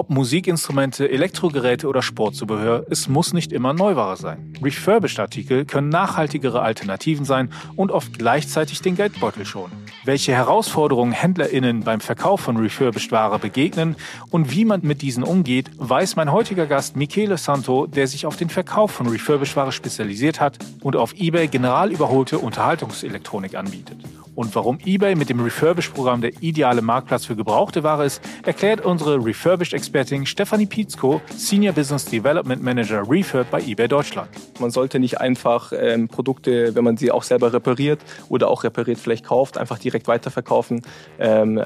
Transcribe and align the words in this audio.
Ob 0.00 0.08
Musikinstrumente, 0.08 1.10
Elektrogeräte 1.10 1.86
oder 1.86 2.00
Sportzubehör, 2.00 2.86
es 2.88 3.06
muss 3.06 3.34
nicht 3.34 3.52
immer 3.52 3.74
Neuware 3.74 4.16
sein. 4.16 4.54
Refurbished-Artikel 4.62 5.66
können 5.66 5.90
nachhaltigere 5.90 6.62
Alternativen 6.62 7.26
sein 7.26 7.52
und 7.76 7.90
oft 7.90 8.18
gleichzeitig 8.18 8.80
den 8.80 8.96
Geldbeutel 8.96 9.44
schonen. 9.44 9.72
Welche 10.06 10.32
Herausforderungen 10.32 11.12
HändlerInnen 11.12 11.82
beim 11.82 12.00
Verkauf 12.00 12.40
von 12.40 12.56
Refurbished-Ware 12.56 13.38
begegnen 13.40 13.94
und 14.30 14.50
wie 14.50 14.64
man 14.64 14.80
mit 14.82 15.02
diesen 15.02 15.22
umgeht, 15.22 15.70
weiß 15.76 16.16
mein 16.16 16.32
heutiger 16.32 16.64
Gast 16.64 16.96
Michele 16.96 17.36
Santo, 17.36 17.86
der 17.86 18.06
sich 18.06 18.24
auf 18.24 18.38
den 18.38 18.48
Verkauf 18.48 18.92
von 18.92 19.06
Refurbished-Ware 19.06 19.70
spezialisiert 19.70 20.40
hat 20.40 20.56
und 20.80 20.96
auf 20.96 21.12
eBay 21.18 21.46
general 21.48 21.92
überholte 21.92 22.38
Unterhaltungselektronik 22.38 23.54
anbietet 23.54 23.98
und 24.34 24.54
warum 24.54 24.78
eBay 24.84 25.14
mit 25.14 25.28
dem 25.28 25.40
Refurbish-Programm 25.40 26.20
der 26.20 26.32
ideale 26.40 26.82
Marktplatz 26.82 27.26
für 27.26 27.36
gebrauchte 27.36 27.82
Ware 27.82 28.04
ist, 28.04 28.22
erklärt 28.44 28.84
unsere 28.84 29.16
Refurbished-Expertin 29.24 30.24
Stefanie 30.24 30.66
Pietzko, 30.66 31.20
Senior 31.36 31.74
Business 31.74 32.04
Development 32.04 32.62
Manager 32.62 33.02
Refurb 33.08 33.50
bei 33.50 33.60
eBay 33.60 33.88
Deutschland. 33.88 34.30
Man 34.58 34.70
sollte 34.70 34.98
nicht 34.98 35.20
einfach 35.20 35.72
ähm, 35.76 36.08
Produkte, 36.08 36.74
wenn 36.74 36.84
man 36.84 36.96
sie 36.96 37.10
auch 37.10 37.22
selber 37.22 37.52
repariert 37.52 38.00
oder 38.28 38.48
auch 38.48 38.64
repariert 38.64 38.98
vielleicht 38.98 39.26
kauft, 39.26 39.58
einfach 39.58 39.78
direkt 39.78 40.08
weiterverkaufen. 40.08 40.82
Ähm, 41.18 41.62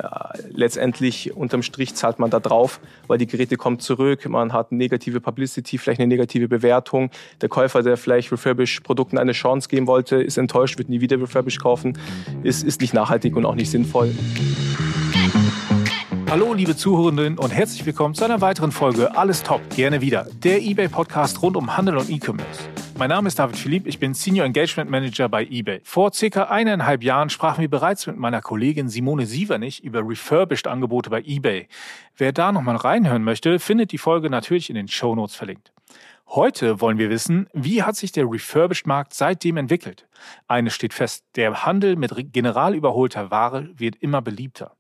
letztendlich 0.48 1.34
unterm 1.36 1.62
Strich 1.62 1.94
zahlt 1.94 2.18
man 2.18 2.30
da 2.30 2.40
drauf, 2.40 2.80
weil 3.06 3.18
die 3.18 3.26
Geräte 3.26 3.56
kommen 3.56 3.78
zurück, 3.78 4.28
man 4.28 4.52
hat 4.52 4.72
negative 4.72 5.20
Publicity, 5.20 5.78
vielleicht 5.78 6.00
eine 6.00 6.08
negative 6.08 6.48
Bewertung. 6.48 7.10
Der 7.40 7.48
Käufer, 7.48 7.82
der 7.82 7.96
vielleicht 7.96 8.32
Refurbish-Produkten 8.32 9.18
eine 9.18 9.32
Chance 9.32 9.68
geben 9.68 9.86
wollte, 9.86 10.16
ist 10.16 10.38
enttäuscht, 10.38 10.78
wird 10.78 10.88
nie 10.88 11.00
wieder 11.00 11.20
Refurbish 11.20 11.58
kaufen, 11.58 11.98
ist 12.42 12.63
ist 12.66 12.80
nicht 12.80 12.94
nachhaltig 12.94 13.36
und 13.36 13.44
auch 13.46 13.54
nicht 13.54 13.70
sinnvoll. 13.70 14.14
Hallo, 16.30 16.52
liebe 16.52 16.76
Zuhörenden 16.76 17.38
und 17.38 17.50
herzlich 17.50 17.86
willkommen 17.86 18.14
zu 18.14 18.24
einer 18.24 18.40
weiteren 18.40 18.72
Folge 18.72 19.16
Alles 19.16 19.42
Top, 19.42 19.60
gerne 19.70 20.00
wieder. 20.00 20.26
Der 20.42 20.62
eBay-Podcast 20.62 21.42
rund 21.42 21.56
um 21.56 21.76
Handel 21.76 21.96
und 21.96 22.10
E-Commerce. 22.10 22.68
Mein 22.96 23.10
Name 23.10 23.28
ist 23.28 23.38
David 23.38 23.56
Philipp, 23.56 23.86
ich 23.86 23.98
bin 23.98 24.14
Senior 24.14 24.46
Engagement 24.46 24.90
Manager 24.90 25.28
bei 25.28 25.44
eBay. 25.44 25.80
Vor 25.84 26.12
circa 26.12 26.44
eineinhalb 26.44 27.02
Jahren 27.02 27.28
sprachen 27.28 27.60
wir 27.60 27.68
bereits 27.68 28.06
mit 28.06 28.16
meiner 28.16 28.40
Kollegin 28.40 28.88
Simone 28.88 29.26
Sievernich 29.26 29.82
über 29.82 30.00
Refurbished-Angebote 30.08 31.10
bei 31.10 31.20
eBay. 31.20 31.68
Wer 32.16 32.32
da 32.32 32.52
nochmal 32.52 32.76
reinhören 32.76 33.24
möchte, 33.24 33.58
findet 33.58 33.92
die 33.92 33.98
Folge 33.98 34.30
natürlich 34.30 34.70
in 34.70 34.76
den 34.76 34.88
Show 34.88 35.14
Notes 35.14 35.34
verlinkt. 35.34 35.72
Heute 36.26 36.80
wollen 36.80 36.98
wir 36.98 37.10
wissen, 37.10 37.48
wie 37.52 37.84
hat 37.84 37.94
sich 37.94 38.10
der 38.10 38.28
Refurbished-Markt 38.28 39.14
seitdem 39.14 39.56
entwickelt? 39.56 40.08
Eines 40.48 40.74
steht 40.74 40.92
fest, 40.92 41.24
der 41.36 41.64
Handel 41.64 41.94
mit 41.94 42.32
general 42.32 42.74
überholter 42.74 43.30
Ware 43.30 43.68
wird 43.76 43.94
immer 43.96 44.20
beliebter. 44.20 44.76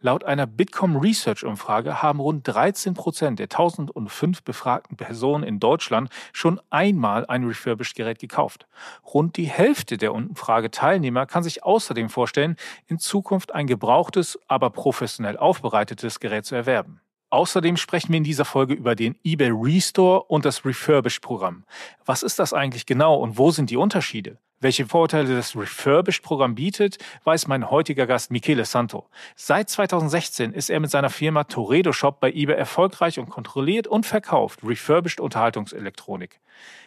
Laut 0.00 0.24
einer 0.24 0.46
Bitkom 0.46 0.96
Research 0.96 1.44
Umfrage 1.44 2.02
haben 2.02 2.20
rund 2.20 2.46
13 2.48 2.94
Prozent 2.94 3.38
der 3.38 3.46
1005 3.46 4.42
befragten 4.42 4.96
Personen 4.96 5.44
in 5.44 5.60
Deutschland 5.60 6.10
schon 6.32 6.60
einmal 6.70 7.26
ein 7.26 7.44
Refurbished 7.44 7.94
Gerät 7.94 8.18
gekauft. 8.18 8.66
Rund 9.04 9.36
die 9.36 9.46
Hälfte 9.46 9.98
der 9.98 10.14
Umfrageteilnehmer 10.14 11.26
kann 11.26 11.42
sich 11.42 11.62
außerdem 11.62 12.08
vorstellen, 12.08 12.56
in 12.86 12.98
Zukunft 12.98 13.54
ein 13.54 13.66
gebrauchtes, 13.66 14.38
aber 14.48 14.70
professionell 14.70 15.36
aufbereitetes 15.36 16.20
Gerät 16.20 16.44
zu 16.44 16.54
erwerben. 16.54 17.00
Außerdem 17.30 17.76
sprechen 17.76 18.10
wir 18.10 18.18
in 18.18 18.24
dieser 18.24 18.46
Folge 18.46 18.72
über 18.72 18.94
den 18.94 19.16
eBay 19.22 19.50
Restore 19.52 20.22
und 20.24 20.46
das 20.46 20.64
Refurbished-Programm. 20.64 21.64
Was 22.06 22.22
ist 22.22 22.38
das 22.38 22.54
eigentlich 22.54 22.86
genau 22.86 23.16
und 23.16 23.36
wo 23.36 23.50
sind 23.50 23.68
die 23.68 23.76
Unterschiede? 23.76 24.38
Welche 24.60 24.86
Vorteile 24.86 25.36
das 25.36 25.54
Refurbished-Programm 25.54 26.56
bietet, 26.56 26.98
weiß 27.22 27.46
mein 27.46 27.70
heutiger 27.70 28.08
Gast 28.08 28.32
Michele 28.32 28.64
Santo. 28.64 29.06
Seit 29.36 29.70
2016 29.70 30.52
ist 30.52 30.68
er 30.68 30.80
mit 30.80 30.90
seiner 30.90 31.10
Firma 31.10 31.44
Toredo 31.44 31.92
Shop 31.92 32.18
bei 32.18 32.32
eBay 32.32 32.56
erfolgreich 32.56 33.20
und 33.20 33.30
kontrolliert 33.30 33.86
und 33.86 34.04
verkauft 34.04 34.64
Refurbished 34.64 35.20
Unterhaltungselektronik. 35.20 36.40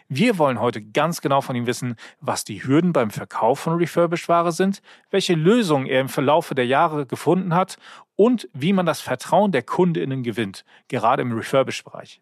Wir 0.10 0.38
wollen 0.38 0.60
heute 0.60 0.82
ganz 0.82 1.22
genau 1.22 1.40
von 1.40 1.56
ihm 1.56 1.66
wissen, 1.66 1.96
was 2.20 2.44
die 2.44 2.62
Hürden 2.62 2.92
beim 2.92 3.10
Verkauf 3.10 3.60
von 3.62 3.78
Refurbished-Ware 3.78 4.52
sind, 4.52 4.82
welche 5.10 5.36
Lösungen 5.36 5.88
er 5.88 6.02
im 6.02 6.10
Verlaufe 6.10 6.56
der 6.56 6.66
Jahre 6.68 7.06
gefunden 7.06 7.56
hat 7.56 7.78
und 8.18 8.50
wie 8.52 8.74
man 8.74 8.86
das 8.86 9.00
Vertrauen 9.00 9.54
der 9.54 9.64
KundInnen 9.64 10.24
gewinnt, 10.24 10.66
gerade 10.90 11.22
im 11.22 11.32
Refurbished-Bereich. 11.32 12.20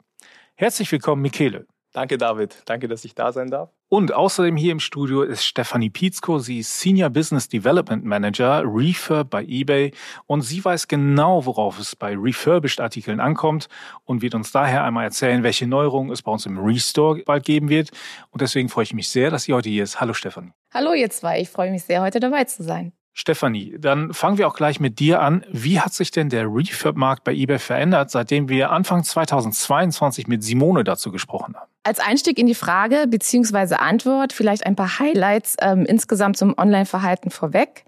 Herzlich 0.53 0.91
willkommen, 0.91 1.23
Michele. 1.23 1.65
Danke, 1.91 2.19
David. 2.19 2.61
Danke, 2.65 2.87
dass 2.87 3.03
ich 3.03 3.15
da 3.15 3.31
sein 3.31 3.49
darf. 3.49 3.71
Und 3.87 4.13
außerdem 4.13 4.55
hier 4.55 4.71
im 4.71 4.79
Studio 4.79 5.23
ist 5.23 5.43
Stefanie 5.43 5.89
Pietzko. 5.89 6.37
Sie 6.37 6.59
ist 6.59 6.79
Senior 6.79 7.09
Business 7.09 7.49
Development 7.49 8.05
Manager 8.05 8.61
Refurb 8.63 9.31
bei 9.31 9.43
eBay 9.43 9.91
und 10.27 10.41
sie 10.41 10.63
weiß 10.63 10.87
genau, 10.87 11.47
worauf 11.47 11.79
es 11.79 11.95
bei 11.95 12.15
Refurbished-Artikeln 12.15 13.19
ankommt 13.19 13.67
und 14.05 14.21
wird 14.21 14.35
uns 14.35 14.51
daher 14.51 14.83
einmal 14.83 15.05
erzählen, 15.05 15.41
welche 15.41 15.65
Neuerungen 15.65 16.11
es 16.11 16.21
bei 16.21 16.31
uns 16.31 16.45
im 16.45 16.59
Restore 16.59 17.23
bald 17.25 17.43
geben 17.45 17.69
wird. 17.69 17.89
Und 18.29 18.41
deswegen 18.41 18.69
freue 18.69 18.83
ich 18.83 18.93
mich 18.93 19.09
sehr, 19.09 19.31
dass 19.31 19.43
sie 19.43 19.53
heute 19.53 19.69
hier 19.69 19.83
ist. 19.83 19.99
Hallo 19.99 20.13
Stefanie. 20.13 20.51
Hallo 20.71 20.93
ihr 20.93 21.09
zwei. 21.09 21.41
Ich 21.41 21.49
freue 21.49 21.71
mich 21.71 21.83
sehr, 21.83 22.03
heute 22.03 22.19
dabei 22.19 22.43
zu 22.43 22.61
sein. 22.61 22.93
Stefanie, 23.19 23.75
dann 23.77 24.13
fangen 24.13 24.37
wir 24.37 24.47
auch 24.47 24.55
gleich 24.55 24.79
mit 24.79 24.99
dir 24.99 25.21
an. 25.21 25.45
Wie 25.51 25.81
hat 25.81 25.93
sich 25.93 26.09
denn 26.09 26.29
der 26.29 26.45
Refurb-Markt 26.45 27.25
bei 27.25 27.33
eBay 27.33 27.59
verändert, 27.59 28.11
seitdem 28.11 28.47
wir 28.47 28.71
Anfang 28.71 29.03
2022 29.03 30.27
mit 30.27 30.41
Simone 30.41 30.85
dazu 30.85 31.11
gesprochen 31.11 31.55
haben? 31.57 31.69
Als 31.83 31.99
Einstieg 31.99 32.39
in 32.39 32.47
die 32.47 32.55
Frage 32.55 33.07
bzw. 33.09 33.75
Antwort 33.75 34.31
vielleicht 34.31 34.65
ein 34.65 34.77
paar 34.77 34.99
Highlights 34.99 35.57
ähm, 35.61 35.85
insgesamt 35.85 36.37
zum 36.37 36.57
Online-Verhalten 36.57 37.29
vorweg. 37.29 37.83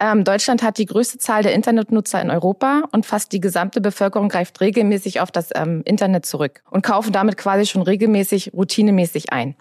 Ähm, 0.00 0.24
Deutschland 0.24 0.64
hat 0.64 0.78
die 0.78 0.86
größte 0.86 1.18
Zahl 1.18 1.44
der 1.44 1.54
Internetnutzer 1.54 2.20
in 2.20 2.30
Europa 2.30 2.82
und 2.90 3.06
fast 3.06 3.30
die 3.30 3.40
gesamte 3.40 3.80
Bevölkerung 3.80 4.28
greift 4.28 4.60
regelmäßig 4.60 5.20
auf 5.20 5.30
das 5.30 5.50
ähm, 5.54 5.82
Internet 5.84 6.26
zurück 6.26 6.64
und 6.70 6.82
kaufen 6.82 7.12
damit 7.12 7.36
quasi 7.36 7.66
schon 7.66 7.82
regelmäßig, 7.82 8.52
routinemäßig 8.52 9.32
ein. 9.32 9.54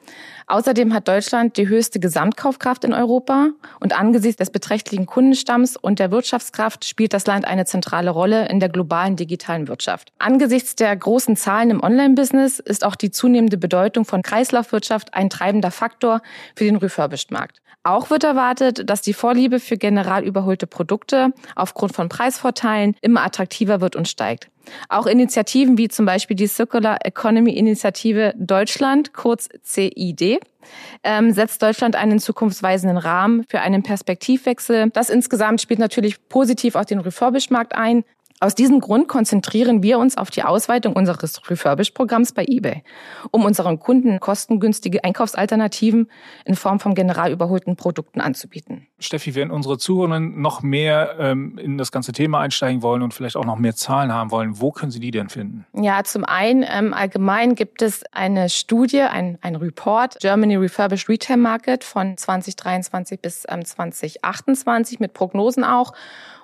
Außerdem 0.52 0.94
hat 0.94 1.08
Deutschland 1.08 1.56
die 1.56 1.70
höchste 1.70 2.02
Gesamtkaufkraft 2.02 2.84
in 2.84 2.94
Europa 2.94 3.52
und 3.80 3.98
angesichts 3.98 4.36
des 4.36 4.50
beträchtlichen 4.50 5.06
Kundenstamms 5.06 5.78
und 5.78 5.98
der 5.98 6.12
Wirtschaftskraft 6.12 6.84
spielt 6.84 7.14
das 7.14 7.26
Land 7.26 7.46
eine 7.46 7.64
zentrale 7.64 8.10
Rolle 8.10 8.50
in 8.50 8.60
der 8.60 8.68
globalen 8.68 9.16
digitalen 9.16 9.70
Wirtschaft. 9.70 10.12
Angesichts 10.20 10.76
der 10.76 10.94
großen 10.94 11.38
Zahlen 11.38 11.70
im 11.70 11.82
Online-Business 11.82 12.60
ist 12.60 12.84
auch 12.84 12.98
die 12.98 13.12
zunehmende 13.12 13.58
Bedeutung 13.58 14.04
von 14.04 14.24
Kreislaufwirtschaft 14.24 15.14
ein 15.14 15.30
treibender 15.30 15.72
Faktor 15.72 16.22
für 16.54 16.66
den 16.66 16.76
Refurbished-Markt. 16.76 17.62
Auch 17.84 18.10
wird 18.10 18.26
erwartet, 18.26 18.90
dass 18.90 19.02
die 19.02 19.14
Vorliebe 19.14 19.62
für 19.62 19.78
general 19.78 20.26
überholte 20.26 20.68
Produkte 20.68 21.32
aufgrund 21.56 21.96
von 21.96 22.10
Preisvorteilen 22.10 22.98
immer 23.02 23.24
attraktiver 23.24 23.80
wird 23.80 23.96
und 23.96 24.10
steigt. 24.10 24.50
Auch 24.90 25.06
Initiativen 25.06 25.78
wie 25.78 25.88
zum 25.88 26.06
Beispiel 26.06 26.36
die 26.36 26.48
Circular 26.48 27.00
Economy 27.04 27.52
Initiative 27.52 28.34
Deutschland, 28.38 29.14
kurz 29.14 29.50
CID, 29.64 30.40
ähm, 31.04 31.32
setzt 31.32 31.62
Deutschland 31.62 31.96
einen 31.96 32.20
zukunftsweisenden 32.20 32.98
Rahmen 32.98 33.46
für 33.50 33.62
einen 33.62 33.84
Perspektivwechsel. 33.84 34.90
Das 34.92 35.10
insgesamt 35.10 35.62
spielt 35.62 35.80
natürlich 35.80 36.28
positiv 36.30 36.76
auf 36.76 36.86
den 36.86 37.00
Refurbished-Markt 37.00 37.74
ein, 37.74 38.04
aus 38.44 38.56
diesem 38.56 38.80
Grund 38.80 39.08
konzentrieren 39.08 39.84
wir 39.84 40.00
uns 40.00 40.18
auf 40.18 40.32
die 40.32 40.42
Ausweitung 40.42 40.94
unseres 40.94 41.48
Refurbish-Programms 41.48 42.32
bei 42.32 42.44
eBay, 42.44 42.84
um 43.30 43.46
unseren 43.46 43.78
Kunden 43.78 44.20
kostengünstige 44.20 45.04
Einkaufsalternativen 45.04 46.10
in 46.46 46.56
Form 46.56 46.80
von 46.80 46.96
general 46.96 47.32
überholten 47.32 47.76
Produkten 47.76 48.20
anzubieten. 48.20 48.88
Steffi, 49.02 49.36
wenn 49.36 49.52
unsere 49.52 49.78
Zuhörenden 49.78 50.42
noch 50.42 50.62
mehr 50.62 51.16
ähm, 51.20 51.58
in 51.58 51.78
das 51.78 51.92
ganze 51.92 52.12
Thema 52.12 52.40
einsteigen 52.40 52.82
wollen 52.82 53.02
und 53.02 53.14
vielleicht 53.14 53.36
auch 53.36 53.46
noch 53.46 53.58
mehr 53.58 53.76
Zahlen 53.76 54.14
haben 54.14 54.32
wollen, 54.32 54.60
wo 54.60 54.72
können 54.72 54.92
sie 54.92 55.00
die 55.00 55.12
denn 55.12 55.30
finden? 55.30 55.66
Ja, 55.74 56.04
zum 56.04 56.26
einen 56.26 56.66
ähm, 56.68 56.94
allgemein 56.94 57.56
gibt 57.56 57.82
es 57.82 58.04
eine 58.12 58.50
Studie, 58.50 59.02
ein, 59.02 59.38
ein 59.42 59.56
Report, 59.56 60.18
Germany 60.20 60.56
Refurbished 60.56 61.10
Retail 61.10 61.38
Market 61.38 61.84
von 61.84 62.18
2023 62.18 63.20
bis 63.20 63.46
ähm, 63.50 63.66
2028 63.66 65.00
mit 65.00 65.14
Prognosen 65.14 65.64
auch. 65.64 65.94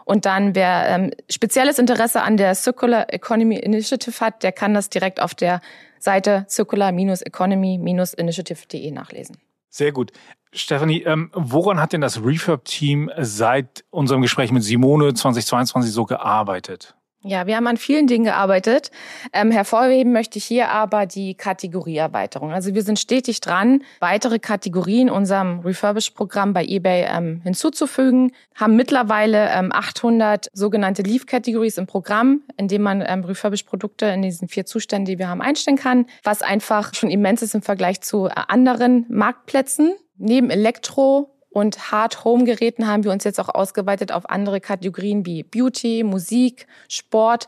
Und 0.06 0.25
dann, 0.25 0.56
wer 0.56 0.88
ähm, 0.88 1.12
spezielles 1.29 1.79
Interesse 1.79 2.22
an 2.22 2.38
der 2.38 2.56
Circular 2.56 3.13
Economy 3.13 3.57
Initiative 3.57 4.22
hat, 4.22 4.41
der 4.41 4.53
kann 4.53 4.74
das 4.74 4.89
direkt 4.89 5.22
auf 5.22 5.35
der 5.35 5.60
Seite 6.00 6.45
circular-economy-initiative.de 6.50 8.92
nachlesen. 8.92 9.38
Sehr 9.69 9.92
gut. 9.92 10.13
Stephanie, 10.57 11.04
ähm, 11.04 11.31
woran 11.33 11.80
hat 11.80 11.94
denn 11.94 12.01
das 12.01 12.24
Refurb-Team 12.24 13.12
seit 13.19 13.86
unserem 13.89 14.21
Gespräch 14.21 14.51
mit 14.51 14.63
Simone 14.63 15.13
2022 15.13 15.92
so 15.92 16.06
gearbeitet? 16.06 16.97
Ja, 17.24 17.48
wir 17.48 17.56
haben 17.56 17.66
an 17.66 17.78
vielen 17.78 18.06
Dingen 18.06 18.25
gearbeitet. 18.25 18.92
Ähm, 19.34 19.50
hervorheben 19.50 20.14
möchte 20.14 20.38
ich 20.38 20.46
hier 20.46 20.69
aber 20.69 21.08
die 21.08 21.34
Kategorieerweiterung. 21.34 22.54
Also 22.54 22.75
wir 22.75 22.84
sind 22.84 23.00
stetig 23.00 23.42
dran, 23.42 23.84
weitere 24.00 24.38
Kategorien 24.38 25.10
unserem 25.10 25.60
Refurbish-Programm 25.62 26.54
bei 26.54 26.64
eBay 26.64 27.08
ähm, 27.10 27.42
hinzuzufügen, 27.44 28.34
haben 28.54 28.75
mittlerweile 28.75 29.50
ähm, 29.50 29.72
800 29.74 30.50
sogenannte 30.54 31.02
Leaf-Categories 31.02 31.80
im 31.80 31.88
Programm, 31.88 32.44
in 32.56 32.68
dem 32.68 32.84
man 32.84 33.04
ähm, 33.06 33.24
Refurbish-Produkte 33.24 34.06
in 34.06 34.22
diesen 34.22 34.48
vier 34.48 34.68
Zuständen, 34.68 35.06
die 35.06 35.18
wir 35.18 35.28
haben, 35.28 35.42
einstellen 35.42 35.78
kann, 35.78 36.06
was 36.24 36.44
einfach 36.44 36.94
schon 36.94 37.10
immens 37.10 37.42
ist 37.42 37.56
im 37.56 37.63
Vergleich 37.63 38.02
zu 38.02 38.28
äh, 38.28 38.34
anderen 38.48 39.08
Marktplätzen. 39.10 39.96
Neben 40.18 40.52
Elektro 40.52 41.37
und 41.57 41.92
Hard 41.92 42.24
Home 42.24 42.44
Geräten 42.44 42.86
haben 42.86 43.04
wir 43.04 43.12
uns 43.12 43.24
jetzt 43.24 43.39
auch 43.39 43.50
ausgeweitet 43.50 44.12
auf 44.12 44.30
andere 44.30 44.62
Kategorien 44.62 45.25
wie 45.25 45.42
Beauty, 45.42 46.04
Musik, 46.04 46.68
Sport 46.88 47.48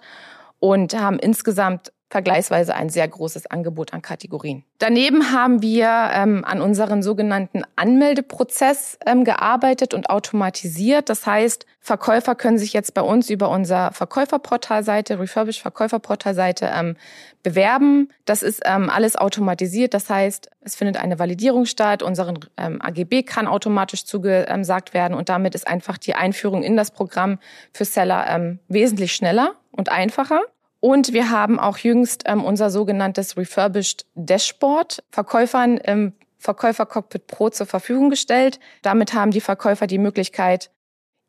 und 0.58 1.00
haben 1.00 1.20
insgesamt 1.20 1.94
vergleichsweise 2.10 2.76
ein 2.76 2.90
sehr 2.90 3.08
großes 3.08 3.46
Angebot 3.48 3.94
an 3.94 4.02
Kategorien. 4.02 4.64
Daneben 4.80 5.32
haben 5.32 5.62
wir 5.62 6.10
ähm, 6.14 6.44
an 6.44 6.62
unseren 6.62 7.04
sogenannten 7.04 7.62
Anmeldeprozess 7.76 8.98
ähm, 9.06 9.24
gearbeitet 9.24 9.94
und 9.94 10.10
automatisiert. 10.10 11.10
Das 11.10 11.28
heißt, 11.28 11.68
Verkäufer 11.80 12.34
können 12.36 12.58
sich 12.58 12.74
jetzt 12.74 12.94
bei 12.94 13.02
uns 13.02 13.30
über 13.30 13.50
unser 13.50 13.92
Verkäuferportalseite, 13.92 15.20
Refurbish 15.20 15.62
Verkäuferportalseite 15.62 16.72
ähm, 16.74 16.96
bewerben. 17.44 18.10
Das 18.26 18.42
ist 18.42 18.62
ähm, 18.66 18.90
alles 18.90 19.16
automatisiert. 19.16 19.94
Das 19.94 20.10
heißt, 20.10 20.50
es 20.62 20.76
findet 20.76 20.98
eine 20.98 21.20
Validierung 21.20 21.66
statt. 21.66 22.02
Unseren 22.02 22.40
ähm, 22.58 22.82
AGB 22.82 23.24
kann 23.24 23.48
automatisch 23.48 24.06
zugesagt 24.06 24.96
werden 24.96 25.14
und 25.14 25.30
damit 25.30 25.54
ist 25.54 25.68
einfach 25.68 26.00
die 26.00 26.16
Einführung 26.16 26.64
in 26.64 26.76
das 26.76 26.90
Programm 26.92 27.38
für 27.72 27.86
Seller 27.86 28.26
ähm, 28.30 28.60
wesentlich 28.68 29.14
schneller 29.14 29.54
und 29.72 29.90
einfacher. 29.90 30.42
Und 30.80 31.14
wir 31.14 31.30
haben 31.30 31.60
auch 31.60 31.78
jüngst 31.78 32.24
ähm, 32.26 32.44
unser 32.44 32.70
sogenanntes 32.70 33.38
Refurbished 33.38 34.06
Dashboard 34.16 35.04
Verkäufern 35.10 35.78
im 35.78 36.14
Verkäufer 36.38 36.86
Cockpit 36.86 37.28
Pro 37.28 37.50
zur 37.50 37.66
Verfügung 37.66 38.10
gestellt. 38.10 38.60
Damit 38.82 39.14
haben 39.14 39.32
die 39.32 39.42
Verkäufer 39.42 39.88
die 39.88 39.98
Möglichkeit, 39.98 40.72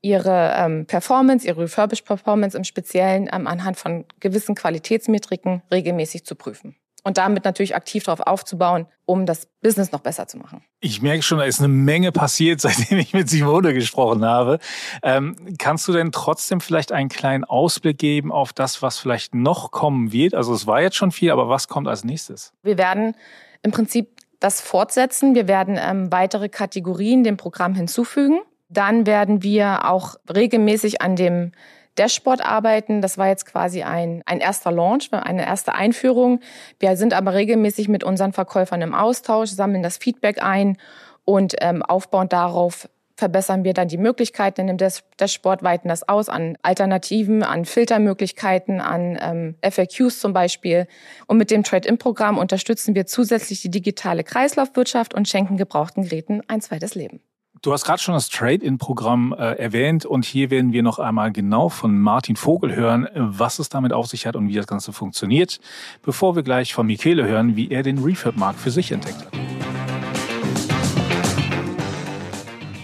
ihre 0.03 0.55
ähm, 0.57 0.87
Performance, 0.87 1.47
ihre 1.47 1.63
Refurbished 1.63 2.07
Performance 2.07 2.57
im 2.57 2.65
Speziellen 2.65 3.29
ähm, 3.33 3.47
anhand 3.47 3.77
von 3.77 4.05
gewissen 4.21 4.55
Qualitätsmetriken 4.55 5.63
regelmäßig 5.71 6.25
zu 6.25 6.37
prüfen 6.37 6.77
und 7.05 7.19
damit 7.19 7.45
natürlich 7.45 7.75
aktiv 7.75 8.05
darauf 8.05 8.21
aufzubauen, 8.21 8.87
um 9.05 9.27
das 9.27 9.47
Business 9.63 9.93
noch 9.93 10.01
besser 10.01 10.27
zu 10.27 10.39
machen. 10.39 10.63
Ich 10.81 11.03
merke 11.03 11.23
schon, 11.23 11.39
da 11.39 11.45
ist 11.45 11.59
eine 11.59 11.69
Menge 11.69 12.13
passiert, 12.13 12.61
seitdem 12.61 12.99
ich 12.99 13.13
mit 13.13 13.29
Simone 13.29 13.75
gesprochen 13.75 14.25
habe. 14.25 14.59
Ähm, 15.03 15.57
kannst 15.59 15.89
du 15.89 15.93
denn 15.93 16.13
trotzdem 16.13 16.61
vielleicht 16.61 16.93
einen 16.93 17.09
kleinen 17.09 17.45
Ausblick 17.45 17.99
geben 17.99 18.33
auf 18.33 18.53
das, 18.53 18.83
was 18.83 18.99
vielleicht 18.99 19.35
noch 19.35 19.71
kommen 19.71 20.13
wird? 20.13 20.35
Also 20.35 20.55
es 20.55 20.67
war 20.67 20.81
jetzt 20.81 20.97
schon 20.97 21.11
viel, 21.11 21.31
aber 21.31 21.49
was 21.49 21.69
kommt 21.69 21.89
als 21.89 22.05
nächstes? 22.05 22.53
Wir 22.63 22.79
werden 22.79 23.15
im 23.63 23.73
Prinzip 23.73 24.09
das 24.41 24.61
fortsetzen. 24.61 25.35
Wir 25.35 25.47
werden 25.47 25.79
ähm, 25.79 26.11
weitere 26.11 26.49
Kategorien 26.49 27.25
dem 27.25 27.37
Programm 27.37 27.75
hinzufügen. 27.75 28.41
Dann 28.69 29.07
werden 29.07 29.43
wir 29.43 29.91
auch 29.91 30.17
regelmäßig 30.33 31.03
an 31.03 31.17
dem 31.17 31.53
Dashboard 31.97 32.45
arbeiten. 32.45 33.03
Das 33.03 33.19
war 33.19 33.29
jetzt 33.29 33.47
quasi 33.47 33.83
ein, 33.83 34.23
ein 34.27 34.41
erster 34.41 34.73
Launch, 34.73 35.13
eine 35.13 35.47
erste 35.47 35.75
Einführung. 35.75 36.41
Wir 36.79 36.97
sind 36.97 37.15
aber 37.15 37.35
regelmäßig 37.35 37.89
mit 37.89 38.05
unseren 38.05 38.33
Verkäufern 38.33 38.83
im 38.83 38.95
Austausch, 38.95 39.51
sammeln 39.51 39.83
das 39.83 39.99
Feedback 39.99 40.43
ein 40.43 40.77
und 41.25 41.57
ähm, 41.61 41.83
aufbauend 41.83 42.33
darauf 42.33 42.89
verbessern 43.21 43.65
wir 43.65 43.75
dann 43.75 43.87
die 43.87 43.99
Möglichkeiten 43.99 44.63
in 44.63 44.77
dem 44.77 44.91
Dashboard, 45.21 45.63
weiten 45.63 45.89
das 45.89 46.09
aus 46.09 46.29
an 46.29 46.57
Alternativen, 46.63 47.45
an 47.45 47.67
Filtermöglichkeiten, 47.67 48.81
an 48.81 49.19
ähm, 49.21 49.55
FAQs 49.63 50.19
zum 50.19 50.33
Beispiel. 50.33 50.89
Und 51.27 51.37
mit 51.37 51.51
dem 51.51 51.63
Trade-in-Programm 51.63 52.39
unterstützen 52.39 52.97
wir 52.97 53.07
zusätzlich 53.07 53.61
die 53.61 53.71
digitale 53.71 54.25
Kreislaufwirtschaft 54.25 55.15
und 55.15 55.29
schenken 55.29 55.57
gebrauchten 55.57 56.05
Geräten 56.05 56.41
ein 56.49 56.63
zweites 56.63 56.95
Leben. 56.95 57.21
Du 57.63 57.75
hast 57.75 57.85
gerade 57.85 58.01
schon 58.01 58.15
das 58.15 58.31
Trade-in-Programm 58.31 59.35
äh, 59.35 59.53
erwähnt 59.57 60.07
und 60.07 60.25
hier 60.25 60.49
werden 60.49 60.73
wir 60.73 60.83
noch 60.83 60.99
einmal 60.99 61.31
genau 61.31 61.69
von 61.69 61.99
Martin 61.99 62.37
Vogel 62.37 62.75
hören, 62.75 63.07
was 63.15 63.59
es 63.59 63.69
damit 63.69 63.93
auf 63.93 64.07
sich 64.07 64.27
hat 64.27 64.35
und 64.35 64.49
wie 64.49 64.55
das 64.55 64.67
Ganze 64.67 64.95
funktioniert, 64.95 65.61
bevor 66.01 66.37
wir 66.37 66.43
gleich 66.43 66.73
von 66.73 66.87
Michele 66.87 67.27
hören, 67.27 67.57
wie 67.57 67.71
er 67.71 67.83
den 67.83 67.99
Refurb-Markt 67.99 68.59
für 68.59 68.71
sich 68.71 68.93
entdeckt 68.93 69.27
hat. 69.27 69.70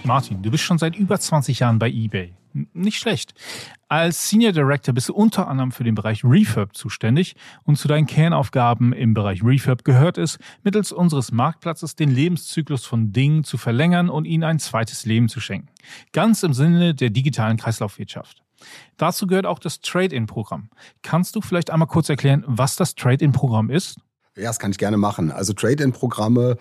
Martin, 0.07 0.41
du 0.41 0.49
bist 0.49 0.63
schon 0.63 0.77
seit 0.77 0.95
über 0.95 1.19
20 1.19 1.59
Jahren 1.59 1.79
bei 1.79 1.89
eBay. 1.89 2.33
Nicht 2.73 2.97
schlecht. 2.97 3.33
Als 3.89 4.29
Senior 4.29 4.53
Director 4.53 4.93
bist 4.93 5.09
du 5.09 5.13
unter 5.13 5.49
anderem 5.49 5.73
für 5.73 5.83
den 5.83 5.95
Bereich 5.95 6.23
Refurb 6.23 6.75
zuständig 6.75 7.35
und 7.65 7.77
zu 7.77 7.89
deinen 7.89 8.07
Kernaufgaben 8.07 8.93
im 8.93 9.13
Bereich 9.13 9.43
Refurb 9.43 9.83
gehört 9.83 10.17
es, 10.17 10.39
mittels 10.63 10.93
unseres 10.93 11.33
Marktplatzes 11.33 11.95
den 11.95 12.09
Lebenszyklus 12.09 12.85
von 12.85 13.11
Dingen 13.11 13.43
zu 13.43 13.57
verlängern 13.57 14.09
und 14.09 14.23
ihnen 14.23 14.45
ein 14.45 14.59
zweites 14.59 15.05
Leben 15.05 15.27
zu 15.27 15.41
schenken. 15.41 15.67
Ganz 16.13 16.41
im 16.41 16.53
Sinne 16.53 16.95
der 16.95 17.09
digitalen 17.09 17.57
Kreislaufwirtschaft. 17.57 18.41
Dazu 18.95 19.27
gehört 19.27 19.45
auch 19.45 19.59
das 19.59 19.81
Trade-in-Programm. 19.81 20.69
Kannst 21.03 21.35
du 21.35 21.41
vielleicht 21.41 21.69
einmal 21.69 21.89
kurz 21.89 22.07
erklären, 22.07 22.45
was 22.47 22.77
das 22.77 22.95
Trade-in-Programm 22.95 23.69
ist? 23.69 23.99
Ja, 24.37 24.43
das 24.45 24.59
kann 24.59 24.71
ich 24.71 24.77
gerne 24.77 24.97
machen. 24.97 25.31
Also 25.31 25.53
Trade-in-Programme 25.53 26.57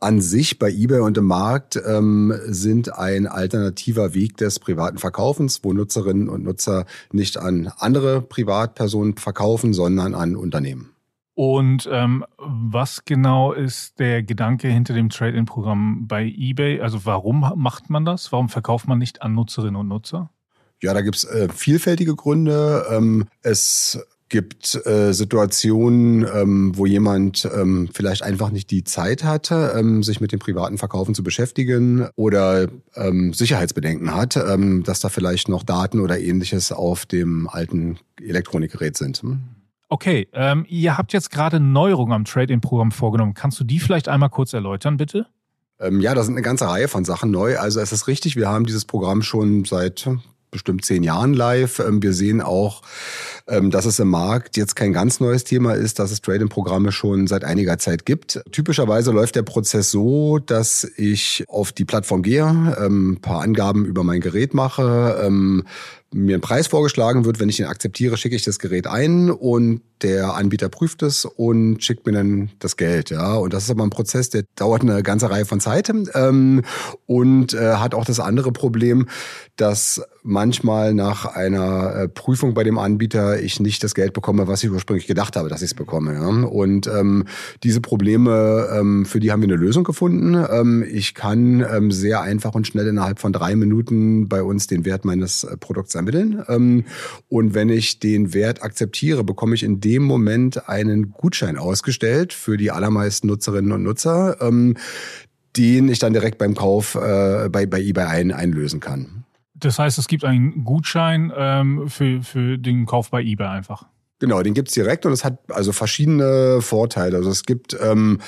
an 0.00 0.20
sich 0.20 0.58
bei 0.58 0.70
eBay 0.70 1.00
und 1.00 1.16
im 1.18 1.26
Markt 1.26 1.80
ähm, 1.84 2.32
sind 2.46 2.92
ein 2.92 3.26
alternativer 3.26 4.14
Weg 4.14 4.36
des 4.36 4.58
privaten 4.58 4.98
Verkaufens, 4.98 5.60
wo 5.62 5.72
Nutzerinnen 5.72 6.28
und 6.28 6.44
Nutzer 6.44 6.86
nicht 7.12 7.38
an 7.38 7.72
andere 7.78 8.20
Privatpersonen 8.20 9.16
verkaufen, 9.16 9.72
sondern 9.72 10.14
an 10.14 10.36
Unternehmen. 10.36 10.90
Und 11.34 11.86
ähm, 11.92 12.24
was 12.38 13.04
genau 13.04 13.52
ist 13.52 13.98
der 13.98 14.22
Gedanke 14.22 14.68
hinter 14.68 14.94
dem 14.94 15.10
Trade-in-Programm 15.10 16.06
bei 16.08 16.24
eBay? 16.24 16.80
Also 16.80 17.04
warum 17.04 17.52
macht 17.56 17.90
man 17.90 18.06
das? 18.06 18.32
Warum 18.32 18.48
verkauft 18.48 18.88
man 18.88 18.98
nicht 18.98 19.20
an 19.20 19.34
Nutzerinnen 19.34 19.76
und 19.76 19.88
Nutzer? 19.88 20.30
Ja, 20.82 20.94
da 20.94 21.02
gibt's 21.02 21.24
äh, 21.24 21.48
vielfältige 21.50 22.14
Gründe. 22.14 22.86
Ähm, 22.90 23.26
es 23.42 23.98
gibt 24.28 24.74
äh, 24.86 25.12
Situationen, 25.12 26.26
ähm, 26.34 26.72
wo 26.76 26.86
jemand 26.86 27.48
ähm, 27.54 27.88
vielleicht 27.92 28.22
einfach 28.22 28.50
nicht 28.50 28.70
die 28.70 28.82
Zeit 28.82 29.22
hatte, 29.22 29.72
ähm, 29.76 30.02
sich 30.02 30.20
mit 30.20 30.32
dem 30.32 30.40
privaten 30.40 30.78
Verkaufen 30.78 31.14
zu 31.14 31.22
beschäftigen 31.22 32.08
oder 32.16 32.68
ähm, 32.96 33.32
Sicherheitsbedenken 33.32 34.14
hat, 34.14 34.36
ähm, 34.36 34.82
dass 34.82 35.00
da 35.00 35.08
vielleicht 35.08 35.48
noch 35.48 35.62
Daten 35.62 36.00
oder 36.00 36.18
ähnliches 36.18 36.72
auf 36.72 37.06
dem 37.06 37.48
alten 37.48 37.98
Elektronikgerät 38.20 38.96
sind. 38.96 39.22
Hm? 39.22 39.40
Okay, 39.88 40.26
ähm, 40.32 40.66
ihr 40.68 40.98
habt 40.98 41.12
jetzt 41.12 41.30
gerade 41.30 41.60
Neuerungen 41.60 42.12
am 42.12 42.24
Trade-in-Programm 42.24 42.90
vorgenommen. 42.90 43.34
Kannst 43.34 43.60
du 43.60 43.64
die 43.64 43.78
vielleicht 43.78 44.08
einmal 44.08 44.30
kurz 44.30 44.52
erläutern, 44.52 44.96
bitte? 44.96 45.26
Ähm, 45.78 46.00
ja, 46.00 46.14
da 46.14 46.24
sind 46.24 46.34
eine 46.34 46.42
ganze 46.42 46.66
Reihe 46.66 46.88
von 46.88 47.04
Sachen 47.04 47.30
neu. 47.30 47.58
Also 47.58 47.80
es 47.80 47.92
ist 47.92 48.08
richtig, 48.08 48.34
wir 48.34 48.48
haben 48.48 48.66
dieses 48.66 48.84
Programm 48.84 49.22
schon 49.22 49.64
seit 49.64 50.08
bestimmt 50.50 50.84
zehn 50.84 51.02
Jahren 51.02 51.34
live. 51.34 51.78
Ähm, 51.78 52.02
wir 52.02 52.12
sehen 52.12 52.40
auch, 52.40 52.82
dass 53.46 53.86
es 53.86 53.98
im 53.98 54.08
Markt 54.08 54.56
jetzt 54.56 54.74
kein 54.74 54.92
ganz 54.92 55.20
neues 55.20 55.44
Thema 55.44 55.74
ist, 55.74 55.98
dass 55.98 56.10
es 56.10 56.20
Trading-Programme 56.20 56.90
schon 56.90 57.26
seit 57.26 57.44
einiger 57.44 57.78
Zeit 57.78 58.04
gibt. 58.04 58.40
Typischerweise 58.50 59.12
läuft 59.12 59.36
der 59.36 59.42
Prozess 59.42 59.90
so, 59.90 60.38
dass 60.38 60.84
ich 60.96 61.44
auf 61.48 61.72
die 61.72 61.84
Plattform 61.84 62.22
gehe, 62.22 62.42
ähm, 62.44 63.12
ein 63.12 63.20
paar 63.20 63.42
Angaben 63.42 63.84
über 63.84 64.02
mein 64.02 64.20
Gerät 64.20 64.52
mache, 64.54 65.30
mir 66.12 66.36
ein 66.36 66.40
Preis 66.40 66.66
vorgeschlagen 66.66 67.24
wird. 67.24 67.40
Wenn 67.40 67.48
ich 67.48 67.56
den 67.56 67.66
akzeptiere, 67.66 68.16
schicke 68.16 68.36
ich 68.36 68.44
das 68.44 68.58
Gerät 68.58 68.86
ein 68.86 69.30
und 69.30 69.82
der 70.02 70.34
Anbieter 70.34 70.68
prüft 70.68 71.02
es 71.02 71.24
und 71.24 71.82
schickt 71.82 72.06
mir 72.06 72.12
dann 72.12 72.50
das 72.58 72.76
Geld. 72.76 73.10
Ja, 73.10 73.34
und 73.34 73.52
das 73.52 73.64
ist 73.64 73.70
aber 73.70 73.82
ein 73.82 73.90
Prozess, 73.90 74.30
der 74.30 74.44
dauert 74.54 74.82
eine 74.82 75.02
ganze 75.02 75.30
Reihe 75.30 75.44
von 75.44 75.60
Zeit 75.60 75.90
ähm, 76.14 76.62
und 77.06 77.54
äh, 77.54 77.74
hat 77.74 77.94
auch 77.94 78.04
das 78.04 78.20
andere 78.20 78.52
Problem, 78.52 79.08
dass 79.56 80.02
manchmal 80.22 80.94
nach 80.94 81.24
einer 81.24 81.94
äh, 81.94 82.08
Prüfung 82.08 82.54
bei 82.54 82.64
dem 82.64 82.78
Anbieter 82.78 83.35
ich 83.40 83.60
nicht 83.60 83.82
das 83.84 83.94
Geld 83.94 84.12
bekomme, 84.12 84.48
was 84.48 84.62
ich 84.62 84.70
ursprünglich 84.70 85.06
gedacht 85.06 85.36
habe, 85.36 85.48
dass 85.48 85.62
ich 85.62 85.70
es 85.70 85.74
bekomme. 85.74 86.14
Ja? 86.14 86.26
Und 86.26 86.86
ähm, 86.86 87.24
diese 87.62 87.80
Probleme, 87.80 88.68
ähm, 88.72 89.06
für 89.06 89.20
die 89.20 89.32
haben 89.32 89.42
wir 89.42 89.48
eine 89.48 89.56
Lösung 89.56 89.84
gefunden. 89.84 90.34
Ähm, 90.34 90.84
ich 90.88 91.14
kann 91.14 91.60
ähm, 91.60 91.90
sehr 91.90 92.22
einfach 92.22 92.54
und 92.54 92.66
schnell 92.66 92.86
innerhalb 92.86 93.18
von 93.18 93.32
drei 93.32 93.56
Minuten 93.56 94.28
bei 94.28 94.42
uns 94.42 94.66
den 94.66 94.84
Wert 94.84 95.04
meines 95.04 95.44
äh, 95.44 95.56
Produkts 95.56 95.94
ermitteln. 95.94 96.42
Ähm, 96.48 96.84
und 97.28 97.54
wenn 97.54 97.68
ich 97.68 98.00
den 98.00 98.34
Wert 98.34 98.62
akzeptiere, 98.62 99.24
bekomme 99.24 99.54
ich 99.54 99.62
in 99.62 99.80
dem 99.80 100.02
Moment 100.02 100.68
einen 100.68 101.12
Gutschein 101.12 101.58
ausgestellt 101.58 102.32
für 102.32 102.56
die 102.56 102.70
allermeisten 102.70 103.26
Nutzerinnen 103.26 103.72
und 103.72 103.82
Nutzer, 103.82 104.36
ähm, 104.40 104.76
den 105.56 105.88
ich 105.88 105.98
dann 105.98 106.12
direkt 106.12 106.38
beim 106.38 106.54
Kauf 106.54 106.94
äh, 106.94 107.48
bei, 107.50 107.66
bei 107.66 107.80
eBay 107.80 108.04
ein, 108.04 108.32
einlösen 108.32 108.80
kann. 108.80 109.25
Das 109.58 109.78
heißt, 109.78 109.98
es 109.98 110.08
gibt 110.08 110.24
einen 110.24 110.64
Gutschein 110.64 111.32
ähm, 111.36 111.88
für, 111.88 112.22
für 112.22 112.58
den 112.58 112.86
Kauf 112.86 113.10
bei 113.10 113.22
eBay 113.22 113.48
einfach. 113.48 113.86
Genau, 114.18 114.42
den 114.42 114.54
gibt's 114.54 114.72
direkt 114.72 115.04
und 115.04 115.12
es 115.12 115.24
hat 115.24 115.38
also 115.50 115.72
verschiedene 115.72 116.60
Vorteile. 116.62 117.18
Also 117.18 117.30
es 117.30 117.42
gibt 117.44 117.76
ähm, 117.80 118.20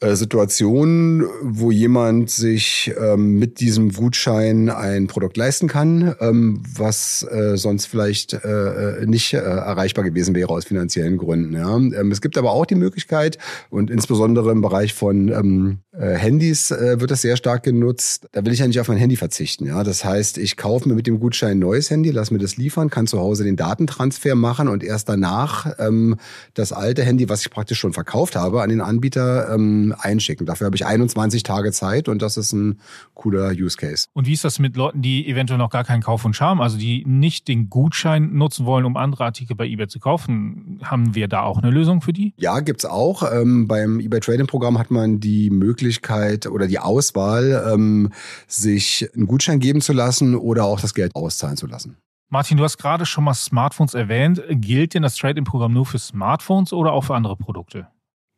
äh, 0.00 0.14
Situation, 0.14 1.24
wo 1.40 1.70
jemand 1.70 2.28
sich 2.28 2.92
ähm, 3.00 3.38
mit 3.38 3.60
diesem 3.60 3.92
Gutschein 3.92 4.68
ein 4.68 5.06
Produkt 5.06 5.38
leisten 5.38 5.68
kann, 5.68 6.14
ähm, 6.20 6.62
was 6.76 7.26
äh, 7.30 7.56
sonst 7.56 7.86
vielleicht 7.86 8.34
äh, 8.34 9.00
äh, 9.00 9.06
nicht 9.06 9.32
äh, 9.32 9.38
erreichbar 9.38 10.04
gewesen 10.04 10.34
wäre 10.34 10.50
aus 10.50 10.66
finanziellen 10.66 11.16
Gründen. 11.16 11.54
Ja. 11.54 11.76
Ähm, 11.76 12.10
es 12.12 12.20
gibt 12.20 12.36
aber 12.36 12.50
auch 12.50 12.66
die 12.66 12.74
Möglichkeit, 12.74 13.38
und 13.70 13.90
insbesondere 13.90 14.52
im 14.52 14.60
Bereich 14.60 14.92
von 14.92 15.28
ähm, 15.28 15.78
äh, 15.92 16.14
Handys 16.14 16.70
wird 16.70 17.10
das 17.10 17.22
sehr 17.22 17.36
stark 17.38 17.62
genutzt. 17.62 18.28
Da 18.32 18.44
will 18.44 18.52
ich 18.52 18.58
ja 18.58 18.66
nicht 18.66 18.80
auf 18.80 18.88
mein 18.88 18.98
Handy 18.98 19.16
verzichten. 19.16 19.66
Ja. 19.66 19.82
Das 19.82 20.04
heißt, 20.04 20.36
ich 20.36 20.58
kaufe 20.58 20.88
mir 20.88 20.94
mit 20.94 21.06
dem 21.06 21.20
Gutschein 21.20 21.52
ein 21.52 21.58
neues 21.58 21.90
Handy, 21.90 22.10
lass 22.10 22.30
mir 22.30 22.38
das 22.38 22.58
liefern, 22.58 22.90
kann 22.90 23.06
zu 23.06 23.18
Hause 23.18 23.44
den 23.44 23.56
Datentransfer 23.56 24.34
machen 24.34 24.68
und 24.68 24.84
erst 24.84 25.08
danach 25.08 25.74
ähm, 25.78 26.16
das 26.52 26.72
alte 26.72 27.02
Handy, 27.02 27.30
was 27.30 27.40
ich 27.40 27.50
praktisch 27.50 27.78
schon 27.78 27.94
verkauft 27.94 28.36
habe, 28.36 28.60
an 28.60 28.68
den 28.68 28.82
Anbieter 28.82 29.48
ähm, 29.86 29.94
einschicken. 29.98 30.46
Dafür 30.46 30.66
habe 30.66 30.76
ich 30.76 30.86
21 30.86 31.42
Tage 31.42 31.72
Zeit 31.72 32.08
und 32.08 32.22
das 32.22 32.36
ist 32.36 32.52
ein 32.52 32.80
cooler 33.14 33.50
Use 33.50 33.76
Case. 33.76 34.06
Und 34.12 34.26
wie 34.26 34.32
ist 34.32 34.44
das 34.44 34.58
mit 34.58 34.76
Leuten, 34.76 35.02
die 35.02 35.28
eventuell 35.28 35.58
noch 35.58 35.70
gar 35.70 35.84
keinen 35.84 36.02
Kaufwunsch 36.02 36.40
haben, 36.40 36.60
also 36.60 36.78
die 36.78 37.04
nicht 37.06 37.48
den 37.48 37.70
Gutschein 37.70 38.34
nutzen 38.34 38.66
wollen, 38.66 38.84
um 38.84 38.96
andere 38.96 39.24
Artikel 39.24 39.56
bei 39.56 39.66
eBay 39.66 39.88
zu 39.88 40.00
kaufen? 40.00 40.80
Haben 40.82 41.14
wir 41.14 41.28
da 41.28 41.42
auch 41.42 41.58
eine 41.58 41.70
Lösung 41.70 42.00
für 42.00 42.12
die? 42.12 42.34
Ja, 42.36 42.60
gibt's 42.60 42.84
auch. 42.84 43.22
Ähm, 43.30 43.66
beim 43.68 44.00
eBay 44.00 44.20
Trading 44.20 44.46
Programm 44.46 44.78
hat 44.78 44.90
man 44.90 45.20
die 45.20 45.50
Möglichkeit 45.50 46.46
oder 46.46 46.66
die 46.66 46.78
Auswahl, 46.78 47.70
ähm, 47.72 48.10
sich 48.46 49.08
einen 49.14 49.26
Gutschein 49.26 49.60
geben 49.60 49.80
zu 49.80 49.92
lassen 49.92 50.34
oder 50.34 50.64
auch 50.64 50.80
das 50.80 50.94
Geld 50.94 51.14
auszahlen 51.14 51.56
zu 51.56 51.66
lassen. 51.66 51.96
Martin, 52.28 52.56
du 52.56 52.64
hast 52.64 52.78
gerade 52.78 53.06
schon 53.06 53.22
mal 53.22 53.34
Smartphones 53.34 53.94
erwähnt. 53.94 54.42
Gilt 54.50 54.94
denn 54.94 55.02
das 55.02 55.14
Trade-in-Programm 55.14 55.72
nur 55.72 55.86
für 55.86 56.00
Smartphones 56.00 56.72
oder 56.72 56.92
auch 56.92 57.04
für 57.04 57.14
andere 57.14 57.36
Produkte? 57.36 57.86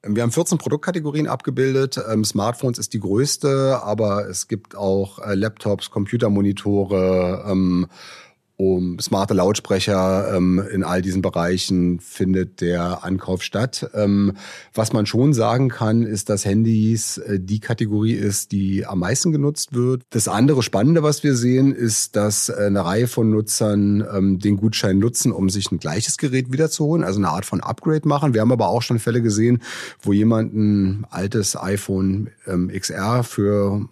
Wir 0.07 0.23
haben 0.23 0.31
14 0.31 0.59
Produktkategorien 0.59 1.27
abgebildet. 1.27 2.01
Ähm, 2.09 2.25
Smartphones 2.25 2.79
ist 2.79 2.93
die 2.93 3.01
größte, 3.01 3.81
aber 3.83 4.29
es 4.29 4.47
gibt 4.47 4.77
auch 4.77 5.19
äh, 5.19 5.35
Laptops, 5.35 5.91
Computermonitore, 5.91 7.45
ähm, 7.49 7.89
um 8.59 8.99
smarte 8.99 9.35
Lautsprecher 9.35 10.35
ähm, 10.35 10.61
in 10.73 10.83
all 10.83 11.01
diesen 11.01 11.23
Bereichen 11.23 12.01
findet 12.01 12.61
der 12.61 13.05
Ankauf 13.05 13.45
statt. 13.45 13.89
Ähm, 13.95 14.33
was 14.75 14.93
man 14.93 15.07
schon 15.07 15.33
sagen 15.33 15.69
kann, 15.69 16.03
ist, 16.03 16.29
dass 16.29 16.45
Handys 16.45 17.19
äh, 17.19 17.39
die 17.39 17.61
Kategorie 17.61 18.15
ist, 18.15 18.51
die 18.51 18.85
am 18.85 18.99
meisten 18.99 19.31
genutzt 19.31 19.75
wird. 19.75 20.03
Das 20.11 20.27
andere 20.27 20.65
Spannende, 20.65 21.05
was 21.05 21.23
wir 21.23 21.37
sehen, 21.37 21.73
ist, 21.73 22.17
dass 22.17 22.49
äh, 22.49 22.65
eine 22.67 22.85
Reihe 22.85 23.07
von 23.07 23.31
Nutzern 23.31 24.05
ähm, 24.13 24.41
den 24.41 24.57
Gutschein 24.57 24.99
nutzen, 24.99 25.31
um 25.31 25.51
sich 25.51 25.71
ein 25.71 25.79
gleiches 25.79 26.19
Gerät 26.19 26.53
wiederzuholen, 26.53 27.05
also 27.05 27.21
eine 27.21 27.29
Art 27.29 27.47
von 27.47 27.61
Upgrade 27.61 28.09
machen. 28.09 28.35
Wir 28.35 28.41
haben 28.41 28.51
aber 28.51 28.71
auch 28.71 28.83
schon 28.83 28.99
Fälle 28.99 29.23
gesehen, 29.23 29.63
wo 30.03 30.13
jemand 30.13 30.53
ein 30.53 31.07
altes 31.11 31.57
iPhone 31.57 32.31
ähm, 32.49 32.73
XR 32.77 33.23
für 33.23 33.89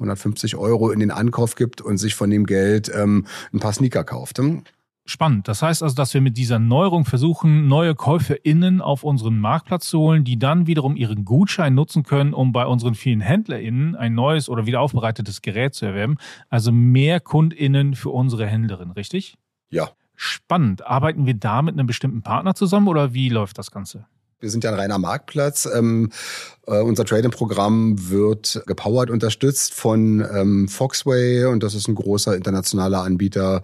150 0.00 0.56
Euro 0.56 0.90
in 0.90 1.00
den 1.00 1.10
Ankauf 1.10 1.54
gibt 1.54 1.80
und 1.80 1.98
sich 1.98 2.14
von 2.14 2.30
dem 2.30 2.46
Geld 2.46 2.90
ähm, 2.94 3.26
ein 3.52 3.60
paar 3.60 3.72
Sneaker 3.72 4.04
kauft. 4.04 4.38
Hm? 4.38 4.64
Spannend. 5.06 5.48
Das 5.48 5.60
heißt 5.60 5.82
also, 5.82 5.96
dass 5.96 6.14
wir 6.14 6.20
mit 6.20 6.36
dieser 6.36 6.58
Neuerung 6.58 7.04
versuchen, 7.04 7.66
neue 7.66 7.94
KäuferInnen 7.94 8.80
auf 8.80 9.02
unseren 9.02 9.38
Marktplatz 9.40 9.88
zu 9.88 9.98
holen, 9.98 10.24
die 10.24 10.38
dann 10.38 10.66
wiederum 10.66 10.94
ihren 10.94 11.24
Gutschein 11.24 11.74
nutzen 11.74 12.04
können, 12.04 12.32
um 12.32 12.52
bei 12.52 12.64
unseren 12.64 12.94
vielen 12.94 13.20
HändlerInnen 13.20 13.96
ein 13.96 14.14
neues 14.14 14.48
oder 14.48 14.66
wieder 14.66 14.80
aufbereitetes 14.80 15.42
Gerät 15.42 15.74
zu 15.74 15.86
erwerben. 15.86 16.16
Also 16.48 16.70
mehr 16.70 17.18
KundInnen 17.18 17.94
für 17.94 18.10
unsere 18.10 18.46
Händlerin, 18.46 18.92
richtig? 18.92 19.36
Ja. 19.70 19.90
Spannend. 20.14 20.86
Arbeiten 20.86 21.26
wir 21.26 21.34
da 21.34 21.62
mit 21.62 21.74
einem 21.74 21.86
bestimmten 21.86 22.22
Partner 22.22 22.54
zusammen 22.54 22.86
oder 22.86 23.12
wie 23.12 23.30
läuft 23.30 23.58
das 23.58 23.70
Ganze? 23.70 24.06
Wir 24.40 24.50
sind 24.50 24.64
ja 24.64 24.70
ein 24.70 24.78
reiner 24.78 24.98
Marktplatz. 24.98 25.68
Ähm, 25.72 26.10
äh, 26.66 26.80
unser 26.80 27.04
Trading-Programm 27.04 28.10
wird 28.10 28.62
gepowert, 28.66 29.10
unterstützt 29.10 29.74
von 29.74 30.26
ähm, 30.34 30.68
Foxway 30.68 31.44
und 31.44 31.62
das 31.62 31.74
ist 31.74 31.88
ein 31.88 31.94
großer 31.94 32.34
internationaler 32.34 33.02
Anbieter. 33.02 33.62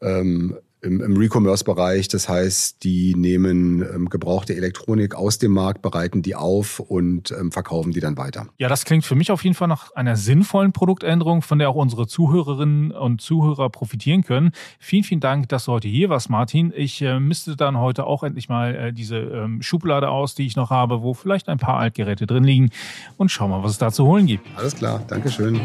Ähm, 0.00 0.58
im, 0.82 1.00
im 1.00 1.16
Recommerce-Bereich. 1.16 2.08
Das 2.08 2.28
heißt, 2.28 2.82
die 2.82 3.14
nehmen 3.14 3.82
ähm, 3.82 4.08
gebrauchte 4.08 4.54
Elektronik 4.56 5.14
aus 5.14 5.38
dem 5.38 5.52
Markt, 5.52 5.80
bereiten 5.80 6.22
die 6.22 6.34
auf 6.34 6.80
und 6.80 7.30
ähm, 7.30 7.52
verkaufen 7.52 7.92
die 7.92 8.00
dann 8.00 8.16
weiter. 8.16 8.46
Ja, 8.58 8.68
das 8.68 8.84
klingt 8.84 9.04
für 9.04 9.14
mich 9.14 9.30
auf 9.30 9.44
jeden 9.44 9.54
Fall 9.54 9.68
nach 9.68 9.92
einer 9.92 10.16
sinnvollen 10.16 10.72
Produktänderung, 10.72 11.42
von 11.42 11.58
der 11.58 11.70
auch 11.70 11.76
unsere 11.76 12.06
Zuhörerinnen 12.06 12.90
und 12.90 13.20
Zuhörer 13.20 13.70
profitieren 13.70 14.22
können. 14.22 14.50
Vielen, 14.78 15.04
vielen 15.04 15.20
Dank, 15.20 15.48
dass 15.48 15.66
du 15.66 15.72
heute 15.72 15.88
hier 15.88 16.08
warst, 16.08 16.28
Martin. 16.30 16.72
Ich 16.76 17.00
äh, 17.00 17.20
misste 17.20 17.56
dann 17.56 17.78
heute 17.78 18.04
auch 18.04 18.24
endlich 18.24 18.48
mal 18.48 18.74
äh, 18.74 18.92
diese 18.92 19.18
ähm, 19.18 19.62
Schublade 19.62 20.10
aus, 20.10 20.34
die 20.34 20.46
ich 20.46 20.56
noch 20.56 20.70
habe, 20.70 21.02
wo 21.02 21.14
vielleicht 21.14 21.48
ein 21.48 21.58
paar 21.58 21.78
Altgeräte 21.78 22.26
drin 22.26 22.44
liegen 22.44 22.70
und 23.16 23.30
schau 23.30 23.48
mal, 23.48 23.62
was 23.62 23.72
es 23.72 23.78
da 23.78 23.92
zu 23.92 24.04
holen 24.04 24.26
gibt. 24.26 24.46
Alles 24.56 24.74
klar, 24.74 25.02
Dankeschön. 25.06 25.60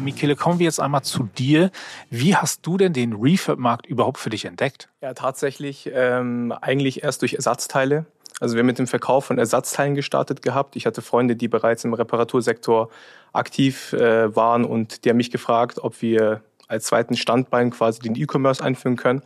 Michele, 0.00 0.36
kommen 0.36 0.58
wir 0.58 0.64
jetzt 0.64 0.80
einmal 0.80 1.02
zu 1.02 1.24
dir. 1.36 1.70
Wie 2.10 2.36
hast 2.36 2.66
du 2.66 2.76
denn 2.76 2.92
den 2.92 3.12
Refurb-Markt 3.12 3.86
überhaupt 3.86 4.18
für 4.18 4.30
dich 4.30 4.44
entdeckt? 4.44 4.88
Ja, 5.00 5.14
tatsächlich 5.14 5.90
ähm, 5.92 6.52
eigentlich 6.60 7.02
erst 7.02 7.22
durch 7.22 7.34
Ersatzteile. 7.34 8.06
Also 8.40 8.54
wir 8.54 8.60
haben 8.60 8.66
mit 8.66 8.78
dem 8.78 8.86
Verkauf 8.86 9.26
von 9.26 9.38
Ersatzteilen 9.38 9.94
gestartet 9.94 10.42
gehabt. 10.42 10.74
Ich 10.76 10.86
hatte 10.86 11.02
Freunde, 11.02 11.36
die 11.36 11.48
bereits 11.48 11.84
im 11.84 11.92
Reparatursektor 11.92 12.88
aktiv 13.32 13.92
äh, 13.92 14.34
waren 14.34 14.64
und 14.64 15.04
die 15.04 15.10
haben 15.10 15.18
mich 15.18 15.30
gefragt, 15.30 15.78
ob 15.78 16.00
wir 16.00 16.40
als 16.66 16.86
zweiten 16.86 17.16
Standbein 17.16 17.70
quasi 17.70 18.00
den 18.00 18.16
E-Commerce 18.16 18.64
einführen 18.64 18.96
können. 18.96 19.22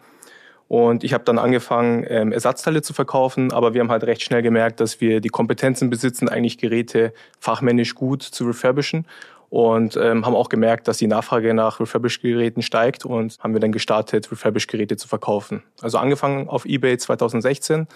Und 0.66 1.04
ich 1.04 1.12
habe 1.12 1.25
dann 1.25 1.38
angefangen, 1.38 2.04
ähm, 2.09 2.33
Ersatzteile 2.33 2.83
zu 2.83 2.95
verkaufen, 2.95 3.52
aber 3.52 3.75
wir 3.75 3.83
haben 3.83 3.90
halt 3.90 4.04
recht 4.04 4.23
schnell 4.23 4.43
gemerkt, 4.43 4.81
dass 4.81 5.00
wir 5.00 5.21
die 5.21 5.28
Kompetenzen 5.28 5.90
besitzen, 5.90 6.28
eigentlich 6.28 6.59
Geräte 6.59 7.12
fachmännisch 7.38 7.95
gut 7.95 8.23
zu 8.23 8.47
refurbischen 8.47 9.07
und 9.54 9.96
ähm, 9.96 10.26
haben 10.26 10.34
auch 10.34 10.49
gemerkt, 10.49 10.88
dass 10.88 10.99
die 10.99 11.06
Nachfrage 11.06 11.54
nach 11.54 11.78
Refurbished-Geräten 11.78 12.61
steigt 12.61 13.04
und 13.04 13.38
haben 13.38 13.52
wir 13.52 13.61
dann 13.61 13.70
gestartet, 13.70 14.32
Refurbished-Geräte 14.32 14.96
zu 14.96 15.06
verkaufen. 15.06 15.62
Also 15.80 15.99
angefangen 15.99 16.49
auf 16.49 16.64
eBay 16.64 16.99
2016 16.99 17.87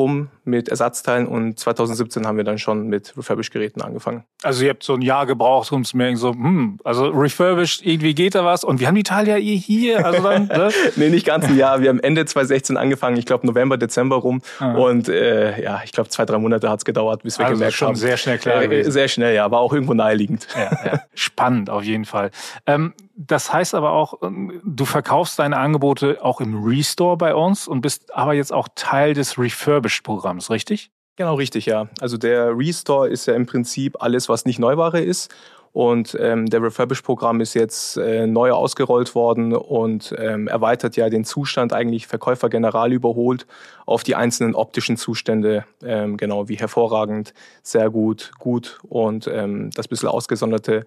rum 0.00 0.30
mit 0.44 0.68
Ersatzteilen 0.68 1.26
und 1.26 1.58
2017 1.58 2.26
haben 2.26 2.38
wir 2.38 2.44
dann 2.44 2.58
schon 2.58 2.88
mit 2.88 3.16
Refurbished-Geräten 3.16 3.82
angefangen. 3.82 4.24
Also 4.42 4.64
ihr 4.64 4.70
habt 4.70 4.82
so 4.82 4.94
ein 4.94 5.02
Jahr 5.02 5.26
gebraucht, 5.26 5.70
um 5.70 5.84
zu 5.84 5.96
merken, 5.98 6.16
so, 6.16 6.32
hm, 6.32 6.80
also 6.82 7.08
Refurbished, 7.08 7.84
irgendwie 7.84 8.14
geht 8.14 8.34
da 8.34 8.44
was 8.44 8.64
und 8.64 8.80
wir 8.80 8.88
haben 8.88 8.94
die 8.94 9.02
Teile 9.02 9.32
ja 9.32 9.36
eh 9.36 9.56
hier. 9.56 10.04
Also 10.04 10.22
dann, 10.22 10.46
ne? 10.46 10.70
nee, 10.96 11.10
nicht 11.10 11.26
ganz 11.26 11.44
ein 11.44 11.56
Jahr. 11.56 11.82
Wir 11.82 11.90
haben 11.90 12.00
Ende 12.00 12.24
2016 12.24 12.78
angefangen, 12.78 13.18
ich 13.18 13.26
glaube 13.26 13.46
November, 13.46 13.76
Dezember 13.76 14.16
rum 14.16 14.40
ah. 14.58 14.72
und 14.72 15.08
äh, 15.08 15.62
ja, 15.62 15.82
ich 15.84 15.92
glaube 15.92 16.08
zwei, 16.08 16.24
drei 16.24 16.38
Monate 16.38 16.70
hat 16.70 16.78
es 16.78 16.84
gedauert, 16.86 17.22
bis 17.22 17.38
wir 17.38 17.44
also 17.44 17.58
gemerkt 17.58 17.76
schon 17.76 17.88
haben. 17.88 17.96
sehr 17.96 18.16
schnell 18.16 18.38
klar 18.38 18.62
äh, 18.62 18.68
gewesen. 18.68 18.90
Sehr 18.90 19.08
schnell, 19.08 19.34
ja, 19.34 19.44
aber 19.44 19.60
auch 19.60 19.74
irgendwo 19.74 19.92
naheliegend. 19.92 20.48
Ja, 20.56 20.70
ja. 20.84 21.00
Spannend 21.14 21.68
auf 21.68 21.84
jeden 21.84 22.06
Fall. 22.06 22.30
Ähm, 22.66 22.94
das 23.26 23.52
heißt 23.52 23.74
aber 23.74 23.92
auch, 23.92 24.22
ähm, 24.22 24.62
du 24.64 24.86
verkaufst 24.86 25.38
deine 25.38 25.58
Angebote 25.58 26.24
auch 26.24 26.40
im 26.40 26.64
Restore 26.64 27.18
bei 27.18 27.34
uns 27.34 27.68
und 27.68 27.82
bist 27.82 28.14
aber 28.14 28.32
jetzt 28.32 28.50
auch 28.50 28.68
Teil 28.74 29.12
des 29.12 29.38
Refurbished-Programms, 29.38 30.48
richtig? 30.48 30.90
Genau, 31.16 31.34
richtig, 31.34 31.66
ja. 31.66 31.88
Also 32.00 32.16
der 32.16 32.56
Restore 32.56 33.10
ist 33.10 33.26
ja 33.26 33.34
im 33.34 33.44
Prinzip 33.44 34.02
alles, 34.02 34.30
was 34.30 34.46
nicht 34.46 34.58
Neuware 34.58 35.00
ist. 35.00 35.30
Und 35.72 36.16
ähm, 36.18 36.46
der 36.46 36.62
Refurbish-Programm 36.62 37.40
ist 37.40 37.54
jetzt 37.54 37.96
äh, 37.96 38.26
neu 38.26 38.52
ausgerollt 38.52 39.14
worden 39.14 39.54
und 39.54 40.14
ähm, 40.18 40.48
erweitert 40.48 40.96
ja 40.96 41.08
den 41.10 41.24
Zustand 41.24 41.72
eigentlich 41.72 42.08
Verkäufer 42.08 42.48
general 42.48 42.92
überholt 42.92 43.46
auf 43.86 44.02
die 44.02 44.16
einzelnen 44.16 44.56
optischen 44.56 44.96
Zustände, 44.96 45.64
ähm, 45.84 46.16
genau 46.16 46.48
wie 46.48 46.56
hervorragend, 46.56 47.34
sehr 47.62 47.88
gut, 47.90 48.32
gut 48.40 48.80
und 48.88 49.28
ähm, 49.32 49.70
das 49.72 49.86
bisschen 49.86 50.08
ausgesonderte 50.08 50.86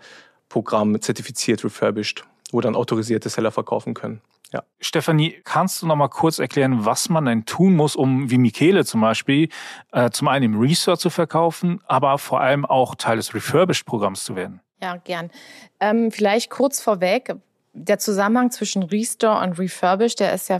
Programm 0.49 0.99
zertifiziert 1.01 1.63
refurbished, 1.63 2.25
wo 2.51 2.61
dann 2.61 2.75
autorisierte 2.75 3.29
Seller 3.29 3.51
verkaufen 3.51 3.93
können. 3.93 4.21
Ja. 4.53 4.63
Stefanie, 4.79 5.41
kannst 5.43 5.81
du 5.81 5.87
noch 5.87 5.95
mal 5.95 6.09
kurz 6.09 6.37
erklären, 6.37 6.85
was 6.85 7.09
man 7.09 7.25
denn 7.25 7.45
tun 7.45 7.75
muss, 7.75 7.95
um 7.95 8.29
wie 8.29 8.37
Michele 8.37 8.85
zum 8.85 9.01
Beispiel 9.01 9.49
äh, 9.91 10.11
zum 10.11 10.27
einen 10.27 10.53
im 10.53 10.59
Research 10.59 10.99
zu 10.99 11.09
verkaufen, 11.09 11.81
aber 11.87 12.19
vor 12.19 12.39
allem 12.39 12.63
auch 12.63 12.93
Teil 12.93 13.17
des 13.17 13.33
Refurbished-Programms 13.33 14.23
zu 14.23 14.35
werden? 14.35 14.61
Ja, 14.79 14.97
gern. 14.97 15.31
Ähm, 15.79 16.11
vielleicht 16.11 16.51
kurz 16.51 16.81
vorweg, 16.81 17.35
der 17.73 17.97
Zusammenhang 17.97 18.51
zwischen 18.51 18.83
Restore 18.83 19.41
und 19.43 19.57
Refurbished, 19.57 20.19
der 20.19 20.33
ist 20.33 20.49
ja 20.49 20.59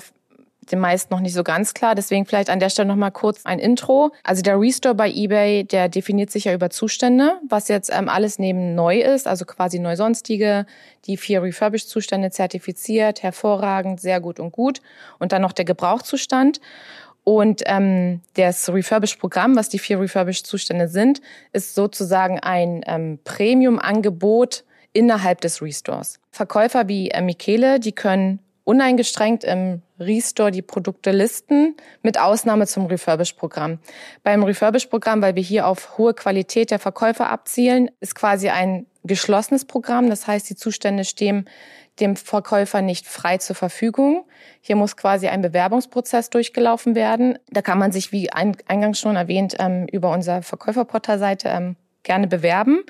den 0.71 0.79
meisten 0.79 1.13
noch 1.13 1.21
nicht 1.21 1.33
so 1.33 1.43
ganz 1.43 1.73
klar. 1.73 1.95
Deswegen 1.95 2.25
vielleicht 2.25 2.49
an 2.49 2.59
der 2.59 2.69
Stelle 2.69 2.87
noch 2.87 2.95
mal 2.95 3.11
kurz 3.11 3.45
ein 3.45 3.59
Intro. 3.59 4.11
Also 4.23 4.41
der 4.41 4.59
Restore 4.59 4.95
bei 4.95 5.09
eBay, 5.09 5.63
der 5.63 5.89
definiert 5.89 6.31
sich 6.31 6.45
ja 6.45 6.53
über 6.53 6.69
Zustände, 6.69 7.39
was 7.47 7.67
jetzt 7.67 7.91
ähm, 7.93 8.09
alles 8.09 8.39
neben 8.39 8.75
neu 8.75 8.99
ist, 8.99 9.27
also 9.27 9.45
quasi 9.45 9.79
neu 9.79 9.95
sonstige, 9.95 10.65
die 11.05 11.17
vier 11.17 11.43
Refurbished-Zustände 11.43 12.31
zertifiziert, 12.31 13.23
hervorragend, 13.23 13.99
sehr 13.99 14.19
gut 14.19 14.39
und 14.39 14.51
gut. 14.51 14.81
Und 15.19 15.31
dann 15.31 15.41
noch 15.41 15.53
der 15.53 15.65
Gebrauchszustand. 15.65 16.59
Und 17.23 17.61
ähm, 17.67 18.21
das 18.33 18.71
Refurbished-Programm, 18.71 19.55
was 19.55 19.69
die 19.69 19.79
vier 19.79 19.99
Refurbished-Zustände 19.99 20.87
sind, 20.87 21.21
ist 21.53 21.73
sozusagen 21.73 22.39
ein 22.39 22.81
ähm, 22.85 23.19
Premium-Angebot 23.23 24.65
innerhalb 24.91 25.41
des 25.41 25.61
Restores. 25.61 26.19
Verkäufer 26.31 26.87
wie 26.87 27.09
äh, 27.11 27.21
Michele, 27.21 27.79
die 27.79 27.93
können 27.93 28.39
uneingeschränkt 28.65 29.43
im 29.43 29.81
Restore 30.05 30.51
die 30.51 30.61
Produkte 30.61 31.11
listen, 31.11 31.75
mit 32.01 32.19
Ausnahme 32.19 32.67
zum 32.67 32.85
Refurbish-Programm. 32.85 33.79
Beim 34.23 34.43
Refurbish-Programm, 34.43 35.21
weil 35.21 35.35
wir 35.35 35.43
hier 35.43 35.67
auf 35.67 35.97
hohe 35.97 36.13
Qualität 36.13 36.71
der 36.71 36.79
Verkäufer 36.79 37.29
abzielen, 37.29 37.89
ist 37.99 38.15
quasi 38.15 38.49
ein 38.49 38.85
geschlossenes 39.03 39.65
Programm. 39.65 40.09
Das 40.09 40.27
heißt, 40.27 40.49
die 40.49 40.55
Zustände 40.55 41.05
stehen 41.05 41.49
dem 41.99 42.15
Verkäufer 42.15 42.81
nicht 42.81 43.07
frei 43.07 43.37
zur 43.37 43.55
Verfügung. 43.55 44.25
Hier 44.61 44.75
muss 44.75 44.97
quasi 44.97 45.27
ein 45.27 45.41
Bewerbungsprozess 45.41 46.29
durchgelaufen 46.29 46.95
werden. 46.95 47.37
Da 47.49 47.61
kann 47.61 47.77
man 47.77 47.91
sich, 47.91 48.11
wie 48.11 48.31
eingangs 48.31 48.99
schon 48.99 49.15
erwähnt, 49.15 49.55
ähm, 49.59 49.87
über 49.91 50.11
unsere 50.11 50.41
Verkäuferportalseite 50.41 51.49
ähm, 51.49 51.75
gerne 52.01 52.27
bewerben. 52.27 52.83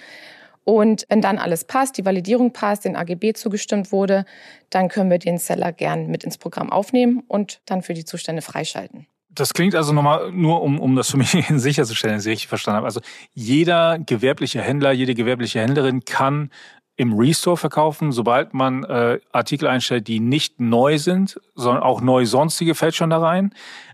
Und 0.64 1.06
wenn 1.10 1.22
dann 1.22 1.38
alles 1.38 1.66
passt, 1.66 1.98
die 1.98 2.06
Validierung 2.06 2.54
passt, 2.54 2.86
den 2.86 2.96
AGB 2.96 3.34
zugestimmt 3.34 3.92
wurde, 3.92 4.26
dann 4.70 4.88
können 4.88 5.10
wir 5.10 5.20
den 5.20 5.38
Seller 5.38 5.72
gern 5.74 6.08
mit 6.08 6.24
ins 6.24 6.38
Programm 6.38 6.72
aufnehmen 6.72 7.24
und 7.28 7.62
dann 7.66 7.82
für 7.82 7.94
die 7.94 8.06
Zustände 8.06 8.42
freischalten. 8.42 9.08
Das 9.30 9.54
klingt 9.54 9.74
also 9.74 9.94
nochmal 9.94 10.32
nur, 10.32 10.62
um, 10.62 10.80
um 10.80 10.96
das 10.96 11.10
für 11.10 11.18
mich 11.18 11.32
sicherzustellen, 11.50 12.18
dass 12.18 12.26
ich 12.26 12.32
richtig 12.32 12.48
verstanden 12.48 12.78
habe. 12.78 12.88
Also 12.88 13.02
jeder 13.34 14.00
gewerbliche 14.00 14.62
Händler, 14.62 14.92
jede 14.92 15.16
gewerbliche 15.16 15.60
Händlerin 15.60 16.06
kann 16.06 16.50
im 16.96 17.14
Restore 17.14 17.58
verkaufen, 17.58 18.12
sobald 18.12 18.54
man 18.54 18.84
äh, 18.84 19.20
Artikel 19.32 19.68
einstellt, 19.68 20.08
die 20.08 20.20
nicht 20.20 20.60
neu 20.60 21.00
sind, 21.00 21.40
sondern 21.56 21.82
auch 21.82 22.02
neu 22.02 22.26
sonstige 22.26 22.76
fällt 22.76 22.94
schon 22.94 23.10
da 23.10 23.18
rein. 23.18 23.54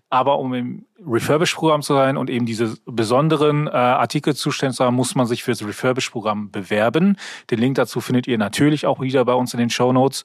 Aber 0.09 0.39
um 0.39 0.53
im 0.53 0.85
Refurbish-Programm 1.05 1.81
zu 1.81 1.93
sein 1.93 2.17
und 2.17 2.29
eben 2.29 2.45
diese 2.45 2.77
besonderen 2.85 3.67
äh, 3.67 3.71
Artikelzustände 3.71 4.75
zu 4.75 4.83
haben, 4.83 4.95
muss 4.95 5.15
man 5.15 5.27
sich 5.27 5.43
für 5.43 5.51
das 5.51 5.63
Refurbish-Programm 5.63 6.51
bewerben. 6.51 7.17
Den 7.51 7.59
Link 7.59 7.75
dazu 7.75 8.01
findet 8.01 8.27
ihr 8.27 8.37
natürlich 8.37 8.85
auch 8.85 8.99
wieder 8.99 9.23
bei 9.25 9.33
uns 9.33 9.53
in 9.53 9.59
den 9.59 9.69
Show 9.69 9.93
Notes. 9.93 10.23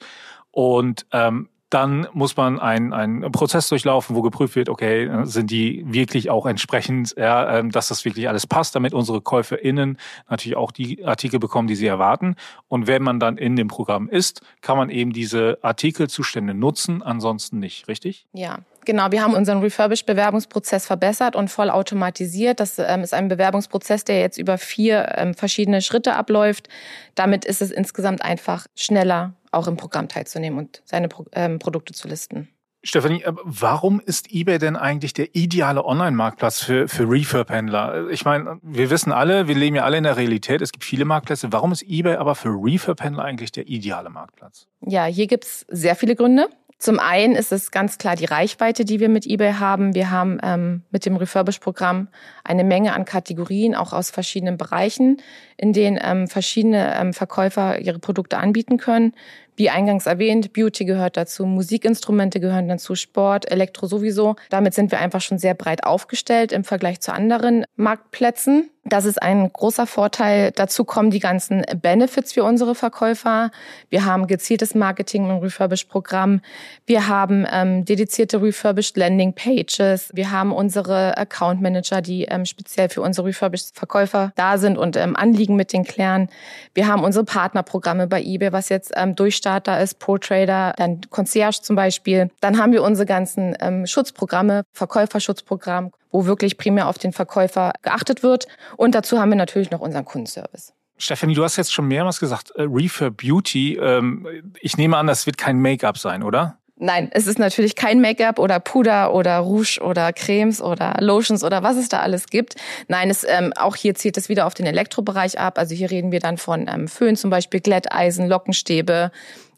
Und 0.51 1.05
ähm, 1.11 1.49
dann 1.69 2.07
muss 2.13 2.37
man 2.37 2.59
einen, 2.59 2.93
einen 2.93 3.31
Prozess 3.31 3.67
durchlaufen, 3.67 4.15
wo 4.15 4.21
geprüft 4.21 4.55
wird, 4.55 4.69
okay, 4.69 5.09
sind 5.23 5.51
die 5.51 5.83
wirklich 5.85 6.29
auch 6.29 6.45
entsprechend, 6.45 7.15
ja, 7.17 7.57
ähm, 7.59 7.71
dass 7.71 7.87
das 7.87 8.05
wirklich 8.05 8.29
alles 8.29 8.47
passt, 8.47 8.75
damit 8.75 8.93
unsere 8.93 9.21
KäuferInnen 9.21 9.97
natürlich 10.29 10.55
auch 10.55 10.71
die 10.71 11.03
Artikel 11.03 11.39
bekommen, 11.39 11.67
die 11.67 11.75
sie 11.75 11.87
erwarten. 11.87 12.35
Und 12.67 12.87
wenn 12.87 13.03
man 13.03 13.19
dann 13.19 13.37
in 13.37 13.55
dem 13.55 13.67
Programm 13.67 14.07
ist, 14.07 14.41
kann 14.61 14.77
man 14.77 14.89
eben 14.89 15.11
diese 15.11 15.57
Artikelzustände 15.63 16.53
nutzen, 16.53 17.01
ansonsten 17.03 17.59
nicht, 17.59 17.87
richtig? 17.87 18.27
Ja, 18.31 18.59
Genau, 18.85 19.11
wir 19.11 19.23
haben 19.23 19.33
unseren 19.33 19.59
Refurbish-Bewerbungsprozess 19.59 20.85
verbessert 20.85 21.35
und 21.35 21.49
voll 21.49 21.69
automatisiert. 21.69 22.59
Das 22.59 22.79
ähm, 22.79 23.01
ist 23.01 23.13
ein 23.13 23.27
Bewerbungsprozess, 23.27 24.03
der 24.03 24.19
jetzt 24.19 24.37
über 24.37 24.57
vier 24.57 25.13
ähm, 25.17 25.33
verschiedene 25.33 25.81
Schritte 25.81 26.15
abläuft. 26.15 26.69
Damit 27.15 27.45
ist 27.45 27.61
es 27.61 27.71
insgesamt 27.71 28.21
einfach 28.21 28.67
schneller, 28.75 29.33
auch 29.51 29.67
im 29.67 29.77
Programm 29.77 30.07
teilzunehmen 30.07 30.59
und 30.59 30.81
seine 30.85 31.07
Pro 31.07 31.25
ähm, 31.33 31.59
Produkte 31.59 31.93
zu 31.93 32.07
listen. 32.07 32.49
Stefanie, 32.85 33.23
äh, 33.23 33.33
warum 33.43 33.99
ist 33.99 34.31
eBay 34.31 34.59
denn 34.59 34.75
eigentlich 34.75 35.13
der 35.13 35.35
ideale 35.35 35.83
Online-Marktplatz 35.83 36.61
für, 36.61 36.87
für 36.87 37.09
Refurb-Händler? 37.09 38.09
Ich 38.09 38.25
meine, 38.25 38.59
wir 38.61 38.91
wissen 38.91 39.11
alle, 39.11 39.47
wir 39.47 39.55
leben 39.55 39.75
ja 39.75 39.83
alle 39.83 39.97
in 39.97 40.03
der 40.03 40.17
Realität, 40.17 40.61
es 40.61 40.71
gibt 40.71 40.83
viele 40.83 41.03
Marktplätze. 41.03 41.51
Warum 41.51 41.71
ist 41.71 41.81
eBay 41.81 42.15
aber 42.17 42.35
für 42.35 42.49
Refurb-Händler 42.49 43.23
eigentlich 43.23 43.51
der 43.51 43.67
ideale 43.67 44.11
Marktplatz? 44.11 44.67
Ja, 44.81 45.05
hier 45.05 45.25
gibt's 45.25 45.65
sehr 45.67 45.95
viele 45.95 46.15
Gründe. 46.15 46.47
Zum 46.77 46.99
einen 46.99 47.35
ist 47.35 47.53
es 47.53 47.71
ganz 47.71 47.97
klar 47.97 48.15
die 48.15 48.25
Reichweite, 48.25 48.83
die 48.83 48.99
wir 48.99 49.07
mit 49.07 49.25
eBay 49.25 49.53
haben. 49.53 49.95
Wir 49.95 50.11
haben 50.11 50.39
ähm, 50.43 50.83
mit 50.91 51.05
dem 51.05 51.15
Refurbish-Programm 51.15 52.09
eine 52.43 52.65
Menge 52.65 52.93
an 52.93 53.05
Kategorien, 53.05 53.75
auch 53.75 53.93
aus 53.93 54.11
verschiedenen 54.11 54.57
Bereichen, 54.57 55.21
in 55.55 55.71
denen 55.71 55.97
ähm, 56.01 56.27
verschiedene 56.27 56.99
ähm, 56.99 57.13
Verkäufer 57.13 57.79
ihre 57.79 57.99
Produkte 57.99 58.37
anbieten 58.37 58.77
können. 58.77 59.13
Wie 59.55 59.69
eingangs 59.69 60.05
erwähnt, 60.05 60.53
Beauty 60.53 60.85
gehört 60.85 61.17
dazu, 61.17 61.45
Musikinstrumente 61.45 62.39
gehören 62.39 62.67
dazu, 62.67 62.95
Sport, 62.95 63.49
Elektro 63.49 63.87
sowieso. 63.87 64.35
Damit 64.49 64.73
sind 64.73 64.91
wir 64.91 64.99
einfach 64.99 65.21
schon 65.21 65.39
sehr 65.39 65.53
breit 65.53 65.85
aufgestellt 65.85 66.51
im 66.51 66.63
Vergleich 66.63 66.99
zu 66.99 67.13
anderen 67.13 67.65
Marktplätzen. 67.75 68.69
Das 68.87 69.05
ist 69.05 69.19
ein 69.19 69.51
großer 69.51 69.87
Vorteil. 69.87 70.51
Dazu 70.51 70.85
kommen 70.85 71.09
die 71.09 71.19
ganzen 71.19 71.63
Benefits 71.81 72.33
für 72.33 72.43
unsere 72.43 72.75
Verkäufer. 72.75 73.49
Wir 73.89 74.05
haben 74.05 74.27
gezieltes 74.27 74.75
Marketing 74.75 75.27
im 75.27 75.37
Refurbish-Programm. 75.37 76.41
Wir 76.85 77.07
haben 77.07 77.47
ähm, 77.51 77.83
dedizierte 77.83 78.43
Refurbished 78.43 78.95
Landing 78.95 79.33
Pages. 79.33 80.11
Wir 80.13 80.29
haben 80.29 80.51
unsere 80.51 81.17
Account 81.17 81.63
Manager, 81.63 82.03
die 82.03 82.25
ähm, 82.25 82.45
speziell 82.45 82.89
für 82.89 83.01
unsere 83.01 83.25
Refurbished-Verkäufer 83.29 84.33
da 84.35 84.59
sind 84.59 84.77
und 84.77 84.97
ähm, 84.97 85.15
Anliegen 85.15 85.55
mit 85.55 85.73
den 85.73 85.83
klären. 85.83 86.29
Wir 86.75 86.85
haben 86.85 87.03
unsere 87.03 87.25
Partnerprogramme 87.25 88.05
bei 88.05 88.21
eBay, 88.21 88.51
was 88.51 88.69
jetzt 88.69 88.93
ähm, 88.95 89.15
Durchstarter 89.45 89.79
ist, 89.79 89.99
Pro-Trader, 89.99 90.73
dann 90.75 91.01
Concierge 91.11 91.61
zum 91.61 91.75
Beispiel. 91.75 92.31
Dann 92.41 92.57
haben 92.57 92.71
wir 92.71 92.81
unsere 92.81 93.05
ganzen 93.05 93.55
ähm, 93.59 93.85
Schutzprogramme, 93.85 94.63
Verkäuferschutzprogramm, 94.73 95.91
wo 96.11 96.25
wirklich 96.25 96.57
primär 96.57 96.87
auf 96.87 96.97
den 96.97 97.13
Verkäufer 97.13 97.73
geachtet 97.83 98.23
wird. 98.23 98.47
Und 98.75 98.95
dazu 98.95 99.19
haben 99.19 99.29
wir 99.29 99.35
natürlich 99.35 99.69
noch 99.69 99.81
unseren 99.81 100.03
Kundenservice. 100.03 100.73
Stefanie, 100.97 101.35
du 101.35 101.43
hast 101.43 101.57
jetzt 101.57 101.73
schon 101.73 101.87
mehrmals 101.87 102.19
gesagt, 102.19 102.51
äh, 102.55 102.63
Reefer 102.63 103.11
Beauty. 103.11 103.75
Ähm, 103.75 104.51
ich 104.61 104.77
nehme 104.77 104.97
an, 104.97 105.05
das 105.05 105.27
wird 105.27 105.37
kein 105.37 105.59
Make-up 105.59 105.99
sein, 105.99 106.23
oder? 106.23 106.57
Nein, 106.77 107.09
es 107.13 107.25
ist 107.25 107.39
natürlich 107.39 107.75
kein 107.75 108.01
Make-up 108.01 108.37
oder 108.37 108.59
Puder 108.59 109.13
oder 109.13 109.37
Rouge 109.39 109.79
oder 109.81 110.11
Cremes 110.11 110.61
oder 110.61 110.97
Lotions 110.99 111.43
oder 111.43 111.63
was 111.63 111.77
es 111.77 111.87
da 111.87 112.01
alles 112.01 112.27
gibt. 112.27 112.55
Nein, 112.89 113.09
es, 113.09 113.23
ähm, 113.23 113.53
auch 113.55 113.77
hier 113.77 113.95
zielt 113.95 114.17
es 114.17 114.27
wieder 114.27 114.45
auf 114.45 114.53
den 114.53 114.65
Elektrobereich 114.65 115.39
ab. 115.39 115.57
Also 115.57 115.73
hier 115.73 115.89
reden 115.89 116.11
wir 116.11 116.19
dann 116.19 116.37
von 116.37 116.67
ähm, 116.67 116.89
Föhn 116.89 117.15
zum 117.15 117.29
Beispiel, 117.29 117.61
Glätteisen, 117.61 118.27
Lockenstäbe, 118.27 119.11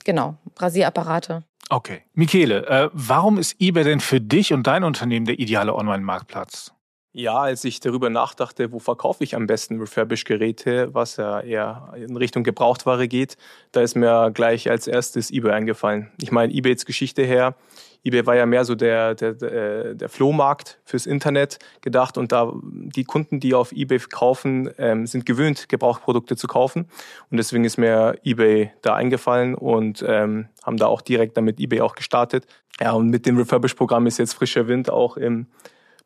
genau, 0.06 0.36
Rasierapparate. 0.58 1.44
Okay. 1.70 2.02
Michele, 2.14 2.68
äh, 2.68 2.90
warum 2.94 3.40
ist 3.40 3.60
eBay 3.60 3.84
denn 3.84 4.00
für 4.00 4.22
dich 4.22 4.54
und 4.54 4.68
dein 4.68 4.84
Unternehmen 4.84 5.26
der 5.26 5.40
ideale 5.40 5.74
Online-Marktplatz? 5.74 6.72
Ja, 7.18 7.40
als 7.40 7.64
ich 7.64 7.80
darüber 7.80 8.12
nachdachte, 8.12 8.72
wo 8.72 8.78
verkaufe 8.78 9.24
ich 9.24 9.36
am 9.36 9.48
besten 9.48 9.80
Refurbished-Geräte, 9.80 10.94
was 10.94 11.18
ja 11.18 11.40
eher 11.40 11.92
in 11.96 12.16
Richtung 12.16 12.44
Gebrauchtware 12.44 13.08
geht, 13.08 13.38
da 13.72 13.82
ist 13.82 13.96
mir 13.96 14.30
gleich 14.30 14.70
als 14.70 14.86
erstes 14.86 15.32
eBay 15.32 15.54
eingefallen. 15.54 16.12
Ich 16.22 16.32
meine, 16.32 16.54
eBays 16.54 16.86
Geschichte 16.86 17.24
her, 17.24 17.56
eBay 18.04 18.28
war 18.28 18.36
ja 18.36 18.46
mehr 18.46 18.66
so 18.66 18.76
der, 18.76 19.16
der, 19.16 19.34
der, 19.34 19.96
der 19.96 20.10
Flohmarkt 20.10 20.80
fürs 20.86 21.08
Internet 21.08 21.58
gedacht 21.82 22.20
und 22.20 22.32
da 22.32 22.54
die 22.62 23.04
Kunden, 23.04 23.40
die 23.40 23.56
auf 23.56 23.72
eBay 23.72 23.98
kaufen, 23.98 24.70
ähm, 24.78 25.08
sind 25.08 25.26
gewöhnt, 25.26 25.70
Gebrauchprodukte 25.70 26.36
zu 26.36 26.46
kaufen 26.46 26.88
und 27.32 27.38
deswegen 27.38 27.66
ist 27.66 27.78
mir 27.78 28.20
eBay 28.26 28.72
da 28.84 28.94
eingefallen 28.94 29.56
und 29.56 30.06
ähm, 30.08 30.50
haben 30.64 30.78
da 30.78 30.86
auch 30.86 31.02
direkt 31.02 31.36
damit 31.36 31.60
eBay 31.60 31.82
auch 31.82 31.96
gestartet. 31.96 32.46
Ja, 32.80 32.92
und 32.92 33.10
mit 33.10 33.26
dem 33.26 33.40
Refurbish-Programm 33.40 34.06
ist 34.06 34.20
jetzt 34.20 34.34
frischer 34.34 34.68
Wind 34.68 34.92
auch 34.92 35.18
im 35.18 35.48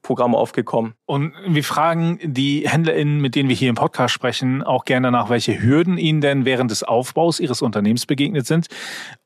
Programm 0.01 0.35
aufgekommen. 0.35 0.93
Und 1.05 1.33
wir 1.47 1.63
fragen 1.63 2.19
die 2.23 2.67
HändlerInnen, 2.67 3.19
mit 3.19 3.35
denen 3.35 3.49
wir 3.49 3.55
hier 3.55 3.69
im 3.69 3.75
Podcast 3.75 4.13
sprechen, 4.13 4.63
auch 4.63 4.85
gerne 4.85 5.11
nach, 5.11 5.29
welche 5.29 5.61
Hürden 5.61 5.97
ihnen 5.97 6.21
denn 6.21 6.45
während 6.45 6.71
des 6.71 6.83
Aufbaus 6.83 7.39
ihres 7.39 7.61
Unternehmens 7.61 8.05
begegnet 8.05 8.47
sind. 8.47 8.67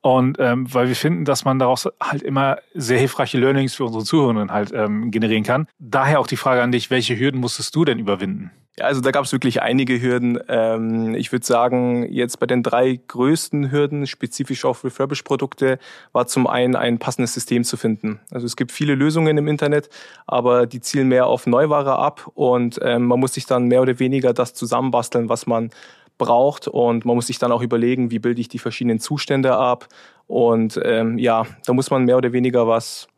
Und 0.02 0.38
ähm, 0.38 0.72
weil 0.72 0.88
wir 0.88 0.96
finden, 0.96 1.24
dass 1.24 1.44
man 1.44 1.58
daraus 1.58 1.88
halt 2.02 2.22
immer 2.22 2.58
sehr 2.74 2.98
hilfreiche 2.98 3.38
Learnings 3.38 3.74
für 3.74 3.84
unsere 3.84 4.04
Zuhörenden 4.04 4.50
halt 4.50 4.72
ähm, 4.72 5.10
generieren 5.10 5.44
kann. 5.44 5.66
Daher 5.78 6.20
auch 6.20 6.26
die 6.26 6.36
Frage 6.36 6.62
an 6.62 6.72
dich, 6.72 6.90
welche 6.90 7.18
Hürden 7.18 7.40
musstest 7.40 7.74
du 7.74 7.84
denn 7.84 7.98
überwinden? 7.98 8.50
Ja, 8.78 8.84
also 8.84 9.00
da 9.00 9.10
gab 9.10 9.24
es 9.24 9.32
wirklich 9.32 9.62
einige 9.62 10.02
Hürden. 10.02 10.38
Ähm, 10.48 11.14
ich 11.14 11.32
würde 11.32 11.46
sagen, 11.46 12.12
jetzt 12.12 12.38
bei 12.38 12.46
den 12.46 12.62
drei 12.62 13.00
größten 13.08 13.70
Hürden, 13.70 14.06
spezifisch 14.06 14.66
auf 14.66 14.84
Refurbish-Produkte, 14.84 15.78
war 16.12 16.26
zum 16.26 16.46
einen 16.46 16.76
ein 16.76 16.98
passendes 16.98 17.32
System 17.32 17.64
zu 17.64 17.78
finden. 17.78 18.20
Also 18.30 18.44
es 18.44 18.54
gibt 18.54 18.72
viele 18.72 18.94
Lösungen 18.94 19.38
im 19.38 19.48
Internet, 19.48 19.88
aber 20.26 20.66
die 20.66 20.82
zielen 20.82 21.08
mehr 21.08 21.26
auf 21.26 21.46
Neuware 21.46 21.96
ab 21.96 22.30
und 22.34 22.78
ähm, 22.82 23.06
man 23.06 23.18
muss 23.18 23.32
sich 23.32 23.46
dann 23.46 23.64
mehr 23.64 23.80
oder 23.80 23.98
weniger 23.98 24.34
das 24.34 24.52
zusammenbasteln, 24.52 25.30
was 25.30 25.46
man 25.46 25.70
braucht 26.18 26.68
und 26.68 27.06
man 27.06 27.16
muss 27.16 27.28
sich 27.28 27.38
dann 27.38 27.52
auch 27.52 27.62
überlegen, 27.62 28.10
wie 28.10 28.18
bilde 28.18 28.42
ich 28.42 28.48
die 28.48 28.58
verschiedenen 28.58 29.00
Zustände 29.00 29.56
ab 29.56 29.88
und 30.26 30.78
ähm, 30.84 31.16
ja, 31.16 31.46
da 31.64 31.72
muss 31.72 31.90
man 31.90 32.04
mehr 32.04 32.18
oder 32.18 32.32
weniger 32.32 32.68
was 32.68 33.08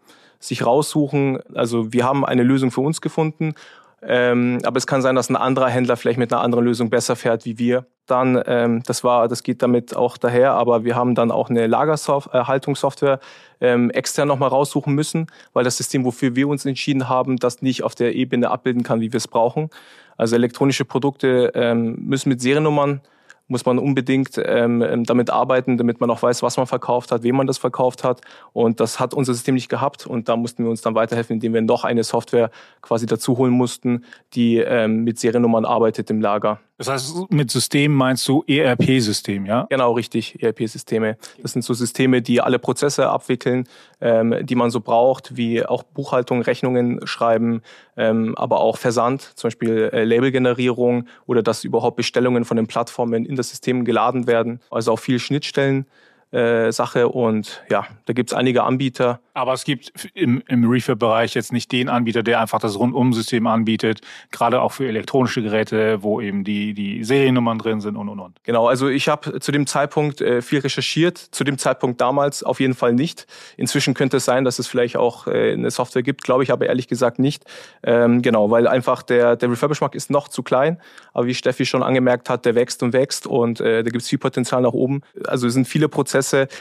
sich 0.41 0.65
raussuchen. 0.65 1.41
Also 1.55 1.93
wir 1.93 2.05
haben 2.05 2.25
eine 2.25 2.45
Lösung 2.45 2.71
für 2.71 2.81
uns 2.81 3.01
gefunden 3.01 3.55
ähm, 4.03 4.59
aber 4.65 4.77
es 4.77 4.87
kann 4.87 5.03
sein, 5.03 5.17
dass 5.17 5.29
ein 5.29 5.37
anderer 5.37 5.69
Händler 5.69 5.97
vielleicht 5.97 6.19
mit 6.19 6.33
einer 6.33 6.43
anderen 6.43 6.65
Lösung 6.65 6.89
besser 6.91 7.17
fährt 7.17 7.45
wie 7.45 7.59
wir. 7.59 7.87
Dann, 8.07 8.43
ähm, 8.47 8.83
das 8.87 9.05
war, 9.05 9.29
das 9.29 9.43
geht 9.43 9.63
damit 9.63 9.95
auch 9.97 10.17
daher, 10.17 10.53
aber 10.53 10.85
wir 10.85 10.95
haben 10.95 11.15
dann 11.15 11.31
auch 11.31 11.51
eine 11.51 11.67
Lagerhaltungssoftware 11.67 13.21
ähm, 13.61 13.91
extern 13.91 14.29
nochmal 14.29 14.49
raussuchen 14.49 14.95
müssen, 14.95 15.27
weil 15.53 15.65
das 15.65 15.77
System, 15.77 16.05
wofür 16.05 16.37
wir 16.37 16.49
uns 16.49 16.65
entschieden 16.65 17.09
haben, 17.09 17.37
das 17.37 17.61
nicht 17.61 17.83
auf 17.83 17.95
der 17.95 18.15
Ebene 18.15 18.51
abbilden 18.51 18.83
kann, 18.83 19.01
wie 19.01 19.13
wir 19.13 19.19
es 19.19 19.29
brauchen. 19.29 19.69
Also 20.17 20.37
elektronische 20.37 20.85
Produkte 20.85 21.53
ähm, 21.55 21.97
müssen 22.07 22.29
mit 22.29 22.41
Seriennummern 22.41 23.01
muss 23.49 23.65
man 23.65 23.79
unbedingt 23.79 24.41
ähm, 24.45 24.83
ähm, 24.83 25.05
damit 25.05 25.31
arbeiten, 25.31 25.77
damit 25.79 26.01
man 26.01 26.11
auch 26.11 26.23
weiß, 26.23 26.43
was 26.43 26.57
man 26.57 26.67
verkauft 26.67 27.11
hat, 27.11 27.23
wem 27.23 27.37
man 27.37 27.47
das 27.47 27.59
verkauft 27.59 28.05
hat. 28.05 28.21
Und 28.53 28.79
das 28.79 29.01
hat 29.01 29.15
unser 29.15 29.35
System 29.35 29.55
nicht 29.55 29.69
gehabt. 29.69 30.07
Und 30.07 30.29
da 30.29 30.37
mussten 30.37 30.63
wir 30.63 30.71
uns 30.71 30.83
dann 30.83 30.95
weiterhelfen, 30.95 31.35
indem 31.35 31.55
wir 31.55 31.63
noch 31.63 31.85
eine 31.85 32.05
Software 32.05 32.51
quasi 32.83 33.07
dazu 33.07 33.39
holen 33.39 33.53
mussten, 33.53 34.05
die 34.35 34.59
ähm, 34.59 35.05
mit 35.05 35.19
Seriennummern 35.19 35.65
arbeitet 35.65 36.11
im 36.11 36.21
Lager. 36.21 36.61
Das 36.79 36.89
heißt, 36.89 37.31
mit 37.31 37.51
System 37.51 37.93
meinst 37.93 38.27
du 38.29 38.45
ERP-System, 38.47 39.47
ja? 39.47 39.67
Genau, 39.69 39.93
richtig, 39.93 40.41
ERP-Systeme. 40.41 41.17
Das 41.43 41.53
sind 41.53 41.63
so 41.63 41.75
Systeme, 41.75 42.23
die 42.23 42.41
alle 42.41 42.61
Prozesse 42.61 43.09
abwickeln, 43.09 43.69
ähm, 44.01 44.47
die 44.47 44.55
man 44.55 44.71
so 44.71 44.81
braucht, 44.81 45.37
wie 45.37 45.67
auch 45.67 45.83
Buchhaltung, 45.83 46.41
Rechnungen 46.41 47.05
schreiben, 47.05 47.63
ähm, 47.97 48.35
aber 48.37 48.61
auch 48.61 48.79
Versand, 48.79 49.23
zum 49.35 49.49
Beispiel 49.49 49.91
äh, 49.93 50.05
Labelgenerierung 50.05 51.09
oder 51.27 51.43
dass 51.43 51.65
überhaupt 51.65 51.97
Bestellungen 51.97 52.45
von 52.45 52.57
den 52.57 52.69
Plattformen 52.69 53.27
in 53.27 53.35
das 53.35 53.49
System 53.51 53.85
geladen 53.85 54.29
werden. 54.29 54.61
Also 54.71 54.93
auch 54.93 55.01
viel 55.01 55.19
Schnittstellen 55.19 55.85
äh, 56.31 56.71
Sache 56.73 57.09
und 57.09 57.63
ja, 57.71 57.87
da 58.05 58.13
gibt 58.13 58.31
es 58.31 58.37
einige 58.37 58.65
Anbieter. 58.65 59.21
Aber 59.33 59.53
es 59.53 59.65
gibt 59.65 59.93
im, 60.15 60.43
im 60.49 60.69
Refurb-Bereich 60.69 61.35
jetzt 61.35 61.53
nicht 61.53 61.71
den 61.73 61.89
Anbieter, 61.89 62.23
der 62.23 62.41
einfach 62.41 62.59
das 62.59 62.79
Rundum-System 62.79 63.47
anbietet, 63.47 64.01
gerade 64.31 64.61
auch 64.61 64.73
für 64.73 64.87
elektronische 64.87 65.43
Geräte, 65.43 66.03
wo 66.03 66.21
eben 66.21 66.45
die, 66.45 66.75
die 66.75 67.05
Seriennummern 67.05 67.59
drin 67.59 67.81
sind 67.81 67.97
und 67.97 68.09
und 68.09 68.21
und. 68.21 68.45
Genau, 68.45 68.67
also 68.67 68.89
ich 68.89 69.09
habe 69.09 69.41
zu 69.41 69.53
dem 69.53 69.67
Zeitpunkt 69.67 70.21
äh, 70.21 70.43
viel 70.43 70.59
recherchiert, 70.59 71.17
zu 71.19 71.45
dem 71.45 71.57
Zeitpunkt 71.57 72.01
damals 72.01 72.43
auf 72.43 72.61
jeden 72.61 72.75
Fall 72.75 72.93
nicht. 72.93 73.27
Inzwischen 73.57 73.95
könnte 73.95 74.19
es 74.19 74.25
sein, 74.25 74.45
dass 74.45 74.59
es 74.59 74.67
vielleicht 74.67 74.97
auch 74.97 75.29
äh, 75.29 75.53
eine 75.53 75.71
Software 75.71 76.03
gibt, 76.03 76.25
glaube 76.25 76.43
ich 76.43 76.53
aber 76.53 76.67
ehrlich 76.67 76.89
gesagt 76.89 77.19
nicht. 77.19 77.45
Ähm, 77.83 78.21
genau, 78.23 78.51
weil 78.51 78.67
einfach 78.67 79.03
der, 79.03 79.37
der 79.37 79.51
Refurbish-Markt 79.51 79.95
ist 79.95 80.11
noch 80.11 80.29
zu 80.29 80.43
klein, 80.43 80.79
aber 81.15 81.27
wie 81.27 81.35
Steffi 81.35 81.65
schon 81.65 81.83
angemerkt 81.83 82.29
hat, 82.29 82.45
der 82.45 82.55
wächst 82.55 82.83
und 82.83 82.93
wächst 82.93 83.27
und 83.27 83.61
äh, 83.61 83.83
da 83.83 83.91
gibt 83.91 84.03
es 84.03 84.09
viel 84.09 84.19
Potenzial 84.19 84.63
nach 84.63 84.73
oben. 84.73 85.01
Also 85.27 85.47
es 85.47 85.55
sind 85.55 85.67
viele 85.67 85.89
Prozesse, 85.89 86.18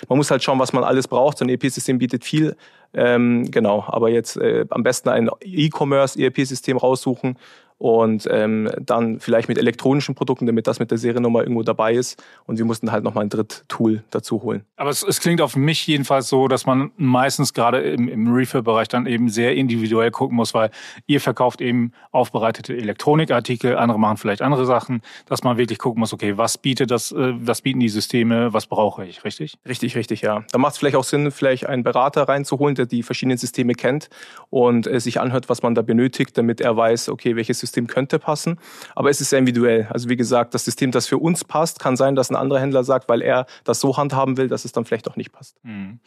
man 0.07 0.17
muss 0.17 0.31
halt 0.31 0.43
schauen, 0.43 0.59
was 0.59 0.73
man 0.73 0.83
alles 0.83 1.07
braucht. 1.07 1.37
So 1.37 1.45
ein 1.45 1.49
EP-System 1.49 1.97
bietet 1.97 2.23
viel. 2.23 2.55
Ähm, 2.93 3.49
genau, 3.51 3.83
aber 3.87 4.09
jetzt 4.09 4.37
äh, 4.37 4.65
am 4.69 4.83
besten 4.83 5.09
ein 5.09 5.29
E-Commerce-ERP-System 5.41 6.77
raussuchen 6.77 7.37
und 7.79 8.27
ähm, 8.31 8.69
dann 8.81 9.19
vielleicht 9.19 9.49
mit 9.49 9.57
elektronischen 9.57 10.15
Produkten, 10.15 10.47
damit 10.47 10.65
das 10.65 10.79
mit 10.79 10.89
der 10.89 10.97
Seriennummer 10.97 11.41
irgendwo 11.41 11.61
dabei 11.61 11.93
ist. 11.93 12.21
Und 12.45 12.57
wir 12.57 12.65
mussten 12.65 12.91
halt 12.91 13.03
nochmal 13.03 13.25
ein 13.25 13.29
Dritt-Tool 13.29 14.03
dazu 14.09 14.41
holen. 14.41 14.63
Aber 14.77 14.89
es, 14.89 15.03
es, 15.03 15.19
klingt 15.19 15.41
auf 15.41 15.55
mich 15.55 15.85
jedenfalls 15.85 16.27
so, 16.27 16.47
dass 16.47 16.65
man 16.65 16.91
meistens 16.97 17.53
gerade 17.53 17.81
im, 17.81 18.07
im 18.07 18.33
Refill-Bereich 18.33 18.87
dann 18.87 19.05
eben 19.05 19.29
sehr 19.29 19.55
individuell 19.55 20.09
gucken 20.09 20.35
muss, 20.37 20.55
weil 20.55 20.71
ihr 21.05 21.21
verkauft 21.21 21.61
eben 21.61 21.91
aufbereitete 22.11 22.75
Elektronikartikel, 22.75 23.77
andere 23.77 23.99
machen 23.99 24.17
vielleicht 24.17 24.41
andere 24.41 24.65
Sachen, 24.65 25.01
dass 25.27 25.43
man 25.43 25.57
wirklich 25.57 25.77
gucken 25.77 25.99
muss, 25.99 26.13
okay, 26.13 26.37
was 26.37 26.57
bietet 26.57 26.89
das, 26.89 27.11
äh, 27.11 27.33
was 27.37 27.61
bieten 27.61 27.79
die 27.79 27.89
Systeme, 27.89 28.53
was 28.53 28.65
brauche 28.65 29.05
ich, 29.05 29.23
richtig? 29.23 29.57
Richtig, 29.67 29.95
richtig, 29.95 30.21
ja. 30.21 30.43
Da 30.51 30.57
macht 30.57 30.73
es 30.73 30.79
vielleicht 30.79 30.95
auch 30.95 31.03
Sinn, 31.03 31.29
vielleicht 31.29 31.67
einen 31.67 31.83
Berater 31.83 32.23
reinzuholen, 32.23 32.73
der 32.73 32.87
die 32.87 33.03
verschiedenen 33.03 33.37
Systeme 33.37 33.73
kennt 33.73 34.09
und 34.49 34.87
äh, 34.87 34.99
sich 34.99 35.19
anhört, 35.19 35.49
was 35.49 35.61
man 35.61 35.75
da 35.75 35.83
benötigt, 35.83 36.37
damit 36.37 36.59
er 36.59 36.75
weiß, 36.75 37.09
okay, 37.09 37.35
welches 37.35 37.59
System 37.59 37.66
könnte 37.87 38.19
passen. 38.19 38.59
Aber 38.95 39.09
es 39.09 39.21
ist 39.21 39.29
sehr 39.29 39.39
individuell. 39.39 39.87
Also 39.89 40.09
wie 40.09 40.15
gesagt, 40.15 40.53
das 40.53 40.65
System, 40.65 40.91
das 40.91 41.07
für 41.07 41.17
uns 41.17 41.43
passt, 41.43 41.79
kann 41.79 41.97
sein, 41.97 42.15
dass 42.15 42.29
ein 42.29 42.35
anderer 42.35 42.59
Händler 42.59 42.83
sagt, 42.83 43.09
weil 43.09 43.21
er 43.21 43.45
das 43.63 43.79
so 43.79 43.97
handhaben 43.97 44.37
will, 44.37 44.47
dass 44.47 44.65
es 44.65 44.71
dann 44.71 44.85
vielleicht 44.85 45.09
auch 45.09 45.15
nicht 45.15 45.31
passt. 45.31 45.57
Mhm. 45.63 45.99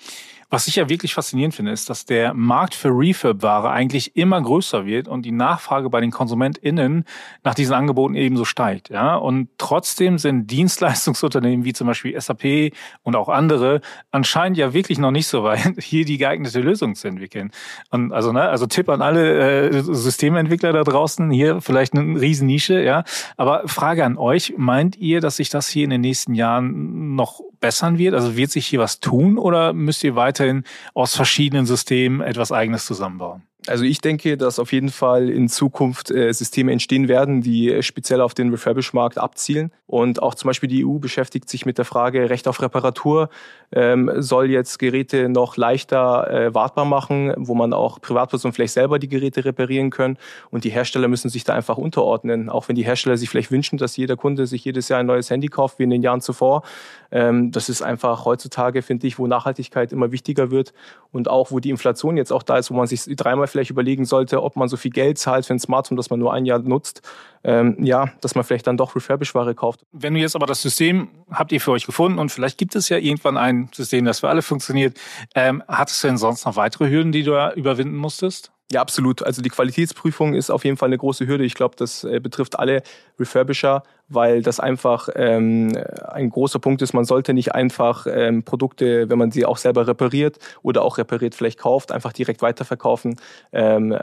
Was 0.53 0.67
ich 0.67 0.75
ja 0.75 0.89
wirklich 0.89 1.15
faszinierend 1.15 1.55
finde, 1.55 1.71
ist, 1.71 1.89
dass 1.89 2.07
der 2.07 2.35
Markt 2.35 2.75
für 2.75 2.89
Refurb-Ware 2.89 3.71
eigentlich 3.71 4.17
immer 4.17 4.43
größer 4.43 4.85
wird 4.85 5.07
und 5.07 5.23
die 5.23 5.31
Nachfrage 5.31 5.89
bei 5.91 6.01
den 6.01 6.11
KonsumentInnen 6.11 7.05
nach 7.45 7.55
diesen 7.55 7.73
Angeboten 7.73 8.17
ebenso 8.17 8.45
steigt. 8.45 8.91
Ja? 8.91 9.15
Und 9.15 9.49
trotzdem 9.59 10.19
sind 10.19 10.47
Dienstleistungsunternehmen 10.51 11.65
wie 11.65 11.73
zum 11.73 11.87
Beispiel 11.87 12.21
SAP 12.21 12.73
und 13.03 13.15
auch 13.15 13.29
andere 13.29 13.81
anscheinend 14.11 14.59
ja 14.59 14.75
wirklich 14.75 14.99
noch 14.99 15.13
nicht 15.13 15.29
so 15.29 15.45
weit, 15.45 15.75
hier 15.79 16.05
die 16.05 16.19
geeignete 16.19 16.61
Lösung 16.61 16.97
zu 16.97 17.07
entwickeln. 17.07 17.53
Und 17.91 18.13
also, 18.13 18.33
ne, 18.33 18.43
also 18.43 18.67
Tipp 18.67 18.89
an 18.89 19.03
alle 19.03 19.69
äh, 19.69 19.83
Systementwickler 19.83 20.73
da 20.73 20.83
draußen, 20.83 21.31
hier 21.31 21.50
vielleicht 21.61 21.95
eine 21.95 22.21
Riesennische, 22.21 22.83
ja. 22.83 23.05
Aber 23.37 23.67
Frage 23.67 24.05
an 24.05 24.17
euch, 24.17 24.55
meint 24.57 24.97
ihr, 24.97 25.21
dass 25.21 25.37
sich 25.37 25.49
das 25.49 25.69
hier 25.69 25.85
in 25.85 25.91
den 25.91 26.01
nächsten 26.01 26.35
Jahren 26.35 27.15
noch 27.15 27.41
bessern 27.61 27.99
wird? 27.99 28.15
Also 28.15 28.37
wird 28.37 28.51
sich 28.51 28.67
hier 28.67 28.81
was 28.81 29.01
tun 29.01 29.39
oder 29.39 29.73
müsst 29.73 30.05
ihr 30.05 30.17
weiterhin 30.17 30.65
aus 30.95 31.15
verschiedenen 31.15 31.67
Systemen 31.67 32.21
etwas 32.21 32.53
Eigenes 32.53 32.87
zusammenbauen? 32.87 33.43
Also 33.67 33.85
ich 33.85 34.01
denke, 34.01 34.37
dass 34.39 34.59
auf 34.59 34.73
jeden 34.73 34.89
Fall 34.89 35.29
in 35.29 35.49
Zukunft 35.49 36.11
äh, 36.11 36.33
Systeme 36.33 36.73
entstehen 36.73 37.09
werden, 37.09 37.43
die 37.43 37.71
äh, 37.71 37.83
speziell 37.83 38.23
auf 38.23 38.33
den 38.33 38.51
Refurbish-Markt 38.51 39.19
abzielen. 39.19 39.71
Und 39.87 40.23
auch 40.23 40.35
zum 40.35 40.49
Beispiel 40.49 40.69
die 40.69 40.87
EU 40.87 40.99
beschäftigt 40.99 41.49
sich 41.49 41.67
mit 41.67 41.77
der 41.77 41.85
Frage 41.85 42.31
Recht 42.31 42.49
auf 42.49 42.63
Reparatur. 42.63 43.29
Ähm, 43.73 44.11
soll 44.17 44.51
jetzt 44.51 44.79
Geräte 44.79 45.29
noch 45.29 45.57
leichter 45.57 46.31
äh, 46.31 46.55
wartbar 46.55 46.87
machen, 46.87 47.35
wo 47.37 47.55
man 47.55 47.73
auch 47.75 48.01
Privatpersonen 48.01 48.55
vielleicht 48.55 48.73
selber 48.73 48.99
die 48.99 49.09
Geräte 49.09 49.45
reparieren 49.45 49.91
können. 49.91 50.17
Und 50.51 50.65
die 50.65 50.71
Hersteller 50.71 51.09
müssen 51.09 51.29
sich 51.29 51.45
da 51.45 51.55
einfach 51.55 51.77
unterordnen. 51.77 52.49
Auch 52.49 52.69
wenn 52.69 52.77
die 52.77 52.85
Hersteller 52.85 53.19
sich 53.19 53.29
vielleicht 53.29 53.51
wünschen, 53.51 53.79
dass 53.79 53.97
jeder 53.97 54.17
Kunde 54.17 54.47
sich 54.47 54.65
jedes 54.65 54.89
Jahr 54.89 55.01
ein 55.01 55.07
neues 55.07 55.29
Handy 55.29 55.49
kauft, 55.49 55.79
wie 55.79 55.85
in 55.85 55.91
den 55.91 56.03
Jahren 56.03 56.23
zuvor. 56.23 56.63
Ähm, 57.11 57.53
das 57.53 57.69
ist 57.69 57.83
einfach 57.83 58.25
heutzutage, 58.25 58.81
finde 58.81 59.07
ich, 59.07 59.19
wo 59.19 59.27
Nachhaltigkeit 59.27 59.93
immer 59.93 60.13
wichtiger 60.13 60.51
wird 60.51 60.73
und 61.13 61.29
auch 61.29 61.51
wo 61.51 61.61
die 61.61 61.71
Inflation 61.71 62.17
jetzt 62.17 62.33
auch 62.33 62.43
da 62.43 62.57
ist, 62.57 62.71
wo 62.71 62.75
man 62.75 62.87
sich 62.87 63.05
dreimal 63.17 63.49
vielleicht 63.51 63.71
überlegen 63.71 64.05
sollte, 64.05 64.43
ob 64.43 64.57
man 64.57 64.69
so 64.69 64.77
viel 64.77 64.91
Geld 64.91 65.19
zahlt 65.19 65.47
für 65.47 65.53
ein 65.53 65.59
Smartphone, 65.59 65.97
das 65.97 66.11
man 66.11 66.19
nur 66.19 66.33
ein 66.33 66.47
Jahr 66.47 66.59
nutzt, 66.61 67.03
ähm, 67.45 67.77
ja, 67.83 68.13
dass 68.21 68.35
man 68.35 68.45
vielleicht 68.45 68.67
dann 68.67 68.77
doch 68.77 68.95
Refurbish-Ware 68.95 69.55
kauft. 69.55 69.85
Wenn 69.93 70.15
du 70.15 70.21
jetzt 70.21 70.37
aber 70.37 70.47
das 70.47 70.63
System 70.63 71.09
habt 71.31 71.53
ihr 71.53 71.61
für 71.61 71.73
euch 71.73 71.87
gefunden 71.87 72.19
und 72.19 72.31
vielleicht 72.31 72.59
gibt 72.59 72.75
es 72.75 72.89
ja 72.89 72.99
irgendwann 72.99 73.37
ein 73.37 73.69
System, 73.73 74.05
das 74.05 74.21
für 74.21 74.29
alle 74.29 74.43
funktioniert. 74.43 74.99
Ähm, 75.35 75.63
hattest 75.69 76.03
du 76.03 76.09
denn 76.09 76.19
sonst 76.19 76.45
noch 76.47 76.57
weitere 76.57 76.91
Hürden, 76.91 77.13
die 77.13 77.23
du 77.23 77.33
da 77.33 77.53
überwinden 77.53 77.97
musstest? 77.97 78.53
Ja, 78.73 78.81
absolut. 78.81 79.23
Also 79.25 79.43
die 79.43 79.49
Qualitätsprüfung 79.49 80.35
ist 80.35 80.49
auf 80.49 80.65
jeden 80.65 80.77
Fall 80.77 80.89
eine 80.89 80.99
große 80.99 81.27
Hürde. 81.27 81.45
Ich 81.45 81.55
glaube, 81.55 81.75
das 81.77 82.05
äh, 82.05 82.21
betrifft 82.21 82.59
alle 82.59 82.83
Refurbisher, 83.19 83.83
weil 84.11 84.43
das 84.43 84.61
einfach 84.61 85.09
ähm, 85.15 85.73
ein 86.09 86.29
großer 86.29 86.59
Punkt 86.59 86.83
ist. 86.83 86.93
Man 86.93 87.05
sollte 87.05 87.33
nicht 87.33 87.55
einfach 87.55 88.07
ähm, 88.11 88.43
Produkte, 88.43 89.09
wenn 89.09 89.19
man 89.19 89.31
sie 89.31 89.47
auch 89.47 89.57
selber 89.57 89.87
repariert 89.87 90.39
oder 90.63 90.83
auch 90.83 90.99
repariert 90.99 91.35
vielleicht 91.35 91.59
kauft, 91.59 91.93
einfach 91.93 92.13
direkt 92.13 92.43
weiterverkaufen. 92.43 93.17
Ähm, 93.53 93.97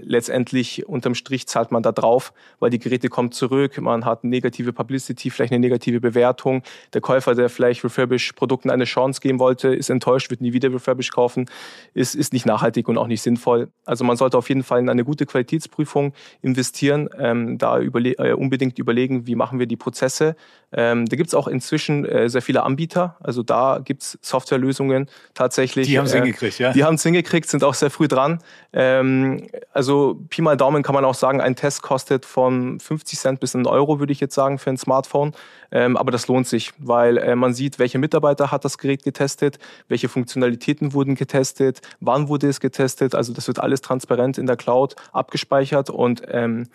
letztendlich 0.00 0.86
unterm 0.86 1.14
Strich 1.14 1.46
zahlt 1.46 1.70
man 1.70 1.82
da 1.82 1.92
drauf, 1.92 2.32
weil 2.58 2.70
die 2.70 2.80
Geräte 2.80 3.08
kommen 3.08 3.32
zurück, 3.32 3.80
man 3.80 4.04
hat 4.04 4.24
negative 4.24 4.72
Publicity, 4.72 5.30
vielleicht 5.30 5.52
eine 5.52 5.60
negative 5.60 6.00
Bewertung. 6.00 6.62
Der 6.92 7.00
Käufer, 7.00 7.34
der 7.34 7.48
vielleicht 7.48 7.84
Refurbish-Produkten 7.84 8.68
eine 8.70 8.84
Chance 8.84 9.20
geben 9.20 9.38
wollte, 9.38 9.68
ist 9.68 9.90
enttäuscht, 9.90 10.30
wird 10.30 10.40
nie 10.40 10.52
wieder 10.52 10.72
Refurbish 10.72 11.10
kaufen, 11.10 11.48
ist, 11.94 12.14
ist 12.16 12.32
nicht 12.32 12.46
nachhaltig 12.46 12.88
und 12.88 12.98
auch 12.98 13.06
nicht 13.06 13.22
sinnvoll. 13.22 13.68
Also 13.84 14.04
man 14.04 14.16
sollte 14.16 14.36
auf 14.36 14.48
jeden 14.48 14.64
Fall 14.64 14.80
in 14.80 14.88
eine 14.88 15.04
gute 15.04 15.24
Qualitätsprüfung 15.24 16.12
investieren, 16.40 17.08
ähm, 17.18 17.58
da 17.58 17.78
überle 17.78 18.12
äh, 18.18 18.32
unbedingt 18.32 18.78
überlegen, 18.78 19.26
wie 19.26 19.36
machen 19.36 19.51
machen 19.52 19.58
wir 19.58 19.66
die 19.66 19.76
Prozesse. 19.76 20.34
Ähm, 20.74 21.04
da 21.04 21.16
gibt 21.16 21.28
es 21.28 21.34
auch 21.34 21.46
inzwischen 21.46 22.06
äh, 22.06 22.30
sehr 22.30 22.40
viele 22.40 22.62
Anbieter. 22.62 23.16
Also 23.20 23.42
da 23.42 23.80
gibt 23.84 24.00
es 24.00 24.18
Softwarelösungen 24.22 25.10
tatsächlich. 25.34 25.86
Die 25.86 25.98
haben 25.98 26.06
es 26.06 26.14
äh, 26.14 26.22
hingekriegt, 26.22 26.58
ja? 26.58 26.72
Die 26.72 26.82
haben 26.82 26.94
es 26.94 27.02
hingekriegt, 27.02 27.46
sind 27.46 27.62
auch 27.62 27.74
sehr 27.74 27.90
früh 27.90 28.08
dran. 28.08 28.38
Ähm, 28.72 29.48
also 29.74 30.18
Pi 30.30 30.40
mal 30.40 30.56
Daumen 30.56 30.82
kann 30.82 30.94
man 30.94 31.04
auch 31.04 31.14
sagen, 31.14 31.42
ein 31.42 31.54
Test 31.54 31.82
kostet 31.82 32.24
von 32.24 32.80
50 32.80 33.18
Cent 33.18 33.40
bis 33.40 33.54
einen 33.54 33.66
Euro, 33.66 33.98
würde 33.98 34.14
ich 34.14 34.20
jetzt 34.20 34.34
sagen, 34.34 34.58
für 34.58 34.70
ein 34.70 34.78
Smartphone. 34.78 35.34
Ähm, 35.70 35.98
aber 35.98 36.10
das 36.10 36.26
lohnt 36.28 36.48
sich, 36.48 36.72
weil 36.78 37.18
äh, 37.18 37.36
man 37.36 37.52
sieht, 37.52 37.78
welche 37.78 37.98
Mitarbeiter 37.98 38.50
hat 38.50 38.64
das 38.64 38.78
Gerät 38.78 39.02
getestet, 39.02 39.58
welche 39.88 40.08
Funktionalitäten 40.08 40.94
wurden 40.94 41.14
getestet, 41.14 41.82
wann 42.00 42.28
wurde 42.28 42.48
es 42.48 42.60
getestet. 42.60 43.14
Also 43.14 43.34
das 43.34 43.46
wird 43.46 43.58
alles 43.58 43.82
transparent 43.82 44.38
in 44.38 44.46
der 44.46 44.56
Cloud 44.56 44.96
abgespeichert 45.12 45.90
und 45.90 46.22
ähm, 46.28 46.68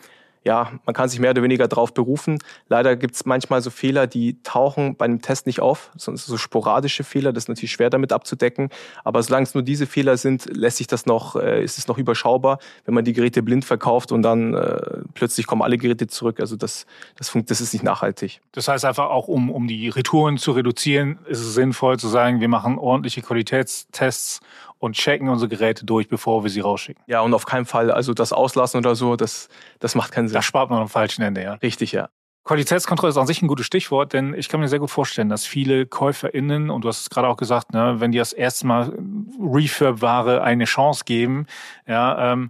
ja, 0.48 0.72
man 0.86 0.96
kann 0.96 1.10
sich 1.10 1.20
mehr 1.20 1.32
oder 1.32 1.44
weniger 1.44 1.68
darauf 1.68 1.94
berufen. 1.94 2.40
Leider 2.70 2.96
gibt 2.96 3.16
es 3.16 3.26
manchmal 3.26 3.62
so 3.62 3.70
Fehler, 3.70 4.08
die 4.08 4.42
tauchen 4.44 4.96
bei 4.96 5.04
einem 5.04 5.22
Test 5.22 5.46
nicht 5.46 5.60
auf, 5.60 5.92
sondern 5.98 6.20
so 6.20 6.38
sporadische 6.38 7.04
Fehler. 7.04 7.34
Das 7.34 7.44
ist 7.44 7.48
natürlich 7.50 7.74
schwer 7.74 7.90
damit 7.90 8.14
abzudecken. 8.14 8.70
Aber 9.04 9.22
solange 9.22 9.44
es 9.44 9.54
nur 9.54 9.62
diese 9.62 9.86
Fehler 9.86 10.16
sind, 10.16 10.46
lässt 10.56 10.78
sich 10.78 10.88
das 10.88 11.06
noch, 11.06 11.36
äh, 11.36 11.62
ist 11.62 11.78
es 11.78 11.90
noch 11.90 11.98
überschaubar, 11.98 12.60
wenn 12.86 12.94
man 12.94 13.04
die 13.04 13.12
Geräte 13.12 13.44
blind 13.44 13.66
verkauft 13.66 14.14
und 14.14 14.22
dann 14.22 14.54
äh, 14.54 15.02
plötzlich 15.16 15.48
kommen 15.48 15.62
alle 15.62 15.78
Geräte 15.78 16.08
zurück. 16.08 16.40
Also 16.40 16.56
das, 16.56 16.86
das, 17.18 17.34
das 17.46 17.60
ist 17.60 17.74
nicht 17.74 17.84
nachhaltig. 17.84 18.40
Das 18.54 18.70
heißt 18.70 18.86
einfach 18.86 19.10
auch, 19.10 19.28
um, 19.28 19.52
um 19.52 19.68
die 19.68 19.90
Retouren 19.90 20.38
zu 20.38 20.54
reduzieren, 20.54 21.20
ist 21.28 21.42
es 21.42 21.56
sinnvoll 21.56 22.00
zu 22.00 22.08
sagen, 22.08 22.40
wir 22.40 22.48
machen 22.48 22.80
ordentliche 22.80 23.22
Qualitätstests 23.22 24.40
und 24.80 24.96
checken 24.96 25.30
unsere 25.30 25.50
Geräte 25.50 25.86
durch, 25.86 26.08
bevor 26.08 26.44
wir 26.44 26.50
sie 26.50 26.60
rausschicken. 26.60 27.04
Ja, 27.08 27.22
und 27.22 27.34
auf 27.34 27.46
keinen 27.46 27.66
Fall, 27.66 27.92
also 27.92 28.14
das 28.14 28.34
Auslassen 28.34 28.78
oder 28.78 28.96
so, 28.96 29.16
das, 29.16 29.50
das 29.80 29.96
macht 29.96 30.12
keinen 30.12 30.28
Sinn. 30.28 30.36
Da 30.36 30.42
spart 30.42 30.70
man 30.70 30.82
am 30.82 30.90
falschen 30.90 31.22
Ende, 31.22 31.44
ja. 31.44 31.54
Richtig, 31.56 31.92
ja. 31.92 32.10
Qualitätskontrolle 32.48 33.10
ist 33.10 33.18
an 33.18 33.28
sich 33.28 33.42
ein 33.42 33.48
gutes 33.48 33.66
Stichwort, 33.66 34.14
denn 34.14 34.34
ich 34.34 34.48
kann 34.48 34.62
mir 34.62 34.70
sehr 34.70 34.80
gut 34.80 34.90
vorstellen, 34.90 35.28
dass 35.28 35.46
viele 35.46 35.86
KäuferInnen, 35.86 36.70
und 36.70 36.84
du 36.84 36.88
hast 36.88 37.02
es 37.02 37.10
gerade 37.10 37.28
auch 37.28 37.36
gesagt, 37.36 37.74
ne, 37.74 37.96
wenn 38.00 38.14
die 38.14 38.20
das 38.20 38.32
erste 38.32 38.66
Mal 38.66 38.98
Refurb-Ware 39.38 40.42
eine 40.42 40.64
Chance 40.64 41.04
geben, 41.06 41.46
ja, 41.88 42.32
ähm, 42.32 42.50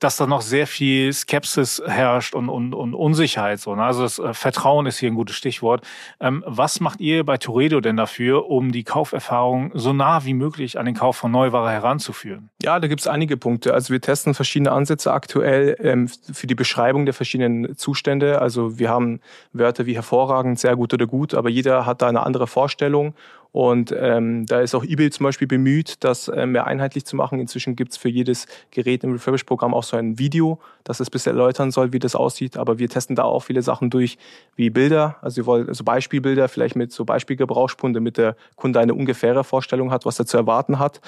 dass 0.00 0.16
da 0.16 0.26
noch 0.26 0.40
sehr 0.40 0.66
viel 0.66 1.12
Skepsis 1.12 1.82
herrscht 1.86 2.34
und, 2.34 2.48
und, 2.48 2.74
und 2.74 2.94
Unsicherheit. 2.94 3.60
So, 3.60 3.74
ne? 3.76 3.84
Also 3.84 4.02
das 4.02 4.18
äh, 4.18 4.34
Vertrauen 4.34 4.86
ist 4.86 4.98
hier 4.98 5.10
ein 5.10 5.14
gutes 5.14 5.36
Stichwort. 5.36 5.86
Ähm, 6.20 6.42
was 6.46 6.80
macht 6.80 7.00
ihr 7.00 7.24
bei 7.24 7.36
Toredo 7.36 7.80
denn 7.80 7.96
dafür, 7.96 8.48
um 8.50 8.72
die 8.72 8.82
Kauferfahrung 8.82 9.70
so 9.74 9.92
nah 9.92 10.24
wie 10.24 10.34
möglich 10.34 10.78
an 10.78 10.86
den 10.86 10.94
Kauf 10.94 11.16
von 11.16 11.30
Neuware 11.30 11.70
heranzuführen? 11.70 12.48
Ja, 12.62 12.80
da 12.80 12.88
gibt 12.88 13.02
es 13.02 13.06
einige 13.06 13.36
Punkte. 13.36 13.74
Also 13.74 13.92
wir 13.92 14.00
testen 14.00 14.34
verschiedene 14.34 14.72
Ansätze 14.72 15.12
aktuell 15.12 15.76
ähm, 15.80 16.08
für 16.08 16.46
die 16.46 16.54
Beschreibung 16.54 17.04
der 17.04 17.14
verschiedenen 17.14 17.76
Zustände. 17.76 18.40
Also 18.40 18.78
wir 18.78 18.88
haben 18.88 19.20
Wörter 19.52 19.84
wie 19.84 19.94
hervorragend, 19.94 20.58
sehr 20.58 20.76
gut 20.76 20.94
oder 20.94 21.06
gut, 21.06 21.34
aber 21.34 21.50
jeder 21.50 21.84
hat 21.84 22.00
da 22.00 22.08
eine 22.08 22.24
andere 22.24 22.46
Vorstellung 22.46 23.14
Und 23.52 23.92
ähm, 23.98 24.46
da 24.46 24.60
ist 24.60 24.74
auch 24.74 24.84
eBay 24.84 25.10
zum 25.10 25.24
Beispiel 25.24 25.48
bemüht, 25.48 26.04
das 26.04 26.28
äh, 26.28 26.46
mehr 26.46 26.66
einheitlich 26.66 27.04
zu 27.04 27.16
machen. 27.16 27.40
Inzwischen 27.40 27.74
gibt 27.74 27.92
es 27.92 27.96
für 27.96 28.08
jedes 28.08 28.46
Gerät 28.70 29.02
im 29.02 29.12
Refurbish-Programm 29.12 29.74
auch 29.74 29.82
so 29.82 29.96
ein 29.96 30.18
Video, 30.18 30.60
das 30.84 31.00
es 31.00 31.10
bisschen 31.10 31.36
erläutern 31.36 31.72
soll, 31.72 31.92
wie 31.92 31.98
das 31.98 32.14
aussieht. 32.14 32.56
Aber 32.56 32.78
wir 32.78 32.88
testen 32.88 33.16
da 33.16 33.24
auch 33.24 33.40
viele 33.40 33.62
Sachen 33.62 33.90
durch, 33.90 34.18
wie 34.54 34.70
Bilder, 34.70 35.16
also 35.20 35.38
wir 35.38 35.46
wollen 35.46 35.74
so 35.74 35.82
Beispielbilder, 35.82 36.48
vielleicht 36.48 36.76
mit 36.76 36.92
so 36.92 37.04
Beispielgebrauchsspuren, 37.04 37.92
damit 37.92 38.18
der 38.18 38.36
Kunde 38.54 38.78
eine 38.78 38.94
ungefähre 38.94 39.42
Vorstellung 39.42 39.90
hat, 39.90 40.06
was 40.06 40.18
er 40.18 40.26
zu 40.26 40.36
erwarten 40.36 40.78
hat. 40.78 41.00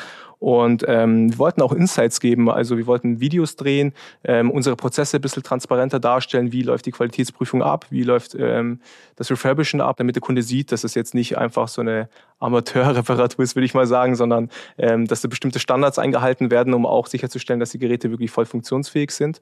Und 0.43 0.85
ähm, 0.89 1.31
wir 1.31 1.39
wollten 1.39 1.63
auch 1.63 1.73
Insights 1.73 2.19
geben, 2.19 2.51
also 2.51 2.77
wir 2.77 2.89
wollten 2.89 3.21
Videos 3.21 3.55
drehen, 3.55 3.93
ähm, 4.25 4.51
unsere 4.51 4.75
Prozesse 4.75 5.19
ein 5.19 5.21
bisschen 5.21 5.45
transparenter 5.45 6.01
darstellen, 6.01 6.51
wie 6.51 6.63
läuft 6.63 6.85
die 6.85 6.91
Qualitätsprüfung 6.91 7.63
ab, 7.63 7.87
wie 7.91 8.03
läuft 8.03 8.35
ähm, 8.35 8.81
das 9.15 9.31
Refurbischen 9.31 9.81
ab, 9.81 9.99
damit 9.99 10.17
der 10.17 10.21
Kunde 10.21 10.43
sieht, 10.43 10.73
dass 10.73 10.83
es 10.83 10.97
jetzt 10.97 11.15
nicht 11.15 11.39
einfach 11.39 11.69
so 11.69 11.81
eine 11.81 12.09
Amateurreparatur 12.41 13.45
ist, 13.45 13.55
würde 13.55 13.67
ich 13.67 13.75
mal 13.75 13.87
sagen, 13.87 14.17
sondern 14.17 14.51
ähm, 14.79 15.07
dass 15.07 15.21
da 15.21 15.29
bestimmte 15.29 15.61
Standards 15.61 16.01
eingehalten 16.01 16.51
werden, 16.51 16.75
um 16.75 16.87
auch 16.87 17.07
sicherzustellen, 17.07 17.61
dass 17.61 17.71
die 17.71 17.79
Geräte 17.79 18.11
wirklich 18.11 18.33
voll 18.33 18.45
funktionsfähig 18.45 19.13
sind. 19.13 19.41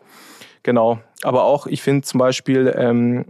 Genau. 0.64 0.98
Aber 1.22 1.44
auch, 1.44 1.66
ich 1.66 1.80
finde 1.80 2.02
zum 2.02 2.18
Beispiel, 2.18 2.74
ähm, 2.76 3.24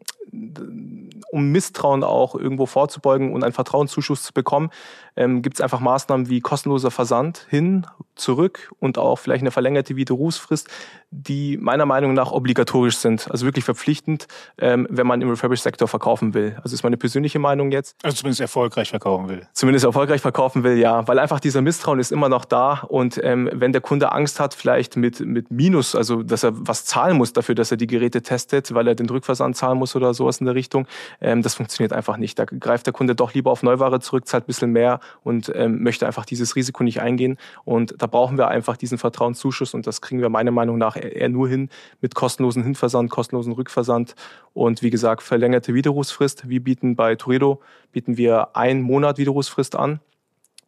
um 1.31 1.51
Misstrauen 1.51 2.05
auch 2.05 2.35
irgendwo 2.35 2.67
vorzubeugen 2.67 3.33
und 3.33 3.45
einen 3.45 3.53
Vertrauenszuschuss 3.53 4.23
zu 4.23 4.33
bekommen, 4.33 4.71
ähm, 5.17 5.43
gibt 5.43 5.57
es 5.57 5.61
einfach 5.61 5.81
Maßnahmen 5.81 6.29
wie 6.29 6.41
kostenloser 6.41 6.91
Versand 6.91 7.47
hin, 7.49 7.87
zurück 8.15 8.71
und 8.79 8.99
auch 8.99 9.17
vielleicht 9.17 9.43
eine 9.43 9.51
verlängerte 9.51 9.97
Widerrufsfrist, 9.97 10.69
die 11.11 11.57
meiner 11.57 11.87
Meinung 11.87 12.15
nach 12.15 12.31
obligatorisch 12.31 12.99
sind, 12.99 13.31
also 13.31 13.47
wirklich 13.47 13.65
verpflichtend, 13.65 14.29
ähm, 14.59 14.87
wenn 14.91 15.07
man 15.07 15.21
im 15.23 15.31
Refurbish-Sektor 15.31 15.89
verkaufen 15.89 16.35
will. 16.35 16.57
Also 16.63 16.75
ist 16.75 16.83
meine 16.83 16.97
persönliche 16.97 17.39
Meinung 17.39 17.73
jetzt. 17.73 17.97
Also 18.03 18.19
zumindest 18.19 18.41
erfolgreich 18.41 18.91
verkaufen 18.91 19.29
will. 19.29 19.49
Zumindest 19.53 19.85
erfolgreich 19.85 20.21
verkaufen 20.21 20.63
will, 20.63 20.77
ja, 20.79 21.07
weil 21.09 21.19
einfach 21.19 21.41
dieser 21.41 21.63
Misstrauen 21.63 21.99
ist 21.99 22.13
immer 22.13 22.29
noch 22.29 22.45
da 22.45 22.83
und 22.89 23.19
ähm, 23.25 23.49
wenn 23.53 23.73
der 23.73 23.81
Kunde 23.81 24.13
Angst 24.13 24.39
hat, 24.39 24.55
vielleicht 24.55 24.97
mit, 24.97 25.21
mit 25.21 25.51
Minus, 25.51 25.95
also 25.95 26.23
dass 26.23 26.45
er 26.45 26.53
was 26.55 26.85
zahlen 26.85 27.17
muss 27.17 27.33
dafür, 27.33 27.55
dass 27.55 27.71
er 27.71 27.77
die 27.77 27.87
Geräte 27.87 28.23
testet, 28.23 28.73
weil 28.75 28.87
er 28.87 28.95
den 28.95 29.09
Rückversand 29.09 29.57
zahlen 29.57 29.79
muss 29.79 29.97
oder 29.97 30.15
sowas 30.15 30.39
in 30.39 30.47
der 30.47 30.55
Richtung, 30.55 30.87
ähm, 31.21 31.43
das 31.43 31.55
funktioniert 31.55 31.93
einfach 31.93 32.17
nicht. 32.17 32.39
Da 32.39 32.45
greift 32.45 32.87
der 32.87 32.93
Kunde 32.93 33.15
doch 33.15 33.35
lieber 33.35 33.51
auf 33.51 33.63
Neuware 33.63 34.01
zurück, 34.01 34.27
zahlt 34.27 34.45
ein 34.45 34.47
bisschen 34.47 34.73
mehr 34.73 35.01
und 35.23 35.53
ähm, 35.55 35.83
möchte 35.83 36.07
einfach 36.07 36.25
dieses 36.25 36.57
Risiko 36.57 36.83
nicht 36.85 37.01
eingehen. 37.01 37.37
Und 37.65 37.95
da 37.99 38.07
brauchen 38.07 38.39
wir 38.39 38.49
einfach 38.49 38.77
diesen 38.77 38.99
Vertrauenszuschuss 38.99 39.75
und 39.75 39.87
das 39.87 40.01
kriegen 40.01 40.21
wir 40.21 40.29
meiner 40.29 40.51
Meinung 40.51 40.79
nach 40.79 40.97
eher 40.97 41.29
nur 41.29 41.49
hin 41.49 41.69
mit 42.01 42.15
kostenlosen 42.15 42.63
Hinversand, 42.63 43.11
kostenlosen 43.11 43.53
Rückversand 43.53 44.15
und 44.53 44.83
wie 44.83 44.91
gesagt 44.91 45.23
verlängerte 45.23 45.75
Widerrufsfrist. 45.75 46.49
Wir 46.49 46.63
bieten 46.63 46.97
bei 46.97 47.15
Toredo 47.15 47.61
bieten 47.93 48.17
wir 48.17 48.57
einen 48.57 48.83
Monat 48.83 49.19
Widerrufsfrist 49.19 49.77
an 49.77 50.01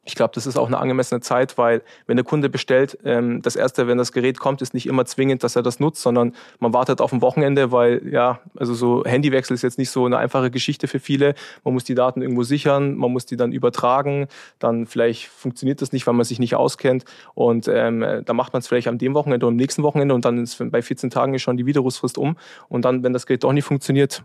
ich 0.04 0.16
glaube, 0.16 0.32
das 0.34 0.46
ist 0.46 0.56
auch 0.56 0.66
eine 0.66 0.78
angemessene 0.78 1.20
Zeit, 1.20 1.56
weil 1.58 1.82
wenn 2.06 2.16
der 2.16 2.24
Kunde 2.24 2.48
bestellt, 2.48 2.98
ähm, 3.04 3.40
das 3.40 3.54
erste, 3.54 3.86
wenn 3.86 3.98
das 3.98 4.10
Gerät 4.10 4.40
kommt, 4.40 4.60
ist 4.60 4.74
nicht 4.74 4.86
immer 4.86 5.04
zwingend, 5.04 5.44
dass 5.44 5.54
er 5.54 5.62
das 5.62 5.78
nutzt, 5.78 6.02
sondern 6.02 6.34
man 6.58 6.72
wartet 6.72 7.00
auf 7.00 7.12
ein 7.12 7.22
Wochenende, 7.22 7.70
weil 7.70 8.02
ja, 8.10 8.40
also 8.56 8.74
so 8.74 9.04
Handywechsel 9.04 9.54
ist 9.54 9.62
jetzt 9.62 9.78
nicht 9.78 9.90
so 9.90 10.04
eine 10.04 10.18
einfache 10.18 10.50
Geschichte 10.50 10.88
für 10.88 10.98
viele. 10.98 11.34
Man 11.62 11.74
muss 11.74 11.84
die 11.84 11.94
Daten 11.94 12.20
irgendwo 12.20 12.42
sichern, 12.42 12.96
man 12.96 13.12
muss 13.12 13.26
die 13.26 13.36
dann 13.36 13.52
übertragen, 13.52 14.26
dann 14.58 14.86
vielleicht 14.86 15.28
funktioniert 15.28 15.80
das 15.80 15.92
nicht, 15.92 16.04
weil 16.08 16.14
man 16.14 16.24
sich 16.24 16.40
nicht 16.40 16.56
auskennt 16.56 17.04
und 17.34 17.68
ähm, 17.68 18.22
da 18.24 18.32
macht 18.32 18.52
man 18.52 18.60
es 18.60 18.66
vielleicht 18.66 18.88
am 18.88 18.98
dem 18.98 19.14
Wochenende 19.14 19.46
oder 19.46 19.52
am 19.52 19.56
nächsten 19.56 19.84
Wochenende 19.84 20.16
und 20.16 20.24
dann 20.24 20.42
ist 20.42 20.58
bei 20.72 20.82
14 20.82 21.10
Tagen 21.10 21.34
ist 21.34 21.42
schon 21.42 21.56
die 21.56 21.66
Widerrufsfrist 21.66 22.18
um 22.18 22.36
und 22.68 22.84
dann, 22.84 23.04
wenn 23.04 23.12
das 23.12 23.26
Gerät 23.26 23.44
doch 23.44 23.52
nicht 23.52 23.64
funktioniert, 23.64 24.24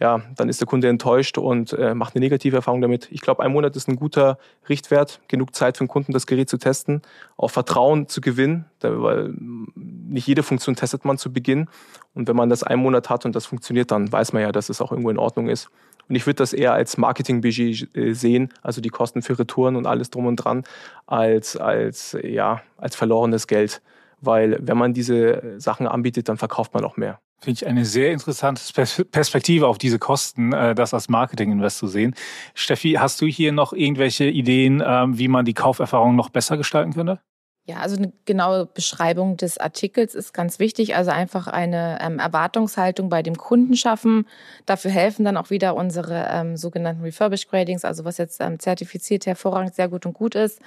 ja, 0.00 0.22
dann 0.36 0.48
ist 0.48 0.60
der 0.60 0.66
Kunde 0.66 0.88
enttäuscht 0.88 1.38
und 1.38 1.72
äh, 1.72 1.94
macht 1.94 2.14
eine 2.14 2.24
negative 2.24 2.56
Erfahrung 2.56 2.80
damit. 2.80 3.08
Ich 3.10 3.20
glaube, 3.20 3.42
ein 3.42 3.52
Monat 3.52 3.76
ist 3.76 3.88
ein 3.88 3.96
guter 3.96 4.38
Richtwert, 4.68 5.20
genug 5.28 5.54
Zeit 5.54 5.76
für 5.76 5.84
den 5.84 5.88
Kunden, 5.88 6.12
das 6.12 6.26
Gerät 6.26 6.50
zu 6.50 6.58
testen, 6.58 7.02
auch 7.36 7.50
Vertrauen 7.50 8.08
zu 8.08 8.20
gewinnen, 8.20 8.64
weil 8.80 9.32
nicht 9.74 10.26
jede 10.26 10.42
Funktion 10.42 10.74
testet 10.74 11.04
man 11.04 11.16
zu 11.16 11.32
Beginn. 11.32 11.68
Und 12.14 12.28
wenn 12.28 12.36
man 12.36 12.48
das 12.48 12.62
einen 12.64 12.82
Monat 12.82 13.08
hat 13.08 13.24
und 13.24 13.36
das 13.36 13.46
funktioniert, 13.46 13.90
dann 13.90 14.10
weiß 14.10 14.32
man 14.32 14.42
ja, 14.42 14.52
dass 14.52 14.68
es 14.68 14.80
auch 14.80 14.90
irgendwo 14.90 15.10
in 15.10 15.18
Ordnung 15.18 15.48
ist. 15.48 15.70
Und 16.08 16.16
ich 16.16 16.26
würde 16.26 16.36
das 16.36 16.52
eher 16.52 16.72
als 16.72 16.98
Marketingbudget 16.98 17.96
äh, 17.96 18.12
sehen, 18.12 18.52
also 18.62 18.80
die 18.80 18.90
Kosten 18.90 19.22
für 19.22 19.38
Retouren 19.38 19.76
und 19.76 19.86
alles 19.86 20.10
drum 20.10 20.26
und 20.26 20.36
dran, 20.36 20.64
als, 21.06 21.56
als, 21.56 22.16
ja, 22.22 22.62
als 22.76 22.96
verlorenes 22.96 23.46
Geld. 23.46 23.80
Weil 24.26 24.58
wenn 24.60 24.76
man 24.76 24.92
diese 24.92 25.54
Sachen 25.58 25.86
anbietet, 25.86 26.28
dann 26.28 26.36
verkauft 26.36 26.74
man 26.74 26.84
auch 26.84 26.96
mehr. 26.96 27.20
Finde 27.40 27.58
ich 27.58 27.66
eine 27.66 27.84
sehr 27.84 28.12
interessante 28.12 28.62
Perspektive 29.10 29.66
auf 29.66 29.76
diese 29.76 29.98
Kosten, 29.98 30.52
äh, 30.52 30.74
das 30.74 30.94
als 30.94 31.08
Marketing-Invest 31.08 31.78
zu 31.78 31.86
sehen. 31.86 32.14
Steffi, 32.54 32.92
hast 32.92 33.20
du 33.20 33.26
hier 33.26 33.52
noch 33.52 33.72
irgendwelche 33.72 34.24
Ideen, 34.24 34.82
ähm, 34.84 35.18
wie 35.18 35.28
man 35.28 35.44
die 35.44 35.54
Kauferfahrung 35.54 36.16
noch 36.16 36.30
besser 36.30 36.56
gestalten 36.56 36.94
könnte? 36.94 37.20
Ja, 37.66 37.76
also 37.78 37.96
eine 37.96 38.12
genaue 38.26 38.66
Beschreibung 38.66 39.38
des 39.38 39.56
Artikels 39.56 40.14
ist 40.14 40.34
ganz 40.34 40.58
wichtig. 40.58 40.96
Also 40.96 41.10
einfach 41.10 41.46
eine 41.46 41.98
ähm, 42.02 42.18
Erwartungshaltung 42.18 43.08
bei 43.08 43.22
dem 43.22 43.36
Kunden 43.36 43.74
schaffen. 43.74 44.26
Dafür 44.66 44.90
helfen 44.90 45.24
dann 45.24 45.38
auch 45.38 45.48
wieder 45.48 45.74
unsere 45.74 46.28
ähm, 46.30 46.58
sogenannten 46.58 47.02
Refurbished 47.02 47.48
Gradings, 47.48 47.86
also 47.86 48.04
was 48.04 48.18
jetzt 48.18 48.42
ähm, 48.42 48.58
zertifiziert 48.58 49.24
hervorragend 49.24 49.74
sehr 49.74 49.88
gut 49.88 50.04
und 50.04 50.12
gut 50.12 50.34
ist. 50.34 50.60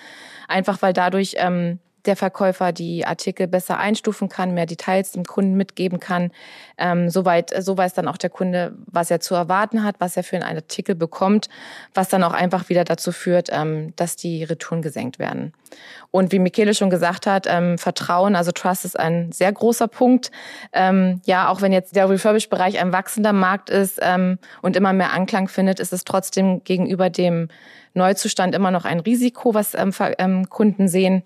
Einfach 0.48 0.82
weil 0.82 0.94
dadurch 0.94 1.36
ähm, 1.38 1.78
der 2.06 2.16
Verkäufer 2.16 2.72
die 2.72 3.06
Artikel 3.06 3.48
besser 3.48 3.78
einstufen 3.78 4.30
kann, 4.30 4.54
mehr 4.54 4.66
Details 4.66 5.12
dem 5.12 5.26
Kunden 5.26 5.56
mitgeben 5.56 6.00
kann. 6.00 6.32
Ähm, 6.78 7.10
soweit, 7.10 7.54
so 7.62 7.78
weiß 7.78 7.94
dann 7.94 8.08
auch 8.08 8.18
der 8.18 8.30
Kunde, 8.30 8.74
was 8.86 9.12
er 9.12 9.20
zu 9.20 9.36
erwarten 9.36 9.84
hat, 9.84 9.96
was 10.00 10.16
er 10.16 10.24
für 10.24 10.38
einen 10.38 10.58
Artikel 10.58 10.96
bekommt, 10.96 11.50
was 11.94 12.10
dann 12.10 12.24
auch 12.24 12.34
einfach 12.34 12.70
wieder 12.70 12.84
dazu 12.84 13.12
führt, 13.12 13.50
ähm, 13.52 13.94
dass 13.96 14.16
die 14.16 14.44
Retouren 14.44 14.82
gesenkt 14.82 15.20
werden. 15.20 15.54
Und 16.12 16.32
wie 16.32 16.40
Michele 16.40 16.74
schon 16.74 16.90
gesagt 16.90 17.28
hat, 17.28 17.46
ähm, 17.48 17.78
Vertrauen, 17.78 18.36
also 18.36 18.52
Trust 18.52 18.86
ist 18.86 18.98
ein 18.98 19.32
sehr 19.32 19.52
großer 19.52 19.88
Punkt. 19.88 20.32
Ähm, 20.72 21.22
ja, 21.26 21.50
auch 21.50 21.62
wenn 21.62 21.74
jetzt 21.74 21.96
der 21.96 22.10
Refurbish-Bereich 22.10 22.80
ein 22.80 22.94
wachsender 22.94 23.34
Markt 23.34 23.70
ist 23.70 24.00
ähm, 24.02 24.40
und 24.62 24.76
immer 24.78 24.94
mehr 24.94 25.14
Anklang 25.14 25.50
findet, 25.50 25.80
ist 25.80 25.92
es 25.92 26.06
trotzdem 26.06 26.64
gegenüber 26.64 27.10
dem 27.10 27.50
Neuzustand 27.98 28.56
immer 28.56 28.72
noch 28.72 28.86
ein 28.86 29.00
Risiko, 29.00 29.54
was 29.54 29.74
ähm, 29.74 29.92
ähm, 30.18 30.50
Kunden 30.50 30.88
sehen. 30.88 31.24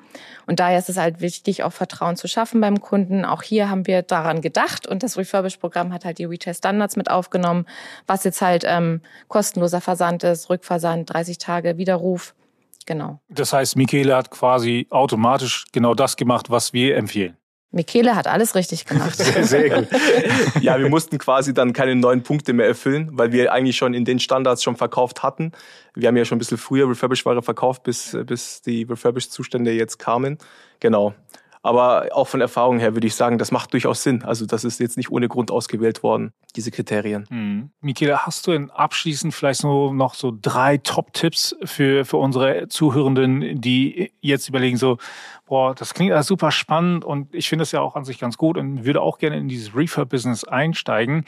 Und 0.47 0.59
daher 0.59 0.79
ist 0.79 0.89
es 0.89 0.97
halt 0.97 1.21
wichtig, 1.21 1.63
auch 1.63 1.73
Vertrauen 1.73 2.15
zu 2.15 2.27
schaffen 2.27 2.61
beim 2.61 2.81
Kunden. 2.81 3.25
Auch 3.25 3.43
hier 3.43 3.69
haben 3.69 3.85
wir 3.85 4.01
daran 4.01 4.41
gedacht 4.41 4.87
und 4.87 5.03
das 5.03 5.17
Refurbish-Programm 5.17 5.93
hat 5.93 6.05
halt 6.05 6.17
die 6.17 6.25
Retail 6.25 6.55
Standards 6.55 6.95
mit 6.95 7.11
aufgenommen, 7.11 7.65
was 8.07 8.23
jetzt 8.23 8.41
halt 8.41 8.63
ähm, 8.65 9.01
kostenloser 9.27 9.81
Versand 9.81 10.23
ist, 10.23 10.49
Rückversand, 10.49 11.13
30 11.13 11.37
Tage 11.37 11.77
Widerruf. 11.77 12.33
Genau. 12.85 13.19
Das 13.29 13.53
heißt, 13.53 13.75
Michele 13.75 14.15
hat 14.15 14.31
quasi 14.31 14.87
automatisch 14.89 15.65
genau 15.71 15.93
das 15.93 16.15
gemacht, 16.17 16.49
was 16.49 16.73
wir 16.73 16.97
empfehlen. 16.97 17.37
Michele 17.71 18.15
hat 18.15 18.27
alles 18.27 18.55
richtig 18.55 18.85
gemacht. 18.85 19.15
Sehr, 19.17 19.43
sehr 19.45 19.69
gut. 19.69 19.87
Ja, 20.61 20.77
wir 20.77 20.89
mussten 20.89 21.17
quasi 21.17 21.53
dann 21.53 21.71
keine 21.71 21.95
neuen 21.95 22.21
Punkte 22.21 22.51
mehr 22.51 22.67
erfüllen, 22.67 23.09
weil 23.13 23.31
wir 23.31 23.53
eigentlich 23.53 23.77
schon 23.77 23.93
in 23.93 24.03
den 24.03 24.19
Standards 24.19 24.61
schon 24.61 24.75
verkauft 24.75 25.23
hatten. 25.23 25.53
Wir 25.95 26.09
haben 26.09 26.17
ja 26.17 26.25
schon 26.25 26.35
ein 26.35 26.39
bisschen 26.39 26.57
früher 26.57 26.89
Refurbished-Ware 26.89 27.41
verkauft, 27.41 27.83
bis, 27.83 28.17
bis 28.25 28.61
die 28.61 28.83
Refurbished-Zustände 28.83 29.71
jetzt 29.71 29.99
kamen. 29.99 30.37
Genau. 30.81 31.13
Aber 31.63 32.07
auch 32.13 32.27
von 32.27 32.41
Erfahrung 32.41 32.79
her 32.79 32.95
würde 32.95 33.05
ich 33.05 33.13
sagen, 33.13 33.37
das 33.37 33.51
macht 33.51 33.73
durchaus 33.73 34.01
Sinn. 34.01 34.23
Also 34.23 34.45
das 34.47 34.63
ist 34.63 34.79
jetzt 34.79 34.97
nicht 34.97 35.11
ohne 35.11 35.27
Grund 35.27 35.51
ausgewählt 35.51 36.01
worden, 36.01 36.33
diese 36.55 36.71
Kriterien. 36.71 37.27
Mhm. 37.29 37.69
Michaela, 37.81 38.25
hast 38.25 38.47
du 38.47 38.51
denn 38.51 38.71
abschließend 38.71 39.33
vielleicht 39.33 39.61
so 39.61 39.93
noch 39.93 40.15
so 40.15 40.35
drei 40.39 40.77
Top-Tipps 40.77 41.55
für, 41.63 42.03
für 42.03 42.17
unsere 42.17 42.67
Zuhörenden, 42.67 43.61
die 43.61 44.11
jetzt 44.21 44.49
überlegen 44.49 44.77
so, 44.77 44.97
boah, 45.45 45.75
das 45.75 45.93
klingt 45.93 46.11
alles 46.13 46.27
super 46.27 46.51
spannend 46.51 47.05
und 47.05 47.33
ich 47.35 47.47
finde 47.47 47.63
es 47.63 47.71
ja 47.71 47.81
auch 47.81 47.95
an 47.95 48.05
sich 48.05 48.19
ganz 48.19 48.37
gut 48.37 48.57
und 48.57 48.83
würde 48.85 49.01
auch 49.01 49.19
gerne 49.19 49.37
in 49.37 49.47
dieses 49.47 49.75
Refurb-Business 49.75 50.45
einsteigen. 50.45 51.25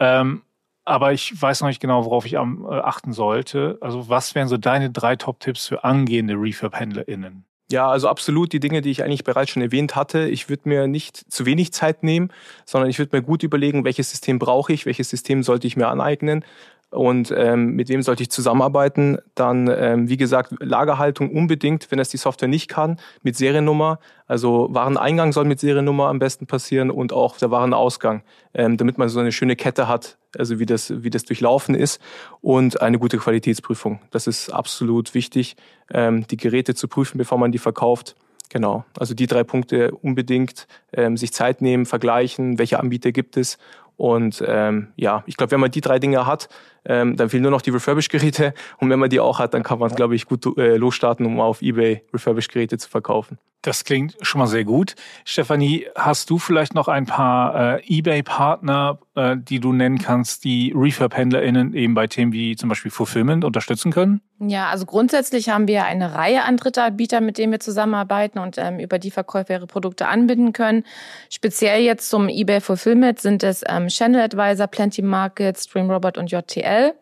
Ähm, 0.00 0.42
aber 0.84 1.12
ich 1.12 1.40
weiß 1.40 1.60
noch 1.60 1.68
nicht 1.68 1.80
genau, 1.80 2.04
worauf 2.04 2.26
ich 2.26 2.34
äh, 2.34 2.38
achten 2.38 3.12
sollte. 3.12 3.78
Also 3.80 4.08
was 4.08 4.34
wären 4.34 4.48
so 4.48 4.56
deine 4.56 4.90
drei 4.90 5.16
Top-Tipps 5.16 5.66
für 5.66 5.84
angehende 5.84 6.34
Refurb-HändlerInnen? 6.34 7.44
Ja, 7.70 7.88
also 7.90 8.08
absolut 8.08 8.52
die 8.52 8.60
Dinge, 8.60 8.80
die 8.80 8.92
ich 8.92 9.02
eigentlich 9.02 9.24
bereits 9.24 9.50
schon 9.50 9.62
erwähnt 9.62 9.96
hatte. 9.96 10.28
Ich 10.28 10.48
würde 10.48 10.68
mir 10.68 10.86
nicht 10.86 11.16
zu 11.32 11.46
wenig 11.46 11.72
Zeit 11.72 12.04
nehmen, 12.04 12.30
sondern 12.64 12.88
ich 12.88 12.98
würde 13.00 13.16
mir 13.16 13.22
gut 13.22 13.42
überlegen, 13.42 13.84
welches 13.84 14.08
System 14.10 14.38
brauche 14.38 14.72
ich, 14.72 14.86
welches 14.86 15.10
System 15.10 15.42
sollte 15.42 15.66
ich 15.66 15.76
mir 15.76 15.88
aneignen 15.88 16.44
und 16.90 17.34
ähm, 17.36 17.72
mit 17.72 17.88
wem 17.88 18.02
sollte 18.02 18.22
ich 18.22 18.30
zusammenarbeiten. 18.30 19.18
Dann, 19.34 19.68
ähm, 19.68 20.08
wie 20.08 20.16
gesagt, 20.16 20.54
Lagerhaltung 20.60 21.30
unbedingt, 21.30 21.90
wenn 21.90 21.98
es 21.98 22.08
die 22.08 22.16
Software 22.16 22.48
nicht 22.48 22.68
kann, 22.68 22.98
mit 23.22 23.36
Seriennummer. 23.36 23.98
Also 24.26 24.68
Wareneingang 24.70 25.32
soll 25.32 25.44
mit 25.44 25.60
Seriennummer 25.60 26.08
am 26.08 26.18
besten 26.18 26.46
passieren 26.46 26.90
und 26.90 27.12
auch 27.12 27.38
der 27.38 27.50
Warenausgang, 27.50 28.22
ähm, 28.54 28.76
damit 28.76 28.98
man 28.98 29.08
so 29.08 29.20
eine 29.20 29.32
schöne 29.32 29.56
Kette 29.56 29.88
hat, 29.88 30.16
also 30.38 30.58
wie 30.58 30.66
das, 30.66 31.02
wie 31.02 31.10
das 31.10 31.24
durchlaufen 31.24 31.74
ist 31.74 32.00
und 32.40 32.80
eine 32.80 32.98
gute 32.98 33.18
Qualitätsprüfung. 33.18 34.00
Das 34.10 34.26
ist 34.26 34.50
absolut 34.50 35.14
wichtig, 35.14 35.56
ähm, 35.92 36.26
die 36.28 36.36
Geräte 36.36 36.74
zu 36.74 36.88
prüfen, 36.88 37.18
bevor 37.18 37.38
man 37.38 37.52
die 37.52 37.58
verkauft. 37.58 38.14
Genau, 38.48 38.84
also 38.96 39.12
die 39.12 39.26
drei 39.26 39.42
Punkte 39.42 39.90
unbedingt 39.90 40.68
ähm, 40.92 41.16
sich 41.16 41.32
Zeit 41.32 41.62
nehmen, 41.62 41.84
vergleichen, 41.84 42.58
welche 42.58 42.78
Anbieter 42.78 43.10
gibt 43.10 43.36
es 43.36 43.58
Und 43.96 44.44
ähm, 44.46 44.88
ja, 44.96 45.22
ich 45.26 45.36
glaube, 45.36 45.52
wenn 45.52 45.60
man 45.60 45.70
die 45.70 45.80
drei 45.80 45.98
Dinge 45.98 46.26
hat, 46.26 46.48
ähm, 46.84 47.16
dann 47.16 47.30
fehlen 47.30 47.42
nur 47.42 47.50
noch 47.50 47.62
die 47.62 47.70
Refurbished-Geräte. 47.70 48.52
Und 48.78 48.90
wenn 48.90 48.98
man 48.98 49.10
die 49.10 49.20
auch 49.20 49.38
hat, 49.38 49.54
dann 49.54 49.62
kann 49.62 49.78
man, 49.78 49.90
glaube 49.94 50.14
ich, 50.14 50.26
gut 50.26 50.46
äh, 50.58 50.76
losstarten, 50.76 51.24
um 51.26 51.40
auf 51.40 51.62
eBay 51.62 52.02
Refurbished-Geräte 52.12 52.78
zu 52.78 52.88
verkaufen. 52.88 53.38
Das 53.62 53.84
klingt 53.84 54.16
schon 54.20 54.38
mal 54.38 54.46
sehr 54.46 54.64
gut. 54.64 54.94
Stefanie, 55.24 55.86
hast 55.96 56.30
du 56.30 56.38
vielleicht 56.38 56.74
noch 56.74 56.88
ein 56.88 57.06
paar 57.06 57.78
äh, 57.78 57.98
eBay-Partner, 57.98 58.98
äh, 59.14 59.36
die 59.36 59.58
du 59.60 59.72
nennen 59.72 59.98
kannst, 59.98 60.44
die 60.44 60.72
Refurb-HändlerInnen 60.76 61.74
eben 61.74 61.94
bei 61.94 62.06
Themen 62.06 62.32
wie 62.32 62.54
zum 62.54 62.68
Beispiel 62.68 62.90
Fulfillment 62.90 63.44
unterstützen 63.44 63.90
können? 63.92 64.20
Ja, 64.38 64.68
also 64.68 64.84
grundsätzlich 64.84 65.48
haben 65.48 65.66
wir 65.66 65.84
eine 65.84 66.14
Reihe 66.14 66.44
an 66.44 66.58
Drittanbietern, 66.58 67.24
mit 67.24 67.38
denen 67.38 67.52
wir 67.52 67.60
zusammenarbeiten 67.60 68.38
und 68.38 68.58
ähm, 68.58 68.78
über 68.78 68.98
die 68.98 69.10
Verkäufer 69.10 69.54
ihre 69.54 69.66
Produkte 69.66 70.08
anbinden 70.08 70.52
können. 70.52 70.84
Speziell 71.30 71.80
jetzt 71.80 72.10
zum 72.10 72.28
eBay 72.28 72.60
Fulfillment 72.60 73.18
sind 73.18 73.42
es 73.42 73.64
ähm, 73.66 73.88
Channel 73.88 74.20
Advisor, 74.20 74.66
Plenty 74.66 75.00
Market, 75.00 75.58
Streamrobot 75.58 76.18
und 76.18 76.30
JTL. 76.30 76.92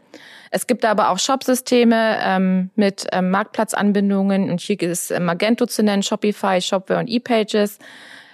Es 0.53 0.69
gibt 0.69 0.85
aber 0.85 1.11
auch 1.11 1.19
Shopsysteme 1.19 2.19
ähm, 2.23 2.71
mit 2.77 3.09
ähm, 3.11 3.33
Marktplatzanbindungen 3.33 4.49
und 4.49 4.61
hier 4.61 4.81
ist 4.83 5.11
äh, 5.11 5.19
Magento 5.19 5.67
zu 5.67 5.83
nennen, 5.83 6.05
Shopify, 6.05 6.61
Shopware 6.61 7.01
und 7.01 7.09
ePages. 7.09 7.81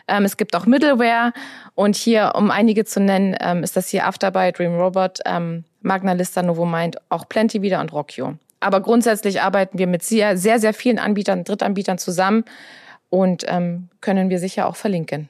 Ähm, 0.09 0.27
es 0.27 0.37
gibt 0.37 0.55
auch 0.55 0.67
Middleware 0.67 1.33
und 1.75 1.97
hier, 1.97 2.33
um 2.35 2.51
einige 2.51 2.85
zu 2.85 3.01
nennen, 3.01 3.35
ähm, 3.41 3.63
ist 3.63 3.79
das 3.79 3.89
hier 3.89 4.07
Afterbuy, 4.07 4.53
Dream 4.53 4.75
Robot, 4.75 5.21
ähm, 5.25 5.65
Magna 5.81 6.13
Lista, 6.13 6.43
Novomind, 6.43 6.99
auch 7.09 7.27
Plenty 7.27 7.63
wieder 7.63 7.81
und 7.81 7.95
Rockio. 7.95 8.37
Aber 8.61 8.81
grundsätzlich 8.81 9.41
arbeiten 9.41 9.79
wir 9.79 9.87
mit 9.87 10.03
sehr, 10.03 10.37
sehr, 10.37 10.61
sehr 10.61 10.75
vielen 10.75 10.99
Anbietern, 10.99 11.45
Drittanbietern 11.45 11.99
zusammen 11.99 12.45
und 13.09 13.45
ähm, 13.49 13.89
können 14.01 14.31
wir 14.31 14.39
sicher 14.39 14.67
auch 14.67 14.77
verlinken. 14.77 15.29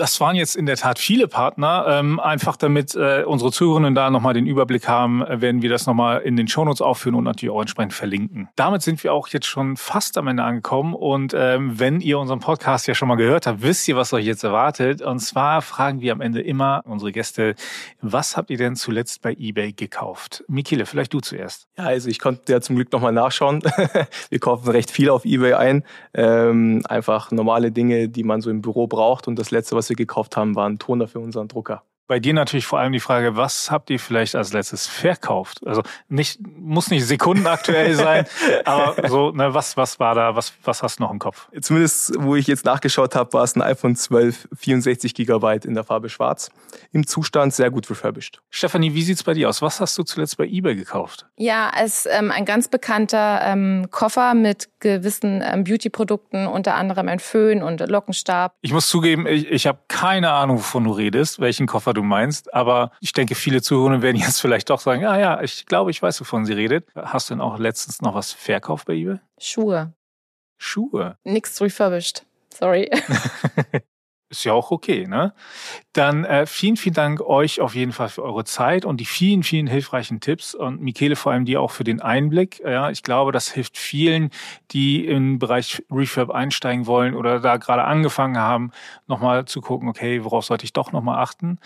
Das 0.00 0.18
waren 0.18 0.34
jetzt 0.34 0.56
in 0.56 0.64
der 0.64 0.78
Tat 0.78 0.98
viele 0.98 1.28
Partner. 1.28 1.84
Ähm, 1.86 2.18
einfach 2.20 2.56
damit 2.56 2.94
äh, 2.94 3.22
unsere 3.26 3.52
Zuhörenden 3.52 3.94
da 3.94 4.08
nochmal 4.08 4.32
den 4.32 4.46
Überblick 4.46 4.88
haben, 4.88 5.22
äh, 5.22 5.42
werden 5.42 5.60
wir 5.60 5.68
das 5.68 5.84
nochmal 5.84 6.22
in 6.22 6.36
den 6.36 6.48
Shownotes 6.48 6.80
aufführen 6.80 7.14
und 7.16 7.24
natürlich 7.24 7.54
auch 7.54 7.60
entsprechend 7.60 7.92
verlinken. 7.92 8.48
Damit 8.56 8.80
sind 8.80 9.04
wir 9.04 9.12
auch 9.12 9.28
jetzt 9.28 9.44
schon 9.44 9.76
fast 9.76 10.16
am 10.16 10.26
Ende 10.26 10.42
angekommen. 10.42 10.94
Und 10.94 11.34
ähm, 11.36 11.78
wenn 11.78 12.00
ihr 12.00 12.18
unseren 12.18 12.40
Podcast 12.40 12.86
ja 12.86 12.94
schon 12.94 13.08
mal 13.08 13.16
gehört 13.16 13.46
habt, 13.46 13.60
wisst 13.60 13.86
ihr, 13.88 13.96
was 13.96 14.10
euch 14.14 14.24
jetzt 14.24 14.42
erwartet. 14.42 15.02
Und 15.02 15.18
zwar 15.18 15.60
fragen 15.60 16.00
wir 16.00 16.12
am 16.12 16.22
Ende 16.22 16.40
immer 16.40 16.80
unsere 16.86 17.12
Gäste, 17.12 17.54
was 18.00 18.38
habt 18.38 18.48
ihr 18.48 18.56
denn 18.56 18.76
zuletzt 18.76 19.20
bei 19.20 19.36
eBay 19.38 19.74
gekauft? 19.74 20.44
Mikele, 20.48 20.86
vielleicht 20.86 21.12
du 21.12 21.20
zuerst. 21.20 21.68
Ja, 21.76 21.84
also 21.84 22.08
ich 22.08 22.20
konnte 22.20 22.50
ja 22.50 22.62
zum 22.62 22.76
Glück 22.76 22.90
nochmal 22.90 23.12
nachschauen. 23.12 23.62
wir 24.30 24.38
kaufen 24.38 24.70
recht 24.70 24.90
viel 24.90 25.10
auf 25.10 25.26
eBay 25.26 25.52
ein. 25.52 25.84
Ähm, 26.14 26.80
einfach 26.88 27.30
normale 27.32 27.70
Dinge, 27.70 28.08
die 28.08 28.24
man 28.24 28.40
so 28.40 28.48
im 28.48 28.62
Büro 28.62 28.86
braucht. 28.86 29.28
Und 29.28 29.38
das 29.38 29.50
letzte, 29.50 29.76
was 29.76 29.89
wir 29.90 29.96
gekauft 29.96 30.36
haben, 30.38 30.54
war 30.54 30.66
ein 30.68 30.78
Toner 30.78 31.06
für 31.08 31.20
unseren 31.20 31.48
Drucker. 31.48 31.84
Bei 32.10 32.18
dir 32.18 32.34
natürlich 32.34 32.66
vor 32.66 32.80
allem 32.80 32.92
die 32.92 32.98
Frage, 32.98 33.36
was 33.36 33.70
habt 33.70 33.88
ihr 33.88 34.00
vielleicht 34.00 34.34
als 34.34 34.52
letztes 34.52 34.88
verkauft? 34.88 35.64
Also 35.64 35.84
nicht, 36.08 36.40
muss 36.44 36.90
nicht 36.90 37.06
sekundenaktuell 37.06 37.94
sein, 37.94 38.26
aber 38.64 39.08
so, 39.08 39.30
ne, 39.30 39.54
was, 39.54 39.76
was 39.76 40.00
war 40.00 40.16
da, 40.16 40.34
was, 40.34 40.52
was 40.64 40.82
hast 40.82 40.98
du 40.98 41.04
noch 41.04 41.12
im 41.12 41.20
Kopf? 41.20 41.48
Zumindest, 41.60 42.14
wo 42.18 42.34
ich 42.34 42.48
jetzt 42.48 42.64
nachgeschaut 42.64 43.14
habe, 43.14 43.32
war 43.32 43.44
es 43.44 43.54
ein 43.54 43.62
iPhone 43.62 43.94
12, 43.94 44.48
64 44.56 45.14
Gigabyte 45.14 45.64
in 45.64 45.74
der 45.74 45.84
Farbe 45.84 46.08
Schwarz. 46.08 46.50
Im 46.90 47.06
Zustand 47.06 47.54
sehr 47.54 47.70
gut 47.70 47.88
refurbished. 47.88 48.40
Stefanie, 48.50 48.92
wie 48.92 49.02
sieht's 49.02 49.22
bei 49.22 49.34
dir 49.34 49.48
aus? 49.48 49.62
Was 49.62 49.80
hast 49.80 49.96
du 49.96 50.02
zuletzt 50.02 50.36
bei 50.36 50.46
eBay 50.46 50.74
gekauft? 50.74 51.26
Ja, 51.36 51.70
es 51.80 52.06
ähm, 52.06 52.32
ein 52.32 52.44
ganz 52.44 52.66
bekannter 52.66 53.40
ähm, 53.44 53.86
Koffer 53.92 54.34
mit 54.34 54.68
gewissen 54.80 55.44
ähm, 55.44 55.62
Beauty-Produkten, 55.62 56.48
unter 56.48 56.74
anderem 56.74 57.06
ein 57.08 57.20
Föhn 57.20 57.62
und 57.62 57.88
Lockenstab. 57.88 58.56
Ich 58.62 58.72
muss 58.72 58.88
zugeben, 58.88 59.28
ich, 59.28 59.48
ich 59.48 59.68
habe 59.68 59.78
keine 59.86 60.32
Ahnung, 60.32 60.56
wovon 60.56 60.82
du 60.82 60.90
redest, 60.90 61.38
welchen 61.38 61.68
Koffer 61.68 61.92
du 61.92 61.99
du 62.00 62.06
meinst. 62.06 62.52
Aber 62.54 62.92
ich 63.00 63.12
denke, 63.12 63.34
viele 63.34 63.62
Zuhörer 63.62 64.02
werden 64.02 64.16
jetzt 64.16 64.40
vielleicht 64.40 64.70
doch 64.70 64.80
sagen, 64.80 65.02
ja, 65.02 65.18
ja, 65.18 65.42
ich 65.42 65.66
glaube, 65.66 65.90
ich 65.90 66.02
weiß, 66.02 66.20
wovon 66.20 66.44
sie 66.44 66.52
redet. 66.52 66.88
Hast 66.94 67.30
du 67.30 67.34
denn 67.34 67.40
auch 67.40 67.58
letztens 67.58 68.00
noch 68.02 68.14
was 68.14 68.32
verkauft 68.32 68.86
bei 68.86 68.94
eBay? 68.94 69.20
Schuhe. 69.38 69.92
Schuhe? 70.58 71.16
Nichts 71.24 71.60
refurbished. 71.60 72.26
Sorry. 72.52 72.90
Ist 74.30 74.44
ja 74.44 74.52
auch 74.52 74.70
okay, 74.70 75.08
ne? 75.08 75.34
Dann 75.92 76.24
äh, 76.24 76.46
vielen, 76.46 76.76
vielen 76.76 76.94
Dank 76.94 77.20
euch 77.20 77.60
auf 77.60 77.74
jeden 77.74 77.90
Fall 77.90 78.08
für 78.08 78.22
eure 78.22 78.44
Zeit 78.44 78.84
und 78.84 78.98
die 79.00 79.04
vielen, 79.04 79.42
vielen 79.42 79.66
hilfreichen 79.66 80.20
Tipps 80.20 80.54
und 80.54 80.80
Michele 80.80 81.16
vor 81.16 81.32
allem 81.32 81.44
dir 81.44 81.60
auch 81.60 81.72
für 81.72 81.82
den 81.82 82.00
Einblick. 82.00 82.60
Ja, 82.60 82.90
ich 82.90 83.02
glaube, 83.02 83.32
das 83.32 83.50
hilft 83.50 83.76
vielen, 83.76 84.30
die 84.70 85.04
im 85.04 85.40
Bereich 85.40 85.82
Refurb 85.90 86.30
einsteigen 86.30 86.86
wollen 86.86 87.14
oder 87.14 87.40
da 87.40 87.56
gerade 87.56 87.82
angefangen 87.82 88.38
haben, 88.38 88.70
nochmal 89.08 89.46
zu 89.46 89.60
gucken, 89.60 89.88
okay, 89.88 90.22
worauf 90.22 90.44
sollte 90.44 90.64
ich 90.64 90.72
doch 90.72 90.92
nochmal 90.92 91.18
achten. 91.18 91.58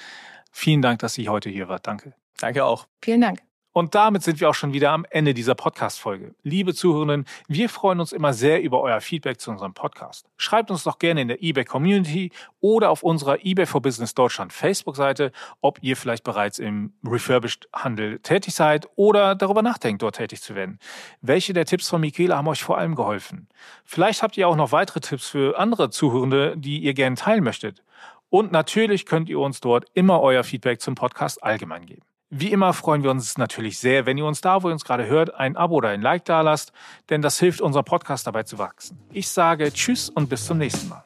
Vielen 0.51 0.81
Dank, 0.81 1.01
dass 1.01 1.13
Sie 1.15 1.29
heute 1.29 1.51
hier 1.51 1.69
wart. 1.69 1.87
Danke. 1.87 2.15
Danke 2.39 2.65
auch. 2.65 2.87
Vielen 3.03 3.21
Dank. 3.21 3.54
Und 3.75 3.97
damit 3.97 4.23
sind 4.23 4.39
wir 4.39 4.49
auch 4.49 4.55
schon 4.55 4.73
wieder 4.73 4.93
am 4.93 5.05
Ende 5.11 5.35
dieser 5.35 5.57
Podcast-Folge. 5.57 6.37
Liebe 6.45 6.75
Zuhörenden, 6.75 7.27
wir 7.49 7.69
freuen 7.69 7.99
uns 7.99 8.13
immer 8.13 8.33
sehr 8.33 8.63
über 8.63 8.81
euer 8.81 9.01
Feedback 9.01 9.41
zu 9.41 9.51
unserem 9.51 9.75
Podcast. 9.75 10.29
Schreibt 10.37 10.71
uns 10.71 10.85
doch 10.85 11.01
gerne 11.01 11.23
in 11.23 11.27
der 11.27 11.43
eBay 11.43 11.65
Community 11.65 12.31
oder 12.61 12.89
auf 12.91 13.03
unserer 13.03 13.45
eBay 13.45 13.67
for 13.67 13.83
Business 13.83 14.15
Deutschland 14.15 14.53
Facebook-Seite, 14.53 15.33
ob 15.61 15.81
ihr 15.83 15.97
vielleicht 15.97 16.23
bereits 16.23 16.61
im 16.61 16.93
Refurbished-Handel 17.05 18.21
tätig 18.21 18.55
seid 18.55 18.89
oder 18.95 19.35
darüber 19.35 19.61
nachdenkt, 19.61 20.03
dort 20.03 20.15
tätig 20.15 20.41
zu 20.41 20.55
werden. 20.55 20.79
Welche 21.21 21.53
der 21.53 21.67
Tipps 21.67 21.89
von 21.89 22.01
Michaela 22.01 22.37
haben 22.37 22.47
euch 22.47 22.63
vor 22.63 22.79
allem 22.79 22.95
geholfen? 22.95 23.49
Vielleicht 23.85 24.23
habt 24.23 24.37
ihr 24.37 24.47
auch 24.47 24.55
noch 24.55 24.71
weitere 24.71 25.01
Tipps 25.01 25.29
für 25.29 25.59
andere 25.59 25.91
Zuhörende, 25.91 26.55
die 26.57 26.79
ihr 26.79 26.95
gerne 26.95 27.17
teilen 27.17 27.43
möchtet. 27.43 27.83
Und 28.31 28.53
natürlich 28.53 29.05
könnt 29.05 29.29
ihr 29.29 29.41
uns 29.41 29.61
dort 29.61 29.87
immer 29.95 30.21
euer 30.21 30.45
Feedback 30.45 30.81
zum 30.81 30.95
Podcast 30.95 31.43
allgemein 31.43 31.87
geben. 31.87 32.03
Wie 32.37 32.51
immer 32.51 32.73
freuen 32.73 33.05
wir 33.05 33.13
uns 33.13 33.39
natürlich 33.39 33.79
sehr, 33.79 34.07
wenn 34.07 34.19
ihr 34.19 34.27
uns 34.27 34.41
da, 34.41 34.65
wo 34.65 34.69
ihr 34.69 34.73
uns 34.73 34.85
gerade 34.85 35.07
hört, 35.07 35.37
ein 35.37 35.57
Abo 35.57 35.77
oder 35.77 35.91
ein 35.91 36.03
Like 36.03 36.25
da 36.25 36.41
lasst, 36.41 36.73
denn 37.09 37.23
das 37.23 37.39
hilft 37.39 37.61
unserem 37.61 37.85
Podcast 37.85 38.27
dabei 38.27 38.43
zu 38.43 38.59
wachsen. 38.59 38.99
Ich 39.13 39.29
sage 39.29 39.73
Tschüss 39.73 40.11
und 40.11 40.29
bis 40.29 40.45
zum 40.45 40.59
nächsten 40.59 40.89
Mal. 40.89 41.05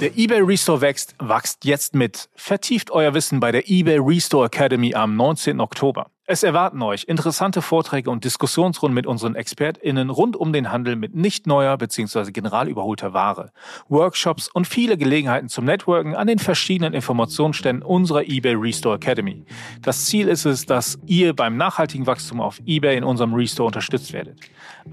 Der 0.00 0.16
eBay 0.16 0.40
Restore 0.40 0.80
wächst, 0.80 1.14
wachst 1.18 1.66
jetzt 1.66 1.94
mit. 1.94 2.30
Vertieft 2.34 2.90
euer 2.90 3.12
Wissen 3.12 3.38
bei 3.38 3.52
der 3.52 3.68
eBay 3.68 3.98
Restore 3.98 4.46
Academy 4.46 4.94
am 4.94 5.14
19. 5.14 5.60
Oktober. 5.60 6.06
Es 6.24 6.44
erwarten 6.44 6.80
euch 6.82 7.02
interessante 7.08 7.62
Vorträge 7.62 8.08
und 8.08 8.22
Diskussionsrunden 8.22 8.94
mit 8.94 9.08
unseren 9.08 9.34
ExpertInnen 9.34 10.08
rund 10.08 10.36
um 10.36 10.52
den 10.52 10.70
Handel 10.70 10.94
mit 10.94 11.16
nicht 11.16 11.48
neuer 11.48 11.76
bzw. 11.76 12.30
general 12.30 12.68
überholter 12.68 13.12
Ware, 13.12 13.50
Workshops 13.88 14.46
und 14.46 14.68
viele 14.68 14.96
Gelegenheiten 14.96 15.48
zum 15.48 15.64
Networken 15.64 16.14
an 16.14 16.28
den 16.28 16.38
verschiedenen 16.38 16.94
Informationsständen 16.94 17.82
unserer 17.82 18.22
eBay 18.22 18.54
Restore 18.54 18.96
Academy. 18.96 19.44
Das 19.82 20.06
Ziel 20.06 20.28
ist 20.28 20.44
es, 20.44 20.64
dass 20.64 20.96
ihr 21.06 21.34
beim 21.34 21.56
nachhaltigen 21.56 22.06
Wachstum 22.06 22.40
auf 22.40 22.60
eBay 22.66 22.96
in 22.96 23.02
unserem 23.02 23.34
Restore 23.34 23.66
unterstützt 23.66 24.12
werdet. 24.12 24.38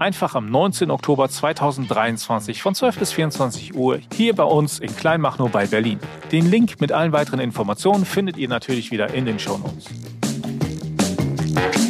Einfach 0.00 0.34
am 0.34 0.50
19. 0.50 0.90
Oktober 0.90 1.28
2023 1.28 2.60
von 2.60 2.74
12 2.74 2.98
bis 2.98 3.12
24 3.12 3.76
Uhr 3.76 4.00
hier 4.12 4.34
bei 4.34 4.42
uns 4.42 4.80
in 4.80 4.94
Kleinmachnow 4.96 5.48
bei 5.48 5.68
Berlin. 5.68 6.00
Den 6.32 6.50
Link 6.50 6.80
mit 6.80 6.90
allen 6.90 7.12
weiteren 7.12 7.38
Informationen 7.38 8.04
findet 8.04 8.36
ihr 8.36 8.48
natürlich 8.48 8.90
wieder 8.90 9.14
in 9.14 9.26
den 9.26 9.38
Show 9.38 9.56
Notes. 9.58 9.86
Bye. 11.60 11.89